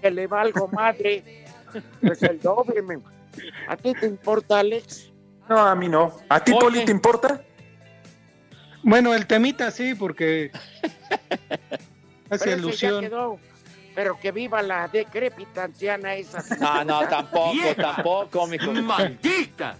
que 0.00 0.10
le 0.10 0.26
valgo 0.26 0.68
madre. 0.72 1.44
Pues 2.00 2.22
el 2.22 2.40
doble, 2.40 2.80
me- 2.82 2.98
¿A 3.68 3.76
ti 3.76 3.92
te 3.94 4.06
importa, 4.06 4.60
Alex? 4.60 5.10
No, 5.48 5.58
a 5.58 5.74
mí 5.74 5.88
no. 5.88 6.16
¿A 6.28 6.42
ti, 6.42 6.52
Oye. 6.52 6.60
Poli, 6.60 6.84
te 6.84 6.92
importa? 6.92 7.42
Bueno, 8.82 9.12
el 9.14 9.26
temita 9.26 9.70
sí, 9.70 9.94
porque 9.94 10.52
hace 12.30 12.44
Pero 12.44 12.52
alusión. 12.56 13.10
Pero 13.94 14.18
que 14.18 14.32
viva 14.32 14.60
la 14.62 14.88
decrépita 14.88 15.64
anciana 15.64 16.14
esa. 16.14 16.42
No, 16.58 16.84
no, 16.84 17.08
tampoco, 17.08 17.52
Vieja. 17.52 17.74
tampoco, 17.94 18.46
mijo. 18.46 18.72
¡Maldita! 18.72 19.76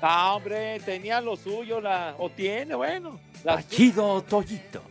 Ah, 0.00 0.34
hombre, 0.34 0.80
tenía 0.80 1.20
lo 1.20 1.36
suyo, 1.36 1.80
la, 1.80 2.14
o 2.18 2.30
tiene, 2.30 2.74
bueno. 2.74 3.18
La, 3.44 3.62
Chido 3.66 4.22
Toyito. 4.22 4.82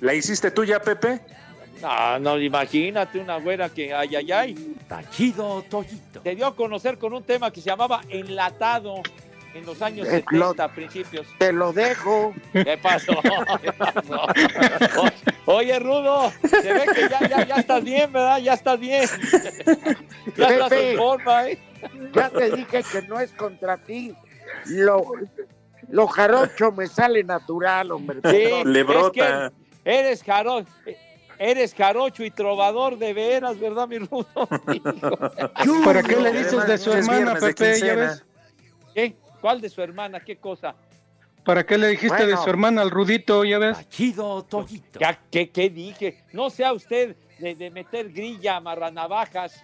¿La 0.00 0.14
hiciste 0.14 0.50
tú 0.50 0.64
ya, 0.64 0.80
Pepe? 0.80 1.20
no, 1.80 2.18
no, 2.18 2.38
imagínate 2.40 3.18
una 3.18 3.36
güera 3.38 3.68
que, 3.68 3.92
ay, 3.94 4.14
ay, 4.16 4.32
ay. 4.32 4.76
Tachido 4.88 5.62
Toyito. 5.68 6.22
Se 6.22 6.34
dio 6.34 6.46
a 6.46 6.56
conocer 6.56 6.98
con 6.98 7.12
un 7.14 7.22
tema 7.22 7.50
que 7.50 7.60
se 7.60 7.66
llamaba 7.70 8.00
Enlatado 8.08 8.94
en 9.54 9.64
los 9.66 9.80
años 9.82 10.08
Eh, 10.08 10.24
lo- 10.30 10.50
70, 10.52 10.68
principios. 10.74 11.26
Te 11.38 11.52
lo 11.52 11.72
dejo. 11.72 12.34
¿Qué 12.52 12.78
pasó? 12.80 13.12
¿Qué 13.62 13.72
pasó? 13.72 14.26
Oye, 15.64 15.78
Rudo, 15.78 16.30
se 16.42 16.72
ve 16.74 16.84
que 16.94 17.08
ya, 17.08 17.26
ya, 17.26 17.46
ya 17.46 17.54
estás 17.56 17.82
bien, 17.82 18.12
¿verdad? 18.12 18.38
Ya 18.38 18.52
estás 18.52 18.78
bien. 18.78 19.08
Ya 20.36 20.48
estás 20.48 20.68
Pepe. 20.70 20.92
en 20.92 20.98
forma, 20.98 21.48
¿eh? 21.48 21.58
Ya 22.14 22.28
te 22.30 22.50
dije 22.50 22.82
que 22.90 23.02
no 23.02 23.18
es 23.20 23.30
contra 23.32 23.76
ti. 23.78 24.14
Lo, 24.66 25.04
lo 25.88 26.06
jarocho 26.06 26.72
me 26.72 26.86
sale 26.86 27.22
natural, 27.24 27.92
hombre. 27.92 28.20
Sí, 28.24 28.50
Le 28.64 28.80
es 28.80 28.86
brota. 28.86 29.52
que 29.84 29.90
eres 29.90 30.22
jarocho, 30.22 30.68
eres 31.38 31.74
jarocho 31.74 32.24
y 32.24 32.30
trovador 32.30 32.98
de 32.98 33.12
veras, 33.14 33.58
¿verdad, 33.60 33.86
mi 33.88 33.98
Rudo? 33.98 34.26
Hijo. 34.72 35.84
¿Para 35.84 36.02
qué 36.02 36.16
le 36.16 36.32
dices 36.32 36.66
de 36.66 36.78
su 36.78 36.92
hermana, 36.92 37.36
Pepe? 37.36 37.80
¿Ya 37.80 37.94
ves? 37.94 38.24
¿Qué? 38.94 39.14
¿Cuál 39.40 39.60
de 39.60 39.68
su 39.70 39.80
hermana? 39.82 40.20
¿Qué 40.20 40.36
cosa? 40.36 40.74
¿Para 41.44 41.64
qué 41.66 41.76
le 41.76 41.88
dijiste 41.88 42.26
de 42.26 42.36
su 42.36 42.48
hermana 42.48 42.82
al 42.82 42.90
Rudito? 42.90 43.44
¿Ya 43.44 43.58
ves? 43.58 43.76
Tachido 43.76 44.42
Toyito. 44.44 44.98
¿Qué, 44.98 45.16
qué, 45.30 45.50
qué 45.50 45.70
dije? 45.70 46.24
No 46.32 46.48
sea 46.50 46.72
usted 46.72 47.16
de, 47.38 47.54
de 47.54 47.70
meter 47.70 48.10
grilla, 48.12 48.56
amarranavajas. 48.56 49.62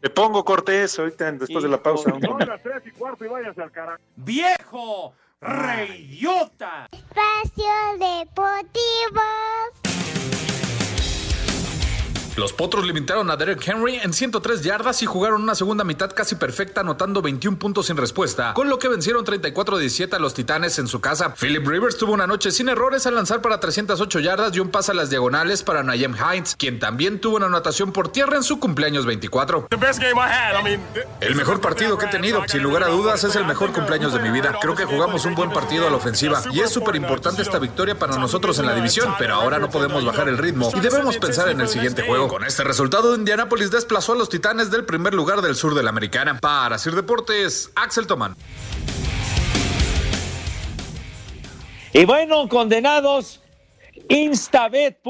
Te 0.00 0.10
pongo 0.10 0.44
Cortés 0.44 0.98
ahorita 0.98 1.30
después 1.32 1.62
de 1.62 1.70
la 1.70 1.80
pausa. 1.80 2.10
Hijo. 2.10 2.38
Son 2.38 2.48
las 2.48 2.60
tres 2.60 2.82
y 2.84 2.90
cuarto 2.90 3.24
y 3.24 3.28
váyase 3.28 3.62
al 3.62 3.70
carajo. 3.70 4.02
¡Viejo! 4.16 5.14
¡Reyota! 5.40 6.88
Espacio 6.90 7.64
Deportivo. 7.98 9.22
Los 12.34 12.54
Potros 12.54 12.86
limitaron 12.86 13.30
a 13.30 13.36
Derek 13.36 13.62
Henry 13.68 13.96
en 13.96 14.14
103 14.14 14.62
yardas 14.62 15.02
y 15.02 15.06
jugaron 15.06 15.42
una 15.42 15.54
segunda 15.54 15.84
mitad 15.84 16.10
casi 16.12 16.34
perfecta, 16.34 16.80
anotando 16.80 17.20
21 17.20 17.58
puntos 17.58 17.88
sin 17.88 17.98
respuesta, 17.98 18.54
con 18.54 18.70
lo 18.70 18.78
que 18.78 18.88
vencieron 18.88 19.26
34-17 19.26 20.14
a 20.14 20.18
los 20.18 20.32
Titanes 20.32 20.78
en 20.78 20.86
su 20.88 20.98
casa. 20.98 21.34
Philip 21.34 21.66
Rivers 21.66 21.98
tuvo 21.98 22.14
una 22.14 22.26
noche 22.26 22.50
sin 22.50 22.70
errores 22.70 23.06
al 23.06 23.16
lanzar 23.16 23.42
para 23.42 23.60
308 23.60 24.20
yardas 24.20 24.56
y 24.56 24.60
un 24.60 24.70
pase 24.70 24.92
a 24.92 24.94
las 24.94 25.10
diagonales 25.10 25.62
para 25.62 25.82
Nayem 25.82 26.14
Hines, 26.16 26.56
quien 26.56 26.78
también 26.78 27.20
tuvo 27.20 27.36
una 27.36 27.46
anotación 27.46 27.92
por 27.92 28.10
tierra 28.10 28.38
en 28.38 28.44
su 28.44 28.58
cumpleaños 28.58 29.04
24. 29.04 29.68
El 31.20 31.34
mejor 31.34 31.60
partido 31.60 31.98
que 31.98 32.06
he 32.06 32.10
tenido, 32.10 32.42
sin 32.48 32.62
lugar 32.62 32.84
a 32.84 32.88
dudas, 32.88 33.22
es 33.24 33.36
el 33.36 33.44
mejor 33.44 33.72
cumpleaños 33.72 34.14
de 34.14 34.20
mi 34.20 34.30
vida. 34.30 34.56
Creo 34.58 34.74
que 34.74 34.86
jugamos 34.86 35.26
un 35.26 35.34
buen 35.34 35.50
partido 35.50 35.86
a 35.86 35.90
la 35.90 35.98
ofensiva 35.98 36.40
y 36.50 36.60
es 36.60 36.70
súper 36.70 36.96
importante 36.96 37.42
esta 37.42 37.58
victoria 37.58 37.98
para 37.98 38.16
nosotros 38.16 38.58
en 38.58 38.64
la 38.64 38.74
división, 38.74 39.14
pero 39.18 39.34
ahora 39.34 39.58
no 39.58 39.68
podemos 39.68 40.02
bajar 40.02 40.30
el 40.30 40.38
ritmo 40.38 40.72
y 40.74 40.80
debemos 40.80 41.18
pensar 41.18 41.50
en 41.50 41.60
el 41.60 41.68
siguiente 41.68 42.06
juego. 42.06 42.21
Con 42.28 42.44
este 42.44 42.62
resultado, 42.62 43.14
Indianapolis 43.16 43.70
desplazó 43.70 44.12
a 44.12 44.16
los 44.16 44.28
Titanes 44.28 44.70
del 44.70 44.84
primer 44.84 45.12
lugar 45.12 45.42
del 45.42 45.56
sur 45.56 45.74
de 45.74 45.82
la 45.82 45.90
Americana. 45.90 46.38
Para 46.38 46.78
Sir 46.78 46.94
Deportes, 46.94 47.72
Axel 47.74 48.06
Tomán. 48.06 48.36
Y 51.92 52.04
bueno, 52.04 52.48
condenados, 52.48 53.42
instabet.mx 54.08 55.02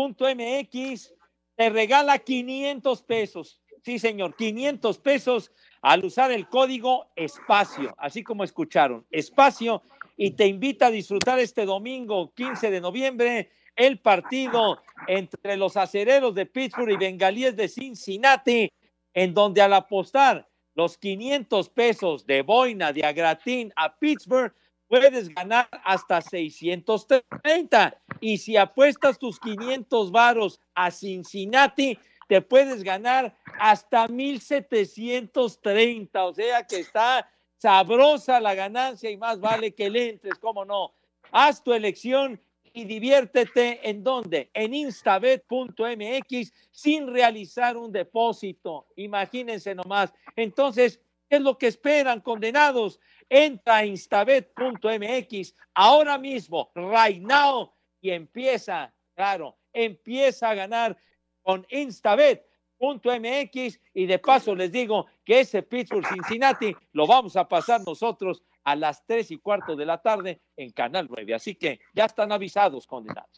te 1.57 1.71
regala 1.71 2.19
500 2.19 3.03
pesos. 3.03 3.61
Sí, 3.85 3.99
señor, 3.99 4.35
500 4.35 4.99
pesos 4.99 5.53
al 5.83 6.05
usar 6.05 6.33
el 6.33 6.49
código 6.49 7.09
espacio, 7.17 7.95
así 7.99 8.23
como 8.23 8.45
escucharon, 8.45 9.05
espacio, 9.11 9.83
y 10.17 10.31
te 10.31 10.47
invita 10.47 10.87
a 10.87 10.91
disfrutar 10.91 11.39
este 11.41 11.67
domingo 11.67 12.33
15 12.35 12.71
de 12.71 12.81
noviembre 12.81 13.51
el 13.77 13.99
partido 13.99 14.81
entre 15.07 15.57
los 15.57 15.77
acereros 15.77 16.35
de 16.35 16.47
Pittsburgh 16.47 16.91
y 16.91 16.97
bengalíes 16.97 17.55
de 17.57 17.69
Cincinnati, 17.69 18.73
en 19.15 19.35
donde 19.35 19.61
al 19.61 19.73
apostar 19.73 20.49
los 20.75 20.97
500 20.99 21.69
pesos 21.71 22.27
de 22.27 22.43
boina 22.43 22.93
de 22.93 23.05
Agratín 23.05 23.73
a 23.77 23.97
Pittsburgh, 23.99 24.53
puedes 24.89 25.29
ganar 25.31 25.69
hasta 25.85 26.21
630. 26.21 27.97
Y 28.21 28.39
si 28.39 28.57
apuestas 28.57 29.19
tus 29.19 29.39
500 29.41 30.11
varos 30.11 30.61
a 30.75 30.91
Cincinnati, 30.91 31.99
te 32.29 32.41
puedes 32.41 32.83
ganar 32.83 33.37
hasta 33.59 34.09
1730. 34.09 36.25
O 36.25 36.35
sea 36.35 36.67
que 36.67 36.81
está 36.81 37.29
sabrosa 37.59 38.41
la 38.41 38.55
ganancia 38.55 39.11
y 39.11 39.17
más 39.17 39.41
vale 39.41 39.75
que 39.75 39.89
le 39.89 40.11
entres, 40.11 40.35
cómo 40.41 40.65
no. 40.65 40.93
Haz 41.31 41.63
tu 41.63 41.73
elección 41.73 42.41
y 42.73 42.85
diviértete 42.85 43.89
en 43.89 44.03
dónde? 44.03 44.51
En 44.55 44.75
instabet.mx 44.75 46.53
sin 46.71 47.13
realizar 47.13 47.77
un 47.77 47.93
depósito. 47.93 48.87
Imagínense 48.97 49.75
nomás. 49.75 50.13
Entonces, 50.37 51.01
¿qué 51.29 51.37
es 51.37 51.43
lo 51.43 51.59
que 51.59 51.69
esperan, 51.69 52.21
condenados? 52.21 52.99
Entra 53.29 53.77
a 53.77 53.87
instabet.mx 53.87 55.55
ahora 55.75 56.19
mismo, 56.19 56.71
right 56.75 57.23
now, 57.23 57.73
y 58.01 58.11
empieza, 58.11 58.93
claro, 59.15 59.57
empieza 59.73 60.51
a 60.51 60.55
ganar 60.55 60.97
con 61.43 61.67
instabet.mx 61.71 63.81
y 63.95 64.07
de 64.07 64.19
paso 64.19 64.55
les 64.55 64.73
digo 64.73 65.07
que 65.25 65.41
ese 65.41 65.63
Pittsburgh 65.63 66.07
Cincinnati 66.07 66.75
lo 66.93 67.07
vamos 67.07 67.37
a 67.37 67.49
pasar 67.49 67.81
nosotros 67.87 68.43
a 68.65 68.77
las 68.77 69.05
tres 69.07 69.31
y 69.31 69.39
cuarto 69.39 69.77
de 69.77 69.87
la 69.87 70.01
tarde 70.01 70.41
en 70.57 70.71
Canal 70.71 71.07
9. 71.09 71.35
Así 71.35 71.55
que 71.55 71.81
ya 71.95 72.05
están 72.05 72.33
avisados, 72.33 72.87
condenados. 72.87 73.31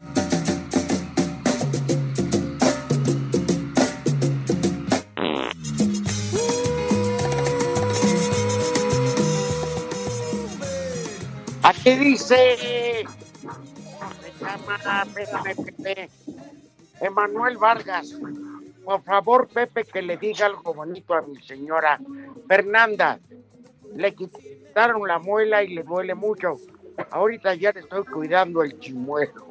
Aquí 11.65 11.93
dice, 11.97 13.07
se 14.21 14.45
llama, 14.45 15.07
Pepe, 15.15 16.11
Emanuel 17.01 17.57
Vargas. 17.57 18.15
Por 18.85 19.03
favor, 19.03 19.49
Pepe, 19.49 19.85
que 19.85 20.03
le 20.03 20.19
diga 20.19 20.45
algo 20.45 20.75
bonito 20.75 21.15
a 21.15 21.23
mi 21.23 21.41
señora 21.43 21.99
Fernanda. 22.47 23.19
Le 23.97 24.15
quitaron 24.75 25.07
la 25.07 25.21
muela 25.21 25.63
y 25.63 25.69
le 25.69 25.85
duele 25.85 26.17
mucho. 26.17 26.57
Ahorita 27.13 27.55
ya 27.55 27.71
le 27.71 27.81
estoy 27.81 28.05
cuidando 28.05 28.65
el 28.65 28.77
chimuelo. 28.81 29.47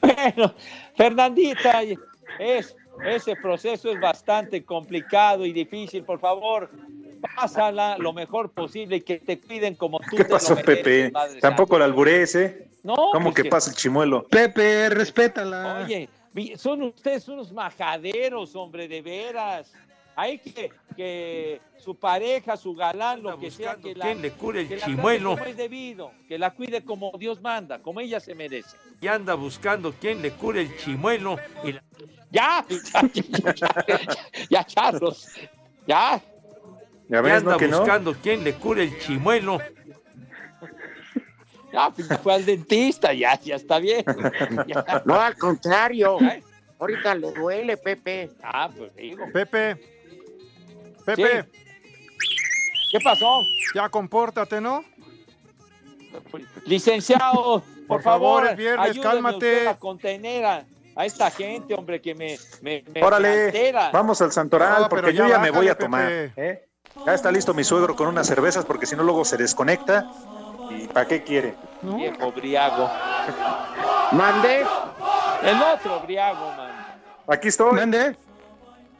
bueno, 0.00 0.54
Fernandita, 0.96 1.82
es, 2.38 2.76
ese 3.04 3.34
proceso 3.34 3.90
es 3.90 3.98
bastante 4.00 4.64
complicado 4.64 5.44
y 5.44 5.52
difícil. 5.52 6.04
Por 6.04 6.20
favor, 6.20 6.70
pásala 7.34 7.98
lo 7.98 8.12
mejor 8.12 8.50
posible 8.52 8.96
y 8.96 9.00
que 9.00 9.18
te 9.18 9.40
cuiden 9.40 9.74
como 9.74 9.98
tú 9.98 10.16
¿Qué 10.16 10.22
te 10.24 10.28
lo 10.30 10.36
pasó, 10.36 10.54
mereces, 10.54 11.10
Pepe? 11.10 11.40
Tampoco 11.40 11.76
la 11.76 11.86
alburees, 11.86 12.36
¿eh? 12.36 12.68
No, 12.84 12.94
¿Cómo 12.94 13.24
pues 13.30 13.34
que 13.34 13.42
que- 13.44 13.50
pasa 13.50 13.70
el 13.70 13.76
chimuelo? 13.76 14.28
Pepe, 14.28 14.90
respétala. 14.90 15.82
Oye, 15.84 16.08
son 16.56 16.82
ustedes 16.82 17.26
unos 17.26 17.52
majaderos, 17.52 18.54
hombre, 18.54 18.86
de 18.86 19.02
veras. 19.02 19.72
Hay 20.16 20.38
que 20.38 20.70
que 20.96 21.60
su 21.78 21.96
pareja, 21.96 22.56
su 22.56 22.74
galán, 22.74 23.22
lo 23.22 23.38
que 23.38 23.50
sea, 23.50 23.74
que 23.76 23.94
la, 23.94 24.14
le 24.14 24.30
cure 24.30 24.60
el 24.60 24.68
que 24.68 24.76
la 24.76 24.80
trate 24.82 24.94
chimuelo. 24.96 25.30
como 25.30 25.44
es 25.44 25.56
debido, 25.56 26.12
que 26.28 26.38
la 26.38 26.50
cuide 26.54 26.84
como 26.84 27.10
Dios 27.18 27.40
manda, 27.40 27.80
como 27.80 27.98
ella 28.00 28.20
se 28.20 28.34
merece. 28.34 28.76
Y 29.00 29.08
anda 29.08 29.34
buscando 29.34 29.92
quién 29.92 30.22
le 30.22 30.30
cure 30.30 30.62
el 30.62 30.76
chimuelo. 30.78 31.36
Y 31.64 31.72
la- 31.72 31.82
Ya, 32.30 32.64
ya, 32.68 33.02
ya, 33.12 33.54
ya, 33.54 33.98
ya, 34.48 34.64
Charlos, 34.64 35.28
ya. 35.86 36.22
Ya 37.08 37.20
ves, 37.20 37.32
anda 37.34 37.52
¿no? 37.52 37.58
Que 37.58 37.68
no. 37.68 37.78
buscando 37.80 38.14
quién 38.14 38.44
le 38.44 38.54
cure 38.54 38.84
el 38.84 38.98
chimuelo. 39.00 39.58
Ya, 41.72 41.90
pues, 41.90 42.06
fue 42.22 42.34
al 42.34 42.44
dentista, 42.46 43.12
ya, 43.12 43.38
ya 43.40 43.56
está 43.56 43.80
bien. 43.80 44.04
Ya. 44.68 45.02
No, 45.04 45.20
al 45.20 45.36
contrario. 45.36 46.18
Ahorita 46.78 47.14
le 47.16 47.32
duele, 47.32 47.76
Pepe. 47.76 48.30
Ah, 48.42 48.70
pues 48.74 48.94
digo. 48.94 49.24
Pepe. 49.32 49.93
Pepe. 51.04 51.44
¿Qué 52.90 52.98
pasó? 53.02 53.42
Ya 53.74 53.88
compórtate, 53.88 54.60
¿no? 54.60 54.84
Licenciado, 56.64 57.60
por, 57.62 57.86
Por 57.88 58.02
favor, 58.02 58.54
viernes, 58.56 58.90
ayúdeme 58.90 59.02
cálmate. 59.02 59.36
usted 59.36 59.66
a 59.66 59.76
contener 59.76 60.44
a, 60.44 60.64
a 60.94 61.04
esta 61.06 61.30
gente, 61.30 61.74
hombre, 61.74 62.00
que 62.00 62.14
me, 62.14 62.38
me, 62.62 62.84
me- 62.94 63.02
Órale, 63.02 63.46
altera. 63.46 63.90
vamos 63.92 64.22
al 64.22 64.30
Santoral, 64.32 64.82
No, 64.82 64.88
porque 64.88 65.12
ya 65.12 65.24
yo 65.24 65.28
ya 65.28 65.38
me 65.40 65.50
voy 65.50 65.68
a 65.68 65.76
tomar. 65.76 66.10
¿eh? 66.10 66.64
Ya 67.04 67.14
está 67.14 67.32
listo 67.32 67.52
mi 67.52 67.64
suegro 67.64 67.96
con 67.96 68.06
unas 68.06 68.26
cervezas, 68.28 68.64
porque 68.64 68.86
si 68.86 68.94
no 68.94 69.02
luego 69.02 69.24
se 69.24 69.36
desconecta. 69.36 70.06
¿Y 70.70 70.86
para 70.86 71.06
qué 71.06 71.22
quiere? 71.24 71.56
Viejo 71.82 72.30
briago. 72.32 72.88
Mande. 74.12 74.64
El 75.42 75.62
otro 75.62 76.00
briago, 76.00 76.52
man. 76.56 76.72
Aquí 77.26 77.48
estoy. 77.48 77.72
Mande. 77.74 78.16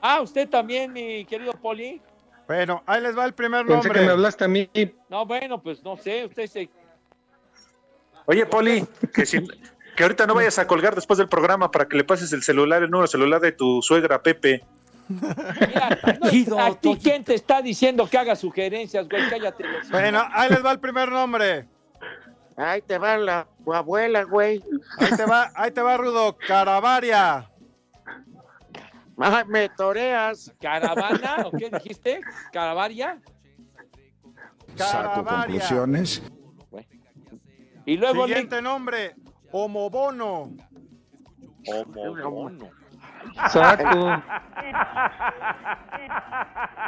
Ah, 0.07 0.20
usted 0.20 0.46
también, 0.50 0.92
mi 0.92 1.24
querido 1.24 1.52
Poli. 1.55 1.98
Bueno, 2.46 2.82
ahí 2.84 3.00
les 3.00 3.16
va 3.16 3.24
el 3.24 3.32
primer 3.32 3.64
Pensé 3.64 3.88
que 3.88 3.94
me 3.94 3.94
nombre. 4.00 4.12
hablaste 4.12 4.44
a 4.44 4.48
mí. 4.48 4.68
No, 5.09 5.24
bueno, 5.24 5.62
pues 5.62 5.82
no 5.82 5.96
sé, 5.96 6.26
usted 6.26 6.46
se... 6.46 6.68
Oye, 8.26 8.44
Poli, 8.44 8.86
que, 9.14 9.24
si- 9.24 9.46
que 9.96 10.02
ahorita 10.02 10.26
no 10.26 10.34
vayas 10.34 10.59
a 10.59 10.66
colgar 10.66 10.94
después 10.94 11.16
del 11.16 11.28
programa 11.30 11.70
para 11.70 11.86
que 11.88 11.96
le 11.96 12.05
pases 12.05 12.34
el 12.34 12.42
celular, 12.42 12.82
el 12.82 12.90
número 12.90 13.07
celular 13.07 13.40
de 13.40 13.52
tu 13.52 13.80
suegra, 13.80 14.22
Pepe. 14.22 14.62
No, 15.09 16.59
¿A 16.59 16.78
ti 16.78 16.98
quién 17.02 17.24
te 17.24 17.32
está 17.34 17.62
diciendo 17.62 18.07
que 18.07 18.18
haga 18.18 18.36
sugerencias, 18.36 19.09
güey? 19.09 19.26
Cállate. 19.30 19.64
Bueno, 19.90 20.22
ahí 20.34 20.50
les 20.50 20.62
va 20.62 20.70
el 20.72 20.80
primer 20.80 21.11
nombre. 21.11 21.66
Ahí 22.57 22.82
te 22.82 22.98
va 22.98 23.16
la 23.16 23.46
tu 23.64 23.72
abuela, 23.72 24.24
güey. 24.24 24.62
Ahí 24.98 25.16
te 25.16 25.24
va, 25.24 25.50
ahí 25.55 25.70
te 25.70 25.80
va, 25.80 25.96
Rudo. 25.96 26.36
Caravaria. 26.46 27.48
Ay, 29.18 29.44
me 29.46 29.68
toreas. 29.68 30.52
¿Caravana? 30.60 31.44
¿O 31.46 31.50
qué 31.52 31.70
dijiste? 31.70 32.20
¿Caravaria? 32.52 33.20
Saco 34.76 35.24
Caravaria. 35.24 35.46
conclusiones. 35.46 36.22
Y 37.86 37.96
luego... 37.96 38.26
Siguiente 38.26 38.60
nombre. 38.62 39.14
Homobono. 39.52 40.50
Homobono. 41.66 42.70
Saco. 43.50 44.22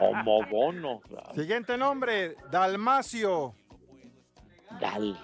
Homobono. 0.00 1.00
Siguiente 1.34 1.76
nombre. 1.76 2.36
Dalmacio. 2.50 3.54
Dal. 4.80 5.16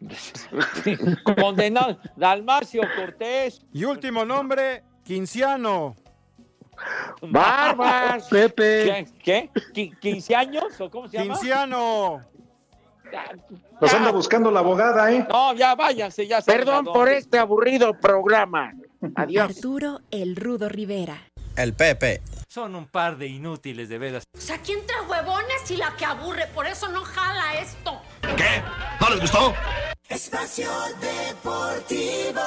Condenado. 1.40 1.98
Dalmacio 2.16 2.82
Cortés. 2.96 3.64
Y 3.72 3.84
último 3.84 4.24
nombre. 4.24 4.82
Quinciano. 5.04 5.96
Barbas. 7.22 8.24
Pepe. 8.28 9.06
¿Qué? 9.22 9.50
¿Qué? 9.50 9.50
¿Qui- 9.72 9.98
¿15 10.00 10.34
años? 10.34 10.80
¿O 10.80 10.90
cómo 10.90 11.08
se 11.08 11.18
llama? 11.18 11.34
Quinciano. 11.34 12.20
Los 13.80 13.94
anda 13.94 14.10
buscando 14.10 14.50
la 14.50 14.60
abogada, 14.60 15.10
¿eh? 15.12 15.24
No, 15.30 15.54
ya 15.54 15.74
váyanse, 15.76 16.26
ya 16.26 16.40
saben 16.40 16.60
Perdón 16.64 16.84
por 16.86 17.08
este 17.08 17.38
aburrido 17.38 17.94
programa. 18.00 18.72
Adiós. 19.14 19.50
Arturo 19.56 20.00
El 20.10 20.34
Rudo 20.34 20.68
Rivera. 20.68 21.20
El 21.56 21.74
Pepe. 21.74 22.22
Son 22.48 22.74
un 22.74 22.86
par 22.86 23.16
de 23.16 23.26
inútiles, 23.28 23.88
de 23.88 23.98
veras. 23.98 24.24
O 24.36 24.40
sea, 24.40 24.56
aquí 24.56 24.72
entre 24.72 25.00
huevones 25.08 25.70
y 25.70 25.76
la 25.76 25.94
que 25.96 26.04
aburre, 26.04 26.46
por 26.54 26.66
eso 26.66 26.88
no 26.88 27.02
jala 27.04 27.54
esto. 27.60 28.00
¿Qué? 28.36 28.62
¿No 29.00 29.10
les 29.10 29.20
gustó? 29.20 29.54
Espacio 30.08 30.68
Deportivo. 31.00 32.40